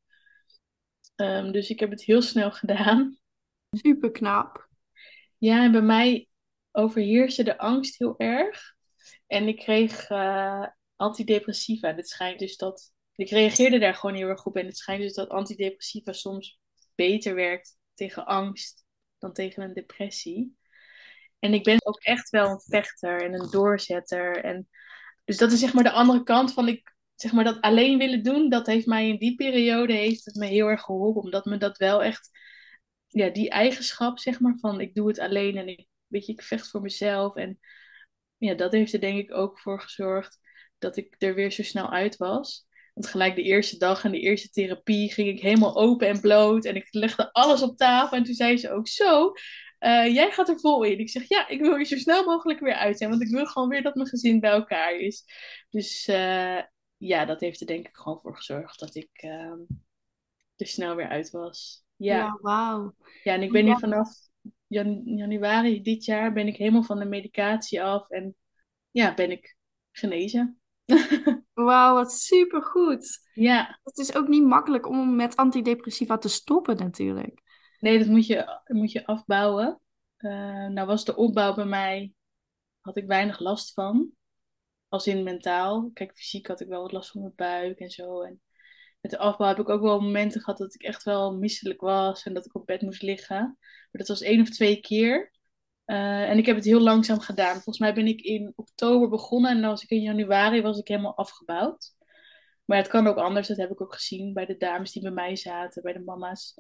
Ehm, 1.16 1.52
dus 1.52 1.70
ik 1.70 1.80
heb 1.80 1.90
het 1.90 2.04
heel 2.04 2.22
snel 2.22 2.52
gedaan. 2.52 3.18
Super 3.72 4.12
knap. 4.12 4.68
Ja, 5.38 5.64
en 5.64 5.72
bij 5.72 5.82
mij 5.82 6.28
overheerste 6.72 7.44
de 7.44 7.58
angst 7.58 7.98
heel 7.98 8.18
erg. 8.18 8.76
En 9.28 9.48
ik 9.48 9.58
kreeg 9.58 10.10
eh, 10.10 10.68
antidepressiva. 10.96 11.96
Het 11.96 12.10
schijnt 12.10 12.40
dus 12.40 12.58
dat. 12.58 12.94
Ik 13.16 13.30
reageerde 13.30 13.80
daar 13.80 13.96
gewoon 13.96 14.16
heel 14.16 14.28
erg 14.28 14.46
op. 14.46 14.56
En 14.56 14.66
het 14.66 14.78
schijnt 14.78 15.02
dus 15.02 15.14
dat 15.14 15.30
antidepressiva 15.30 16.12
soms 16.12 16.60
beter 17.00 17.36
werkt 17.36 17.78
tegen 17.94 18.26
angst 18.26 18.86
dan 19.18 19.34
tegen 19.34 19.64
een 19.64 19.74
depressie. 19.74 20.58
En 21.40 21.54
ik 21.54 21.64
ben 21.64 21.78
ook 21.84 22.00
echt 22.00 22.30
wel 22.30 22.50
een 22.50 22.62
vechter 22.62 23.22
en 23.22 23.34
een 23.34 23.50
doorzetter. 23.50 24.44
En 24.44 24.70
dus 25.24 25.38
dat 25.38 25.52
is 25.52 25.60
zeg 25.60 25.74
maar 25.74 25.84
de 25.84 25.92
andere 25.92 26.24
kant 26.24 26.54
van 26.54 26.68
ik, 26.68 26.96
zeg 27.16 27.32
maar 27.32 27.44
dat 27.44 27.62
alleen 27.62 27.98
willen 27.98 28.24
doen. 28.24 28.50
Dat 28.50 28.66
heeft 28.66 28.86
mij 28.86 29.08
in 29.08 29.18
die 29.18 29.36
periode 29.36 29.94
heeft 29.94 30.26
het 30.26 30.36
me 30.36 30.46
heel 30.46 30.68
erg 30.68 30.82
geholpen. 30.82 31.22
Omdat 31.22 31.46
me 31.46 31.58
dat 31.58 31.78
wel 31.78 32.04
echt 32.04 32.30
ja, 33.08 33.30
die 33.30 33.50
eigenschap, 33.50 34.20
zeg 34.20 34.40
maar, 34.40 34.58
van 34.60 34.82
ik 34.82 34.94
doe 34.94 35.08
het 35.08 35.20
alleen 35.20 35.58
en 35.58 35.68
ik, 35.68 35.88
weet 36.08 36.28
ik 36.28 36.42
vecht 36.42 36.70
voor 36.70 36.82
mezelf. 36.82 37.36
En 37.36 37.60
ja, 38.38 38.54
dat 38.54 38.72
heeft 38.72 38.94
er 38.94 39.00
denk 39.00 39.18
ik 39.18 39.34
ook 39.34 39.60
voor 39.60 39.82
gezorgd 39.82 40.40
dat 40.78 40.98
ik 40.98 41.16
er 41.18 41.36
weer 41.36 41.52
zo 41.52 41.64
snel 41.64 41.92
uit 41.92 42.18
was. 42.18 42.68
Want 43.00 43.12
gelijk 43.12 43.36
de 43.36 43.44
eerste 43.44 43.78
dag 43.78 44.04
en 44.04 44.12
de 44.12 44.20
eerste 44.20 44.50
therapie 44.50 45.14
ging 45.14 45.28
ik 45.28 45.42
helemaal 45.42 45.78
open 45.78 46.08
en 46.08 46.22
bloot. 46.22 46.66
En 46.66 46.76
ik 46.76 46.88
legde 46.92 47.34
alles 47.34 47.62
op 47.62 47.78
tafel. 47.78 48.18
En 48.18 48.24
toen 48.24 48.34
zei 48.34 48.58
ze 48.58 48.72
ook 48.72 48.88
zo, 48.88 49.32
eh, 49.78 50.14
jij 50.14 50.32
gaat 50.32 50.50
er 50.50 50.60
vol 50.60 50.84
in. 50.84 51.00
Ik 51.00 51.10
zeg, 51.10 51.28
ja, 51.28 51.48
ik 51.48 51.60
wil 51.60 51.76
hier 51.76 51.86
zo 51.86 51.98
snel 51.98 52.26
mogelijk 52.26 52.60
weer 52.60 52.74
uit 52.74 52.98
zijn. 52.98 53.10
Want 53.10 53.22
ik 53.22 53.30
wil 53.30 53.46
gewoon 53.46 53.70
weer 53.70 53.82
dat 53.82 53.96
mijn 53.96 54.08
gezin 54.08 54.40
bij 54.40 54.52
elkaar 54.52 54.96
is. 54.96 55.24
Dus 55.70 56.08
uh, 56.08 56.62
ja, 56.98 57.26
dat 57.26 57.40
heeft 57.40 57.62
er 57.62 57.68
denk 57.68 57.88
ik 57.88 57.96
gewoon 57.96 58.20
voor 58.20 58.36
gezorgd 58.36 58.80
dat 58.80 58.96
ik 58.96 59.24
uh, 59.24 59.54
er 60.56 60.68
snel 60.68 60.96
weer 60.96 61.10
uit 61.10 61.30
was. 61.30 61.84
Ja. 61.96 62.16
Ja, 62.18 62.38
wauw. 62.42 62.96
Ja, 63.24 63.34
en 63.34 63.42
ik 63.42 63.52
ben 63.52 63.66
hier 63.66 63.78
vanaf 63.78 64.10
jan 64.68 65.02
januari 65.06 65.82
dit 65.82 66.06
jaar 66.06 66.34
ben 66.34 66.48
ik 66.48 66.56
helemaal 66.56 66.84
van 66.84 67.00
de 67.00 67.06
medicatie 67.06 67.84
af 67.84 68.10
en 68.10 68.36
ja, 68.92 69.14
ben 69.14 69.32
ik 69.32 69.58
genezen. 69.92 70.59
Wauw, 71.54 71.94
wat 71.94 72.12
supergoed. 72.12 73.30
Ja, 73.34 73.80
Het 73.84 73.98
is 73.98 74.16
ook 74.16 74.28
niet 74.28 74.44
makkelijk 74.44 74.88
om 74.90 75.16
met 75.16 75.36
antidepressiva 75.36 76.18
te 76.18 76.30
stoppen 76.30 76.78
natuurlijk. 76.78 77.42
nee, 77.80 78.00
dat 78.00 78.08
moet 78.08 78.28
je, 78.28 78.36
dat 78.36 78.78
moet 78.78 78.92
je 78.92 79.06
afbouwen. 79.06 79.82
Eh, 80.18 80.68
nou 80.68 80.88
was 80.88 81.06
de 81.06 81.16
opbouw 81.16 81.54
bij 81.54 81.66
mij, 81.66 82.14
had 82.80 82.98
ik 82.98 83.06
weinig 83.06 83.40
last 83.40 83.74
van. 83.74 84.12
Als 84.88 85.08
in 85.08 85.24
mentaal. 85.24 85.90
Kijk, 85.94 86.18
fysiek 86.18 86.48
had 86.48 86.60
ik 86.60 86.68
wel 86.68 86.82
wat 86.82 86.92
last 86.92 87.12
van 87.12 87.22
mijn 87.22 87.34
buik 87.36 87.80
en 87.80 87.90
zo. 87.90 88.22
En 88.22 88.42
met 89.02 89.12
de 89.12 89.18
afbouw 89.18 89.48
heb 89.48 89.60
ik 89.60 89.70
ook 89.70 89.82
wel 89.82 90.02
momenten 90.02 90.42
gehad 90.42 90.60
dat 90.60 90.74
ik 90.74 90.82
echt 90.82 91.04
wel 91.04 91.38
misselijk 91.38 91.82
was 91.82 92.24
en 92.24 92.34
dat 92.34 92.46
ik 92.46 92.56
op 92.56 92.66
bed 92.66 92.82
moest 92.82 93.02
liggen. 93.02 93.38
Maar 93.38 93.88
dat 93.92 94.08
was 94.08 94.22
één 94.22 94.42
of 94.42 94.50
twee 94.50 94.80
keer. 94.80 95.32
Uh, 95.90 96.30
en 96.30 96.38
ik 96.38 96.46
heb 96.46 96.56
het 96.56 96.66
heel 96.66 96.80
langzaam 96.80 97.20
gedaan. 97.20 97.54
Volgens 97.54 97.80
mij 97.80 97.94
ben 97.94 98.08
ik 98.08 98.22
in 98.22 98.54
oktober 98.56 99.10
begonnen 99.10 99.52
en 99.52 99.62
dan 99.62 99.70
was 99.70 99.84
ik 99.84 99.90
in 99.90 100.02
januari 100.02 100.62
was 100.62 100.80
ik 100.80 100.88
helemaal 100.88 101.18
afgebouwd. 101.18 101.94
Maar 102.66 102.78
het 102.78 102.88
kan 102.88 103.08
ook 103.08 103.18
anders, 103.18 103.48
dat 103.48 103.58
heb 103.58 103.72
ik 103.72 103.82
ook 103.82 103.94
gezien 103.94 104.34
bij 104.34 104.46
de 104.46 104.58
dames 104.58 104.92
die 104.92 105.02
bij 105.02 105.12
mij 105.12 105.36
zaten, 105.36 105.82
bij 105.82 105.94
de 105.94 106.00
mama's. 106.00 106.60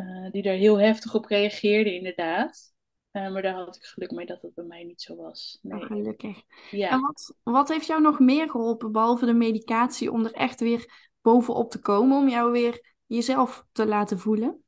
Uh, 0.00 0.30
die 0.30 0.42
daar 0.42 0.54
heel 0.54 0.80
heftig 0.80 1.14
op 1.14 1.24
reageerden, 1.24 1.94
inderdaad. 1.94 2.74
Uh, 3.12 3.32
maar 3.32 3.42
daar 3.42 3.54
had 3.54 3.76
ik 3.76 3.84
geluk 3.84 4.10
mee 4.10 4.26
dat 4.26 4.40
dat 4.40 4.54
bij 4.54 4.64
mij 4.64 4.84
niet 4.84 5.02
zo 5.02 5.16
was. 5.16 5.58
Nee. 5.62 5.80
Oh, 5.80 5.86
gelukkig. 5.86 6.42
Ja. 6.70 6.90
En 6.90 7.00
wat, 7.00 7.36
wat 7.42 7.68
heeft 7.68 7.86
jou 7.86 8.00
nog 8.00 8.18
meer 8.18 8.50
geholpen, 8.50 8.92
behalve 8.92 9.26
de 9.26 9.34
medicatie, 9.34 10.12
om 10.12 10.24
er 10.24 10.32
echt 10.32 10.60
weer 10.60 11.10
bovenop 11.20 11.70
te 11.70 11.80
komen, 11.80 12.18
om 12.18 12.28
jou 12.28 12.52
weer 12.52 12.94
jezelf 13.06 13.64
te 13.72 13.86
laten 13.86 14.18
voelen? 14.18 14.62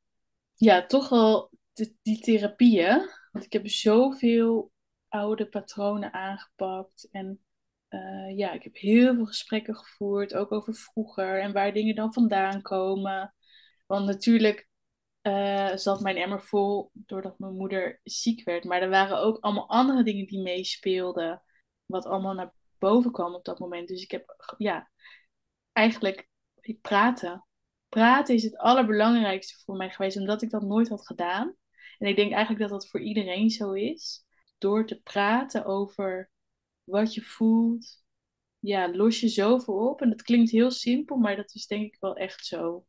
Ja, 0.55 0.87
toch 0.87 1.09
wel 1.09 1.51
de, 1.73 1.95
die 2.03 2.21
therapieën. 2.21 3.09
Ik 3.44 3.53
heb 3.53 3.68
zoveel 3.68 4.72
oude 5.09 5.48
patronen 5.48 6.12
aangepakt. 6.12 7.09
En 7.11 7.40
uh, 7.88 8.37
ja, 8.37 8.53
ik 8.53 8.62
heb 8.62 8.77
heel 8.77 9.14
veel 9.14 9.27
gesprekken 9.27 9.77
gevoerd, 9.77 10.35
ook 10.35 10.53
over 10.53 10.74
vroeger 10.74 11.40
en 11.40 11.53
waar 11.53 11.72
dingen 11.72 11.94
dan 11.94 12.12
vandaan 12.12 12.62
komen. 12.62 13.35
Want 13.87 14.07
natuurlijk 14.07 14.68
uh, 15.22 15.77
zat 15.77 16.01
mijn 16.01 16.16
emmer 16.16 16.42
vol 16.42 16.90
doordat 16.92 17.38
mijn 17.38 17.55
moeder 17.55 18.01
ziek 18.05 18.44
werd. 18.44 18.64
Maar 18.64 18.83
er 18.83 18.90
waren 18.90 19.18
ook 19.18 19.38
allemaal 19.38 19.68
andere 19.68 20.03
dingen 20.03 20.27
die 20.27 20.42
meespeelden. 20.42 21.42
Wat 21.87 22.07
allemaal 22.07 22.35
naar 22.35 22.53
boven 22.79 23.12
kwam 23.12 23.35
op 23.35 23.44
dat 23.44 23.59
moment. 23.59 23.88
Dus 23.88 24.03
ik 24.03 24.11
heb, 24.11 24.55
ja, 24.57 24.90
eigenlijk 25.72 26.29
praten. 26.81 27.46
Praten 27.88 28.35
is 28.35 28.42
het 28.42 28.57
allerbelangrijkste 28.57 29.62
voor 29.64 29.77
mij 29.77 29.90
geweest, 29.90 30.16
omdat 30.16 30.42
ik 30.42 30.51
dat 30.51 30.62
nooit 30.62 30.88
had 30.88 31.07
gedaan. 31.07 31.55
En 31.99 32.09
ik 32.09 32.17
denk 32.17 32.33
eigenlijk 32.33 32.61
dat 32.61 32.81
dat 32.81 32.89
voor 32.91 33.01
iedereen 33.01 33.51
zo 33.51 33.73
is. 33.73 34.25
Door 34.59 34.87
te 34.87 35.01
praten 35.03 35.65
over 35.65 36.31
wat 36.85 37.15
je 37.15 37.23
voelt, 37.23 38.03
ja, 38.59 38.90
los 38.92 39.21
je 39.21 39.29
zoveel 39.29 39.75
op. 39.75 40.01
En 40.01 40.09
dat 40.11 40.23
klinkt 40.23 40.51
heel 40.51 40.71
simpel, 40.71 41.17
maar 41.17 41.37
dat 41.37 41.55
is 41.55 41.67
denk 41.67 41.85
ik 41.87 41.96
wel 42.01 42.17
echt 42.17 42.46
zo. 42.46 42.85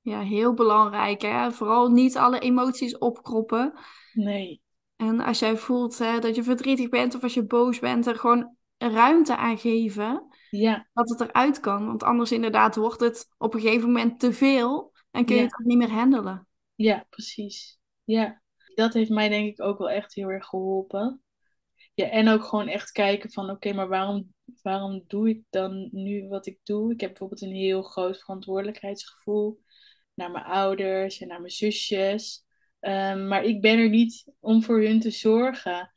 Ja, 0.00 0.20
heel 0.20 0.54
belangrijk, 0.54 1.22
hè? 1.22 1.52
Vooral 1.52 1.88
niet 1.90 2.16
alle 2.16 2.38
emoties 2.38 2.98
opkroppen. 2.98 3.72
Nee. 4.12 4.62
En 4.96 5.20
als 5.20 5.38
jij 5.38 5.56
voelt 5.56 5.98
hè, 5.98 6.18
dat 6.18 6.34
je 6.34 6.42
verdrietig 6.42 6.88
bent 6.88 7.14
of 7.14 7.22
als 7.22 7.34
je 7.34 7.46
boos 7.46 7.78
bent, 7.78 8.06
er 8.06 8.16
gewoon 8.18 8.56
ruimte 8.78 9.36
aan 9.36 9.58
geven. 9.58 10.26
Ja, 10.50 10.88
dat 10.92 11.08
het 11.08 11.20
eruit 11.20 11.60
kan. 11.60 11.86
Want 11.86 12.02
anders 12.02 12.32
inderdaad 12.32 12.76
wordt 12.76 13.00
het 13.00 13.28
op 13.38 13.54
een 13.54 13.60
gegeven 13.60 13.86
moment 13.86 14.20
te 14.20 14.32
veel 14.32 14.92
en 15.10 15.24
kun 15.24 15.34
je 15.34 15.40
Ja. 15.42 15.46
het 15.46 15.66
niet 15.66 15.78
meer 15.78 15.90
handelen. 15.90 16.46
ja, 16.74 17.06
precies. 17.10 17.78
Ja, 18.04 18.39
dat 18.80 18.94
heeft 18.94 19.10
mij 19.10 19.28
denk 19.28 19.48
ik 19.48 19.60
ook 19.62 19.78
wel 19.78 19.90
echt 19.90 20.14
heel 20.14 20.28
erg 20.28 20.46
geholpen. 20.46 21.22
Ja, 21.94 22.08
en 22.10 22.28
ook 22.28 22.44
gewoon 22.44 22.68
echt 22.68 22.92
kijken 22.92 23.32
van, 23.32 23.50
oké, 23.50 23.72
maar 23.72 23.88
waarom, 23.88 24.34
waarom 24.62 25.04
doe 25.06 25.28
ik 25.28 25.42
dan 25.50 25.88
nu 25.92 26.28
wat 26.28 26.46
ik 26.46 26.58
doe? 26.62 26.92
Ik 26.92 27.00
heb 27.00 27.10
bijvoorbeeld 27.10 27.42
een 27.42 27.54
heel 27.54 27.82
groot 27.82 28.18
verantwoordelijkheidsgevoel 28.18 29.60
naar 30.14 30.30
mijn 30.30 30.44
ouders 30.44 31.20
en 31.20 31.28
naar 31.28 31.40
mijn 31.40 31.52
zusjes. 31.52 32.44
Ehm, 32.80 33.28
maar 33.28 33.44
ik 33.44 33.60
ben 33.60 33.78
er 33.78 33.88
niet 33.88 34.32
om 34.40 34.62
voor 34.62 34.82
hun 34.82 35.00
te 35.00 35.10
zorgen. 35.10 35.92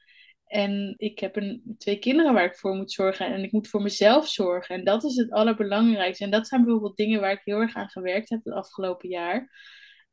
En 0.46 0.94
ik 0.98 1.20
heb 1.20 1.36
een, 1.36 1.76
twee 1.78 2.00
kinderen 2.00 2.34
waar 2.34 2.46
ik 2.46 2.58
voor 2.58 2.76
moet 2.76 2.92
zorgen. 2.92 3.26
En 3.26 3.44
ik 3.44 3.52
moet 3.52 3.68
voor 3.68 3.82
mezelf 3.82 4.28
zorgen. 4.28 4.76
En 4.76 4.84
dat 4.84 5.04
is 5.04 5.16
het 5.16 5.32
allerbelangrijkste. 5.32 6.24
En 6.24 6.32
dat 6.32 6.48
zijn 6.48 6.64
bijvoorbeeld 6.64 6.98
dingen 6.98 7.22
waar 7.22 7.32
ik 7.32 7.42
heel 7.44 7.60
erg 7.60 7.76
aan 7.76 7.90
gewerkt 7.90 8.30
heb 8.30 8.44
het 8.44 8.54
afgelopen 8.54 9.10
jaar. 9.10 9.52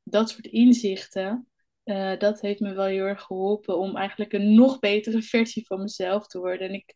Dat 0.03 0.31
soort 0.31 0.47
inzichten. 0.47 1.50
Eh, 1.83 2.19
dat 2.19 2.41
heeft 2.41 2.61
me 2.61 2.75
wel 2.75 2.85
heel 2.85 3.05
erg 3.05 3.23
geholpen 3.23 3.79
om 3.79 3.97
eigenlijk 3.97 4.33
een 4.33 4.55
nog 4.55 4.79
betere 4.79 5.23
versie 5.33 5.67
van 5.67 5.81
mezelf 5.81 6.27
te 6.27 6.39
worden. 6.39 6.69
En 6.69 6.75
ik 6.75 6.95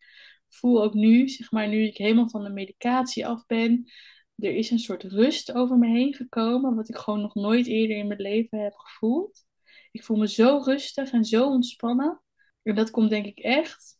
voel 0.48 0.82
ook 0.82 0.94
nu, 0.94 1.28
zeg 1.28 1.50
maar, 1.50 1.68
nu 1.68 1.86
ik 1.86 1.96
helemaal 1.96 2.28
van 2.28 2.44
de 2.44 2.50
medicatie 2.50 3.26
af 3.26 3.46
ben, 3.46 3.90
er 4.36 4.54
is 4.54 4.70
een 4.70 4.78
soort 4.78 5.02
rust 5.02 5.52
over 5.52 5.78
me 5.78 5.88
heen 5.88 6.14
gekomen, 6.14 6.74
wat 6.74 6.88
ik 6.88 6.96
gewoon 6.96 7.20
nog 7.20 7.34
nooit 7.34 7.66
eerder 7.66 7.96
in 7.96 8.06
mijn 8.06 8.20
leven 8.20 8.58
heb 8.58 8.74
gevoeld. 8.74 9.44
Ik 9.92 10.04
voel 10.04 10.16
me 10.16 10.28
zo 10.28 10.60
rustig 10.64 11.12
en 11.12 11.24
zo 11.24 11.46
ontspannen. 11.46 12.22
En 12.62 12.74
dat 12.74 12.90
komt 12.90 13.10
denk 13.10 13.26
ik 13.26 13.38
echt 13.38 13.98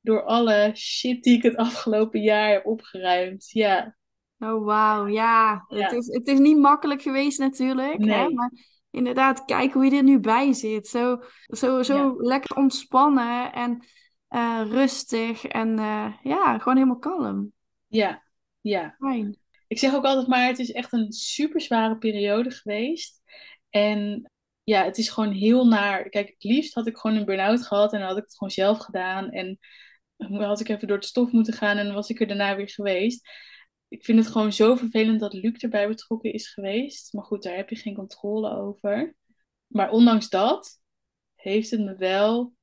door 0.00 0.24
alle 0.24 0.70
shit 0.74 1.22
die 1.22 1.36
ik 1.36 1.42
het 1.42 1.56
afgelopen 1.56 2.20
jaar 2.20 2.50
heb 2.50 2.66
opgeruimd. 2.66 3.50
Ja, 3.50 3.96
Oh, 4.42 4.64
wauw. 4.64 5.06
Ja, 5.06 5.64
het 5.68 5.92
is, 5.92 6.06
het 6.06 6.28
is 6.28 6.38
niet 6.38 6.58
makkelijk 6.58 7.02
geweest 7.02 7.38
natuurlijk. 7.38 7.98
Hè? 7.98 8.04
Nee. 8.04 8.34
Maar 8.34 8.50
inderdaad, 8.92 9.44
kijk 9.44 9.72
hoe 9.72 9.84
je 9.84 9.96
er 9.96 10.02
nu 10.02 10.20
bij 10.20 10.52
zit. 10.52 10.88
Zo, 10.88 11.22
zo, 11.46 11.82
zo 11.82 11.96
Ja. 11.96 12.14
lekker 12.16 12.56
ontspannen 12.56 13.52
en 13.52 13.84
eh, 14.28 14.62
rustig. 14.68 15.44
En 15.44 15.78
eh, 15.78 16.12
ja, 16.22 16.58
gewoon 16.58 16.76
helemaal 16.76 16.98
kalm. 16.98 17.52
ja, 17.86 18.22
ja. 18.60 18.94
Fijn. 18.98 19.36
Ik 19.68 19.78
zeg 19.78 19.94
ook 19.94 20.04
altijd 20.04 20.26
maar, 20.26 20.46
het 20.46 20.58
is 20.58 20.72
echt 20.72 20.92
een 20.92 21.12
super 21.12 21.60
zware 21.60 21.98
periode 21.98 22.50
geweest. 22.50 23.20
En 23.70 24.30
ja, 24.64 24.84
het 24.84 24.98
is 24.98 25.08
gewoon 25.08 25.32
heel 25.32 25.66
naar. 25.66 26.08
Kijk, 26.08 26.28
het 26.28 26.44
liefst 26.44 26.74
had 26.74 26.86
ik 26.86 26.96
gewoon 26.96 27.16
een 27.16 27.24
burn-out 27.24 27.66
gehad 27.66 27.92
en 27.92 27.98
dan 27.98 28.08
had 28.08 28.16
ik 28.16 28.22
het 28.24 28.36
gewoon 28.36 28.52
zelf 28.52 28.78
gedaan. 28.78 29.30
En 29.30 29.58
had 30.16 30.60
ik 30.60 30.68
even 30.68 30.88
door 30.88 30.96
het 30.96 31.06
stof 31.06 31.32
moeten 31.32 31.52
gaan 31.54 31.76
en 31.76 31.84
dan 31.86 31.94
was 31.94 32.08
ik 32.10 32.20
er 32.20 32.26
daarna 32.26 32.56
weer 32.56 32.68
geweest. 32.68 33.28
Ik 33.92 34.04
vind 34.04 34.18
het 34.18 34.28
gewoon 34.28 34.52
zo 34.52 34.74
vervelend 34.74 35.20
dat 35.20 35.32
Luc 35.32 35.52
erbij 35.52 35.88
betrokken 35.88 36.32
is 36.32 36.52
geweest. 36.52 37.12
Maar 37.12 37.24
goed, 37.24 37.42
daar 37.42 37.56
heb 37.56 37.68
je 37.68 37.76
geen 37.76 37.94
controle 37.94 38.56
over. 38.56 39.16
Maar 39.66 39.90
ondanks 39.90 40.28
dat 40.28 40.82
heeft 41.34 41.70
het 41.70 41.80
me 41.80 41.96
wel 41.96 42.54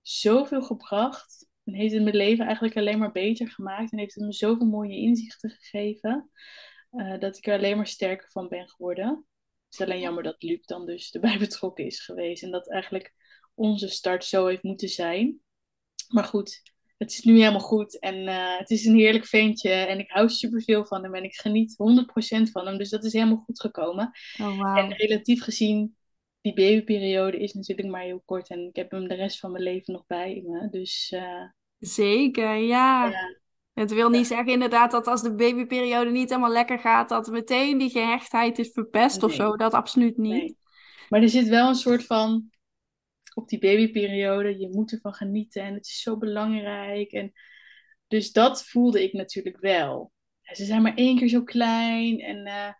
zoveel 0.00 0.62
gebracht. 0.62 1.48
En 1.64 1.74
heeft 1.74 1.94
het 1.94 2.02
mijn 2.02 2.16
leven 2.16 2.44
eigenlijk 2.44 2.76
alleen 2.76 2.98
maar 2.98 3.12
beter 3.12 3.50
gemaakt. 3.50 3.92
En 3.92 3.98
heeft 3.98 4.14
het 4.14 4.24
me 4.24 4.32
zoveel 4.32 4.66
mooie 4.66 4.96
inzichten 4.96 5.50
gegeven. 5.50 6.30
eh, 6.90 7.18
dat 7.18 7.36
ik 7.36 7.46
er 7.46 7.56
alleen 7.56 7.76
maar 7.76 7.86
sterker 7.86 8.30
van 8.30 8.48
ben 8.48 8.68
geworden. 8.68 9.08
Het 9.64 9.80
is 9.80 9.80
alleen 9.80 10.00
jammer 10.00 10.22
dat 10.22 10.42
Luc 10.42 10.64
dan 10.64 10.86
dus 10.86 11.12
erbij 11.12 11.38
betrokken 11.48 11.84
is 11.84 12.00
geweest. 12.04 12.42
En 12.42 12.50
dat 12.50 12.70
eigenlijk 12.70 13.14
onze 13.54 13.88
start 13.88 14.24
zo 14.24 14.46
heeft 14.46 14.62
moeten 14.62 14.88
zijn. 14.88 15.40
Maar 16.08 16.24
goed, 16.24 16.73
het 17.04 17.12
is 17.12 17.22
nu 17.24 17.38
helemaal 17.38 17.60
goed. 17.60 17.98
En 17.98 18.26
eh, 18.28 18.58
het 18.58 18.70
is 18.70 18.84
een 18.84 18.94
heerlijk 18.96 19.26
ventje. 19.26 19.70
En 19.70 19.98
ik 19.98 20.10
hou 20.10 20.28
superveel 20.28 20.84
van 20.84 21.02
hem. 21.02 21.14
En 21.14 21.24
ik 21.24 21.34
geniet 21.34 21.76
100% 21.76 22.50
van 22.50 22.66
hem. 22.66 22.78
Dus 22.78 22.90
dat 22.90 23.04
is 23.04 23.12
helemaal 23.12 23.42
goed 23.46 23.60
gekomen. 23.60 24.10
Oh, 24.40 24.58
wauw. 24.58 24.76
En 24.76 24.92
relatief 24.96 25.42
gezien, 25.42 25.96
die 26.40 26.54
babyperiode 26.54 27.38
is 27.38 27.52
natuurlijk 27.52 27.88
maar 27.88 28.02
heel 28.02 28.22
kort. 28.24 28.48
En 28.48 28.58
ik 28.68 28.76
heb 28.76 28.90
hem 28.90 29.08
de 29.08 29.14
rest 29.14 29.38
van 29.38 29.52
mijn 29.52 29.64
leven 29.64 29.92
nog 29.92 30.06
bij 30.06 30.42
me. 30.46 30.68
Dus 30.70 31.10
eh, 31.10 31.42
Zeker, 31.78 32.56
ja. 32.56 33.08
ja, 33.08 33.38
Het 33.72 33.92
wil 33.92 34.08
niet 34.10 34.26
zeggen 34.26 34.52
inderdaad 34.52 34.90
dat 34.90 35.06
als 35.06 35.22
de 35.22 35.34
babyperiode 35.34 36.10
niet 36.10 36.28
helemaal 36.28 36.52
lekker 36.52 36.78
gaat, 36.78 37.08
dat 37.08 37.30
meteen 37.30 37.78
die 37.78 37.90
gehechtheid 37.90 38.58
is 38.58 38.70
verpest 38.72 39.22
of 39.22 39.28
Nee. 39.28 39.38
zo. 39.38 39.56
Dat 39.56 39.72
absoluut 39.74 40.16
niet. 40.16 40.32
nee. 40.32 40.56
Maar 41.08 41.22
er 41.22 41.28
zit 41.28 41.48
wel 41.48 41.68
een 41.68 41.74
soort 41.74 42.04
van, 42.06 42.50
op 43.34 43.48
die 43.48 43.58
babyperiode, 43.58 44.58
je 44.58 44.68
moet 44.68 44.92
ervan 44.92 45.14
genieten. 45.14 45.62
En 45.62 45.74
het 45.74 45.86
is 45.86 46.00
zo 46.00 46.18
belangrijk. 46.18 47.12
En 47.12 47.32
dus 48.08 48.32
dat 48.32 48.64
voelde 48.64 49.02
ik 49.02 49.12
natuurlijk 49.12 49.60
wel. 49.60 50.12
Ze 50.42 50.64
zijn 50.64 50.82
maar 50.82 50.94
één 50.94 51.18
keer 51.18 51.28
zo 51.28 51.42
klein. 51.42 52.20
En, 52.20 52.44
eh, 52.44 52.72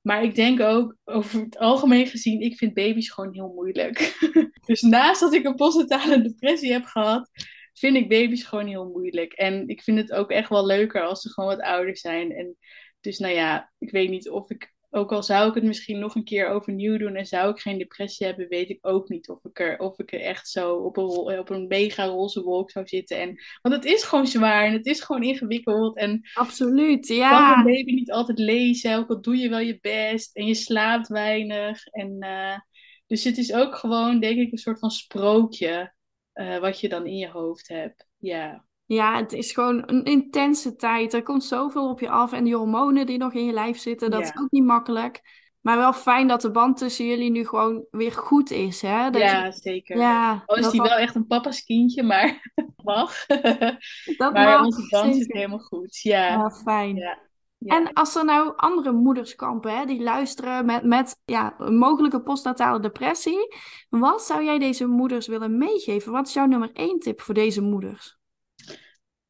maar 0.00 0.22
ik 0.22 0.34
denk 0.34 0.60
ook, 0.60 0.96
over 1.04 1.40
het 1.40 1.58
algemeen 1.58 2.06
gezien, 2.06 2.40
ik 2.40 2.56
vind 2.56 2.74
baby's 2.74 3.10
gewoon 3.10 3.34
heel 3.34 3.52
moeilijk. 3.54 4.18
dus 4.66 4.80
naast 4.80 5.20
dat 5.20 5.34
ik 5.34 5.44
een 5.44 5.54
postnatale 5.54 6.22
depressie 6.22 6.72
heb 6.72 6.84
gehad, 6.84 7.30
vind 7.72 7.96
ik 7.96 8.08
baby's 8.08 8.44
gewoon 8.44 8.66
heel 8.66 8.88
moeilijk. 8.88 9.32
En 9.32 9.68
ik 9.68 9.82
vind 9.82 9.98
het 9.98 10.12
ook 10.12 10.30
echt 10.30 10.48
wel 10.48 10.66
leuker 10.66 11.02
als 11.02 11.20
ze 11.20 11.32
gewoon 11.32 11.56
wat 11.56 11.64
ouder 11.64 11.96
zijn. 11.96 12.32
En 12.32 12.56
dus 13.00 13.18
nou 13.18 13.34
ja, 13.34 13.72
ik 13.78 13.90
weet 13.90 14.10
niet 14.10 14.30
of 14.30 14.50
ik, 14.50 14.74
ook 14.90 15.12
al 15.12 15.22
zou 15.22 15.48
ik 15.48 15.54
het 15.54 15.64
misschien 15.64 15.98
nog 15.98 16.14
een 16.14 16.24
keer 16.24 16.48
overnieuw 16.48 16.98
doen 16.98 17.14
en 17.14 17.26
zou 17.26 17.50
ik 17.50 17.60
geen 17.60 17.78
depressie 17.78 18.26
hebben, 18.26 18.48
weet 18.48 18.68
ik 18.68 18.78
ook 18.80 19.08
niet 19.08 19.28
of 19.28 19.44
ik 19.44 19.60
er, 19.60 19.78
of 19.78 19.98
ik 19.98 20.12
er 20.12 20.20
echt 20.20 20.48
zo 20.48 20.74
op 20.74 20.96
een, 20.96 21.38
op 21.38 21.50
een 21.50 21.66
mega 21.66 22.04
roze 22.04 22.42
wolk 22.42 22.70
zou 22.70 22.86
zitten. 22.86 23.20
En, 23.20 23.40
want 23.62 23.74
het 23.74 23.84
is 23.84 24.02
gewoon 24.02 24.26
zwaar 24.26 24.66
en 24.66 24.72
het 24.72 24.86
is 24.86 25.00
gewoon 25.00 25.22
ingewikkeld. 25.22 25.96
En 25.96 26.28
Absoluut, 26.34 27.06
kan 27.06 27.16
ja. 27.16 27.56
een 27.56 27.64
baby 27.64 27.92
niet 27.92 28.12
altijd 28.12 28.38
lezen, 28.38 28.96
ook 28.96 29.08
al 29.08 29.20
doe 29.20 29.36
je 29.36 29.48
wel 29.48 29.58
je 29.58 29.78
best 29.80 30.36
en 30.36 30.46
je 30.46 30.54
slaapt 30.54 31.08
weinig. 31.08 31.86
En, 31.86 32.16
eh, 32.20 32.58
dus 33.06 33.24
het 33.24 33.38
is 33.38 33.52
ook 33.52 33.74
gewoon, 33.74 34.20
denk 34.20 34.38
ik, 34.38 34.52
een 34.52 34.58
soort 34.58 34.78
van 34.78 34.90
sprookje 34.90 35.94
eh, 36.32 36.58
wat 36.58 36.80
je 36.80 36.88
dan 36.88 37.06
in 37.06 37.16
je 37.16 37.28
hoofd 37.28 37.68
hebt. 37.68 38.06
Ja, 38.18 38.64
Ja, 38.88 39.16
het 39.16 39.32
is 39.32 39.52
gewoon 39.52 39.82
een 39.86 40.04
intense 40.04 40.76
tijd. 40.76 41.14
Er 41.14 41.22
komt 41.22 41.44
zoveel 41.44 41.88
op 41.88 42.00
je 42.00 42.10
af 42.10 42.32
en 42.32 42.44
die 42.44 42.56
hormonen 42.56 43.06
die 43.06 43.18
nog 43.18 43.32
in 43.32 43.44
je 43.44 43.52
lijf 43.52 43.78
zitten, 43.78 44.10
dat 44.10 44.20
Ja. 44.20 44.26
is 44.26 44.40
ook 44.40 44.50
niet 44.50 44.64
makkelijk. 44.64 45.20
Maar 45.60 45.76
wel 45.76 45.92
fijn 45.92 46.28
dat 46.28 46.40
de 46.40 46.50
band 46.50 46.76
tussen 46.76 47.06
jullie 47.06 47.30
nu 47.30 47.46
gewoon 47.46 47.84
weer 47.90 48.12
goed 48.12 48.50
is, 48.50 48.82
hè? 48.82 49.10
Dat 49.10 49.22
ja 49.22 49.44
je, 49.44 49.52
zeker. 49.52 49.96
ja, 49.98 50.42
Al 50.46 50.56
is 50.56 50.68
die 50.70 50.82
wel 50.82 50.96
echt 50.96 51.14
een 51.14 51.26
papa's 51.26 51.64
kindje, 51.64 52.02
maar 52.02 52.52
mag. 52.84 53.26
dat 54.16 54.32
maar 54.32 54.46
mag, 54.58 54.64
onze 54.64 54.86
band 54.88 55.14
zeker. 55.16 55.36
helemaal 55.36 55.58
goed. 55.58 56.00
Ja, 56.02 56.26
Ja, 56.28 56.50
fijn. 56.50 56.96
ja, 56.96 57.18
ja. 57.58 57.76
En 57.76 57.92
als 57.92 58.16
er 58.16 58.24
nou 58.24 58.52
andere 58.56 58.92
moeders 58.92 59.34
kampen, 59.34 59.76
hè, 59.78 59.84
die 59.84 60.02
luisteren 60.02 60.66
met, 60.66 60.82
met 60.84 61.20
ja, 61.24 61.54
een 61.58 61.76
mogelijke 61.78 62.22
postnatale 62.22 62.80
depressie, 62.80 63.56
wat 63.88 64.22
zou 64.22 64.44
jij 64.44 64.58
deze 64.58 64.86
moeders 64.86 65.26
willen 65.26 65.58
meegeven? 65.58 66.12
Wat 66.12 66.26
is 66.26 66.34
jouw 66.34 66.46
nummer 66.46 66.70
één 66.72 66.98
tip 66.98 67.20
voor 67.20 67.34
deze 67.34 67.62
moeders? 67.62 68.17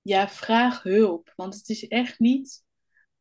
Ja, 0.08 0.28
vraag 0.28 0.82
hulp. 0.82 1.32
Want 1.36 1.54
het 1.54 1.68
is 1.68 1.88
echt 1.88 2.18
niet. 2.18 2.64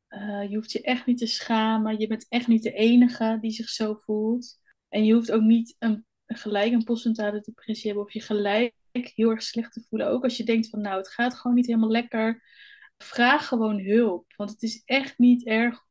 eh, 0.08 0.50
je 0.50 0.56
hoeft 0.56 0.72
je 0.72 0.82
echt 0.82 1.06
niet 1.06 1.18
te 1.18 1.26
schamen. 1.28 2.00
Je 2.00 2.08
bent 2.08 2.26
echt 2.30 2.48
niet 2.48 2.64
de 2.64 2.72
enige 2.74 3.38
die 3.42 3.52
zich 3.52 3.70
zo 3.70 3.96
voelt. 3.96 4.60
En 4.90 5.06
je 5.06 5.14
hoeft 5.14 5.32
ook 5.32 5.42
niet 5.42 5.76
een, 5.80 6.06
gelijk 6.26 6.74
een 6.74 6.84
postnatale 6.84 7.42
depressie 7.42 7.82
te 7.82 7.88
hebben. 7.88 8.06
Of 8.06 8.14
je 8.14 8.22
gelijk 8.22 8.74
heel 8.92 9.30
erg 9.30 9.44
slecht 9.44 9.74
te 9.74 9.86
voelen. 9.90 10.08
Ook 10.08 10.24
als 10.24 10.38
je 10.38 10.44
denkt 10.44 10.70
van 10.70 10.82
nou, 10.82 10.98
het 10.98 11.10
gaat 11.10 11.36
gewoon 11.36 11.56
niet 11.56 11.66
helemaal 11.68 11.92
lekker. 11.92 12.44
Vraag 12.98 13.48
gewoon 13.48 13.80
hulp. 13.82 14.34
Want 14.36 14.50
het 14.52 14.64
is 14.64 14.82
echt 14.86 15.18
niet 15.18 15.46
erg 15.46 15.86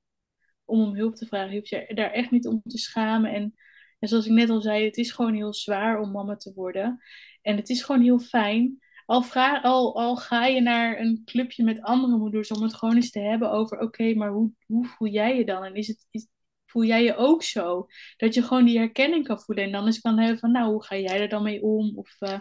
om 0.64 0.80
om 0.80 0.94
hulp 0.96 1.14
te 1.14 1.26
vragen. 1.26 1.50
Je 1.50 1.56
hoeft 1.58 1.68
je 1.68 1.94
daar 1.94 2.10
echt 2.12 2.30
niet 2.30 2.46
om 2.46 2.62
te 2.64 2.78
schamen. 2.78 3.32
En, 3.32 3.54
en 3.98 4.08
zoals 4.08 4.26
ik 4.26 4.32
net 4.32 4.50
al 4.50 4.60
zei, 4.60 4.84
het 4.84 4.96
is 4.96 5.10
gewoon 5.12 5.34
heel 5.34 5.54
zwaar 5.54 6.00
om 6.00 6.10
mama 6.10 6.36
te 6.36 6.52
worden. 6.54 7.02
En 7.42 7.56
het 7.56 7.68
is 7.68 7.82
gewoon 7.82 8.02
heel 8.02 8.18
fijn. 8.18 8.78
Al, 9.06 9.96
al, 9.96 10.16
ga 10.16 10.46
je 10.46 10.60
naar 10.60 11.00
een 11.00 11.22
clubje 11.24 11.64
met 11.64 11.82
andere 11.82 12.16
moeders 12.16 12.50
om 12.50 12.62
het 12.62 12.74
gewoon 12.74 12.94
eens 12.94 13.10
te 13.10 13.20
hebben 13.20 13.50
over: 13.50 13.78
oké, 13.78 14.14
maar 14.14 14.30
hoe, 14.30 14.52
hoe 14.66 14.86
voel 14.86 15.08
jij 15.08 15.36
je 15.36 15.44
dan? 15.44 15.64
En 15.64 15.74
is 15.74 15.86
het, 15.86 16.06
is, 16.10 16.28
voel 16.66 16.84
jij 16.84 17.04
je 17.04 17.16
ook 17.16 17.42
zo? 17.42 17.86
Dat 18.16 18.34
je 18.34 18.42
gewoon 18.42 18.64
die 18.64 18.78
herkenning 18.78 19.26
kan 19.26 19.40
voelen. 19.40 19.64
En 19.64 19.72
dan 19.72 19.86
is 19.86 20.00
kan 20.00 20.18
hebben 20.18 20.38
van: 20.38 20.52
nou, 20.52 20.72
hoe 20.72 20.84
ga 20.84 20.96
jij 20.96 21.20
er 21.20 21.28
dan 21.28 21.42
mee 21.42 21.62
om? 21.62 21.98
Of 21.98 22.16
eh, 22.20 22.40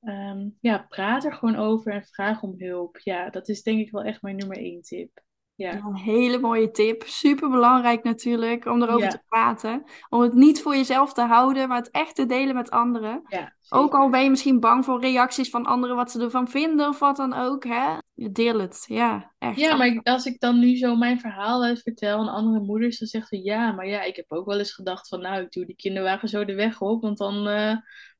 ehm, 0.00 0.48
ja, 0.60 0.78
praat 0.88 1.24
er 1.24 1.34
gewoon 1.34 1.56
over 1.56 1.92
en 1.92 2.04
vraag 2.04 2.42
om 2.42 2.54
hulp. 2.58 2.98
Ja, 2.98 3.30
dat 3.30 3.48
is 3.48 3.62
denk 3.62 3.80
ik 3.80 3.90
wel 3.90 4.02
echt 4.02 4.22
mijn 4.22 4.36
nummer 4.36 4.56
één 4.56 4.82
tip. 4.82 5.23
Ja, 5.56 5.72
een 5.72 5.96
hele 5.96 6.38
mooie 6.38 6.70
tip. 6.70 7.02
Super 7.06 7.50
belangrijk 7.50 8.02
natuurlijk 8.02 8.66
om 8.66 8.82
erover 8.82 9.02
Ja. 9.02 9.08
te 9.08 9.22
praten. 9.28 9.84
Om 10.08 10.20
het 10.20 10.34
niet 10.34 10.62
voor 10.62 10.76
jezelf 10.76 11.12
te 11.12 11.22
houden, 11.22 11.68
maar 11.68 11.78
het 11.78 11.90
echt 11.90 12.14
te 12.14 12.26
delen 12.26 12.54
met 12.54 12.70
anderen. 12.70 13.22
ja 13.28 13.56
Ook 13.68 13.94
al 13.94 14.10
ben 14.10 14.22
je 14.22 14.30
misschien 14.30 14.60
bang 14.60 14.84
voor 14.84 15.00
reacties 15.00 15.50
van 15.50 15.66
anderen, 15.66 15.96
wat 15.96 16.10
ze 16.10 16.20
ervan 16.20 16.48
vinden 16.48 16.88
of 16.88 16.98
wat 16.98 17.16
dan 17.16 17.32
ook, 17.32 17.64
hè? 17.64 17.96
Deel 18.14 18.58
het. 18.60 18.84
Ja, 18.88 19.32
echt. 19.38 19.58
Ja, 19.58 19.76
maar 19.76 20.00
als 20.02 20.26
ik 20.26 20.40
dan 20.40 20.58
nu 20.58 20.76
zo 20.76 20.96
mijn 20.96 21.20
verhaal 21.20 21.76
vertel 21.76 22.18
aan 22.18 22.28
andere 22.28 22.64
moeders, 22.64 22.98
dan 22.98 23.08
zegt 23.08 23.28
ze 23.28 23.42
ja, 23.42 23.72
maar 23.72 23.86
ja, 23.86 24.02
ik 24.02 24.16
heb 24.16 24.32
ook 24.32 24.46
wel 24.46 24.58
eens 24.58 24.72
gedacht 24.74 25.08
van 25.08 25.20
nou, 25.20 25.42
ik 25.42 25.52
doe 25.52 25.66
die 25.66 25.76
kinderwagen 25.76 26.28
zo 26.28 26.44
de 26.44 26.54
weg 26.54 26.80
op, 26.80 27.02
want 27.02 27.18
dan 27.18 27.34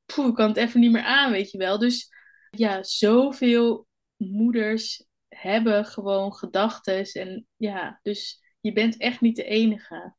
poeh, 0.07 0.27
ik 0.29 0.35
kan 0.35 0.49
het 0.49 0.57
even 0.57 0.81
niet 0.81 0.93
meer 0.93 1.05
aan, 1.05 1.31
weet 1.33 1.51
je 1.51 1.59
wel. 1.59 1.79
Dus 1.79 2.09
ja, 2.51 2.83
zoveel 2.83 3.87
moeders 4.17 5.05
hebben 5.37 5.85
gewoon 5.85 6.35
gedachten. 6.35 7.05
En 7.13 7.47
ja, 7.57 8.01
dus 8.03 8.43
je 8.61 8.73
bent 8.73 8.97
echt 8.97 9.21
niet 9.21 9.37
de 9.37 9.45
enige. 9.45 10.15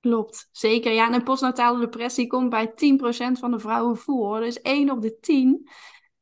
Klopt, 0.00 0.48
zeker. 0.52 0.92
Ja, 0.92 1.06
en 1.06 1.12
een 1.12 1.22
postnatale 1.22 1.80
depressie 1.80 2.26
komt 2.26 2.50
bij 2.50 2.70
10% 2.70 2.72
van 3.38 3.50
de 3.50 3.58
vrouwen 3.58 3.96
voor. 3.96 4.40
Dus 4.40 4.60
1 4.60 4.90
op 4.90 5.02
de 5.02 5.18
10. 5.18 5.68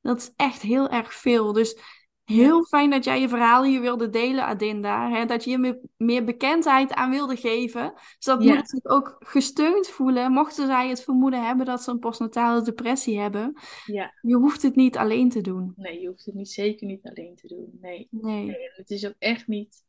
Dat 0.00 0.18
is 0.18 0.32
echt 0.36 0.62
heel 0.62 0.88
erg 0.88 1.14
veel. 1.14 1.52
Dus 1.52 1.78
heel 2.26 2.64
fijn 2.64 2.90
dat 2.90 3.04
jij 3.04 3.20
je 3.20 3.28
verhaal 3.28 3.64
hier 3.64 3.80
wilde 3.80 4.08
delen, 4.08 4.44
Adinda. 4.44 5.10
Hè? 5.10 5.24
Dat 5.24 5.44
je 5.44 5.50
je 5.50 5.58
meer, 5.58 5.78
meer 5.96 6.24
bekendheid 6.24 6.92
aan 6.92 7.10
wilde 7.10 7.36
geven. 7.36 7.92
Zodat 8.18 8.42
ja. 8.42 8.48
moeders 8.48 8.70
zich 8.70 8.84
ook 8.84 9.16
gesteund 9.18 9.88
voelen. 9.88 10.32
Mochten 10.32 10.66
zij 10.66 10.88
het 10.88 11.02
vermoeden 11.02 11.46
hebben 11.46 11.66
dat 11.66 11.82
ze 11.82 11.90
een 11.90 11.98
postnatale 11.98 12.62
depressie 12.62 13.18
hebben. 13.18 13.58
Ja. 13.84 14.14
Je 14.20 14.36
hoeft 14.36 14.62
het 14.62 14.76
niet 14.76 14.96
alleen 14.96 15.30
te 15.30 15.40
doen. 15.40 15.72
Nee, 15.76 16.00
je 16.00 16.08
hoeft 16.08 16.24
het 16.24 16.34
niet, 16.34 16.50
zeker 16.50 16.86
niet 16.86 17.04
alleen 17.04 17.34
te 17.34 17.46
doen. 17.46 17.78
Nee. 17.80 18.08
nee. 18.10 18.44
nee 18.44 18.70
het 18.74 18.90
is 18.90 19.06
ook 19.06 19.16
echt 19.18 19.46
niet 19.46 19.84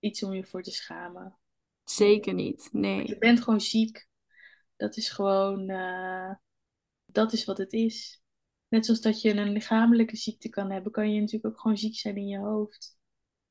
iets 0.00 0.22
om 0.22 0.32
je 0.32 0.44
voor 0.44 0.62
te 0.62 0.70
schamen. 0.70 1.36
Zeker 1.84 2.34
niet, 2.34 2.68
nee. 2.72 3.06
Je 3.06 3.18
bent 3.18 3.42
gewoon 3.42 3.60
ziek. 3.60 4.08
Dat 4.76 4.96
is 4.96 5.10
gewoon, 5.10 5.70
uh, 5.70 6.34
dat 7.06 7.32
is 7.32 7.44
wat 7.44 7.58
het 7.58 7.72
is. 7.72 8.21
Net 8.72 8.84
zoals 8.84 9.00
dat 9.00 9.20
je 9.20 9.36
een 9.36 9.52
lichamelijke 9.52 10.16
ziekte 10.16 10.48
kan 10.48 10.70
hebben, 10.70 10.92
kan 10.92 11.12
je 11.12 11.20
natuurlijk 11.20 11.54
ook 11.54 11.60
gewoon 11.60 11.76
ziek 11.76 11.96
zijn 11.96 12.16
in 12.16 12.28
je 12.28 12.38
hoofd. 12.38 12.98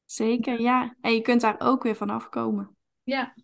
Zeker, 0.05 0.61
ja. 0.61 0.95
En 1.01 1.13
je 1.13 1.21
kunt 1.21 1.41
daar 1.41 1.55
ook 1.59 1.83
weer 1.83 1.95
van 1.95 2.09
afkomen. 2.09 2.77
Ja, 3.03 3.35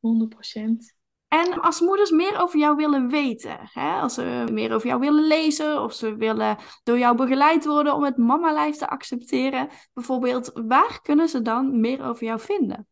100%. 0.00 0.94
En 1.28 1.60
als 1.60 1.80
moeders 1.80 2.10
meer 2.10 2.40
over 2.40 2.58
jou 2.58 2.76
willen 2.76 3.08
weten, 3.08 3.58
hè, 3.60 4.00
als 4.00 4.14
ze 4.14 4.46
meer 4.52 4.72
over 4.72 4.88
jou 4.88 5.00
willen 5.00 5.26
lezen 5.26 5.82
of 5.82 5.92
ze 5.92 6.16
willen 6.16 6.56
door 6.82 6.98
jou 6.98 7.16
begeleid 7.16 7.64
worden 7.64 7.94
om 7.94 8.04
het 8.04 8.16
mama-lijf 8.16 8.76
te 8.76 8.88
accepteren, 8.88 9.68
bijvoorbeeld, 9.92 10.50
waar 10.54 11.00
kunnen 11.02 11.28
ze 11.28 11.42
dan 11.42 11.80
meer 11.80 12.02
over 12.02 12.26
jou 12.26 12.40
vinden? 12.40 12.88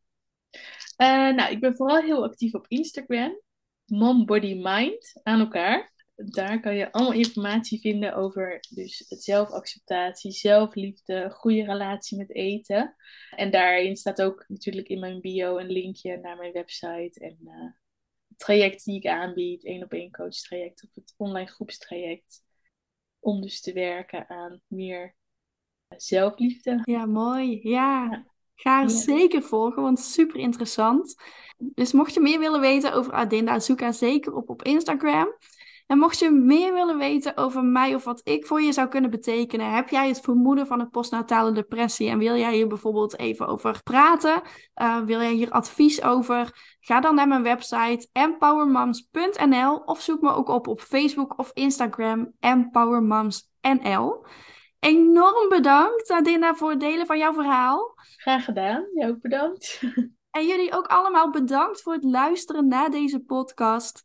Uh, 0.96 1.34
nou, 1.34 1.50
ik 1.50 1.60
ben 1.60 1.76
vooral 1.76 2.00
heel 2.00 2.24
actief 2.24 2.54
op 2.54 2.64
Instagram. 2.68 3.40
Mom 3.84 4.26
Body 4.26 4.54
Mind 4.54 5.20
aan 5.22 5.40
elkaar. 5.40 5.92
Daar 6.16 6.60
kan 6.60 6.74
je 6.74 6.92
allemaal 6.92 7.12
informatie 7.12 7.80
vinden 7.80 8.14
over 8.14 8.58
dus 8.74 9.04
het 9.08 9.22
zelfacceptatie, 9.22 10.30
zelfliefde, 10.30 11.30
goede 11.30 11.64
relatie 11.64 12.18
met 12.18 12.34
eten. 12.34 12.94
En 13.30 13.50
daarin 13.50 13.96
staat 13.96 14.22
ook 14.22 14.44
natuurlijk 14.48 14.88
in 14.88 15.00
mijn 15.00 15.20
bio 15.20 15.58
een 15.58 15.70
linkje 15.70 16.16
naar 16.16 16.36
mijn 16.36 16.52
website 16.52 17.20
en 17.20 17.38
uh, 17.44 17.52
het 18.28 18.38
traject 18.38 18.84
die 18.84 18.96
ik 18.96 19.06
aanbied, 19.06 19.64
één 19.64 19.82
op 19.82 19.92
één 19.92 20.10
coach 20.10 20.34
traject 20.34 20.84
of 20.84 20.94
het 20.94 21.14
online 21.16 21.50
groepstraject. 21.50 22.42
Om 23.18 23.40
dus 23.40 23.60
te 23.60 23.72
werken 23.72 24.28
aan 24.28 24.60
meer 24.66 25.16
zelfliefde. 25.96 26.80
Ja, 26.84 27.06
mooi. 27.06 27.60
ja. 27.62 28.24
Ga 28.54 28.82
er 28.82 28.90
zeker 28.90 29.42
volgen, 29.42 29.82
want 29.82 30.00
super 30.00 30.40
interessant. 30.40 31.14
Dus 31.58 31.92
mocht 31.92 32.14
je 32.14 32.20
meer 32.20 32.38
willen 32.38 32.60
weten 32.60 32.92
over 32.92 33.12
Adinda, 33.12 33.58
zoek 33.58 33.80
haar 33.80 33.94
zeker 33.94 34.34
op 34.34 34.48
op 34.48 34.62
Instagram. 34.62 35.36
En 35.86 35.98
mocht 35.98 36.18
je 36.18 36.30
meer 36.30 36.72
willen 36.72 36.98
weten 36.98 37.36
over 37.36 37.64
mij 37.64 37.94
of 37.94 38.04
wat 38.04 38.20
ik 38.24 38.46
voor 38.46 38.62
je 38.62 38.72
zou 38.72 38.88
kunnen 38.88 39.10
betekenen, 39.10 39.74
heb 39.74 39.88
jij 39.88 40.08
het 40.08 40.20
vermoeden 40.20 40.66
van 40.66 40.80
een 40.80 40.90
postnatale 40.90 41.52
depressie 41.52 42.08
en 42.08 42.18
wil 42.18 42.36
jij 42.36 42.54
hier 42.54 42.66
bijvoorbeeld 42.66 43.18
even 43.18 43.46
over 43.46 43.82
praten? 43.82 44.42
Uh, 44.82 45.00
wil 45.00 45.20
jij 45.20 45.32
hier 45.32 45.50
advies 45.50 46.02
over? 46.02 46.76
Ga 46.80 47.00
dan 47.00 47.14
naar 47.14 47.28
mijn 47.28 47.42
website 47.42 48.08
empowermoms.nl 48.12 49.76
of 49.76 50.00
zoek 50.00 50.20
me 50.20 50.32
ook 50.32 50.48
op 50.48 50.68
op 50.68 50.80
Facebook 50.80 51.38
of 51.38 51.50
Instagram 51.52 52.32
empowermomsnl. 52.40 54.26
Enorm 54.78 55.48
bedankt, 55.48 56.10
Adina, 56.10 56.54
voor 56.54 56.70
het 56.70 56.80
delen 56.80 57.06
van 57.06 57.18
jouw 57.18 57.32
verhaal. 57.32 57.94
Graag 58.16 58.44
gedaan. 58.44 58.86
Jij 58.94 59.08
ook 59.08 59.20
bedankt. 59.20 59.80
En 60.34 60.46
jullie 60.46 60.72
ook 60.72 60.86
allemaal 60.86 61.30
bedankt 61.30 61.82
voor 61.82 61.92
het 61.92 62.04
luisteren 62.04 62.68
naar 62.68 62.90
deze 62.90 63.20
podcast. 63.20 64.04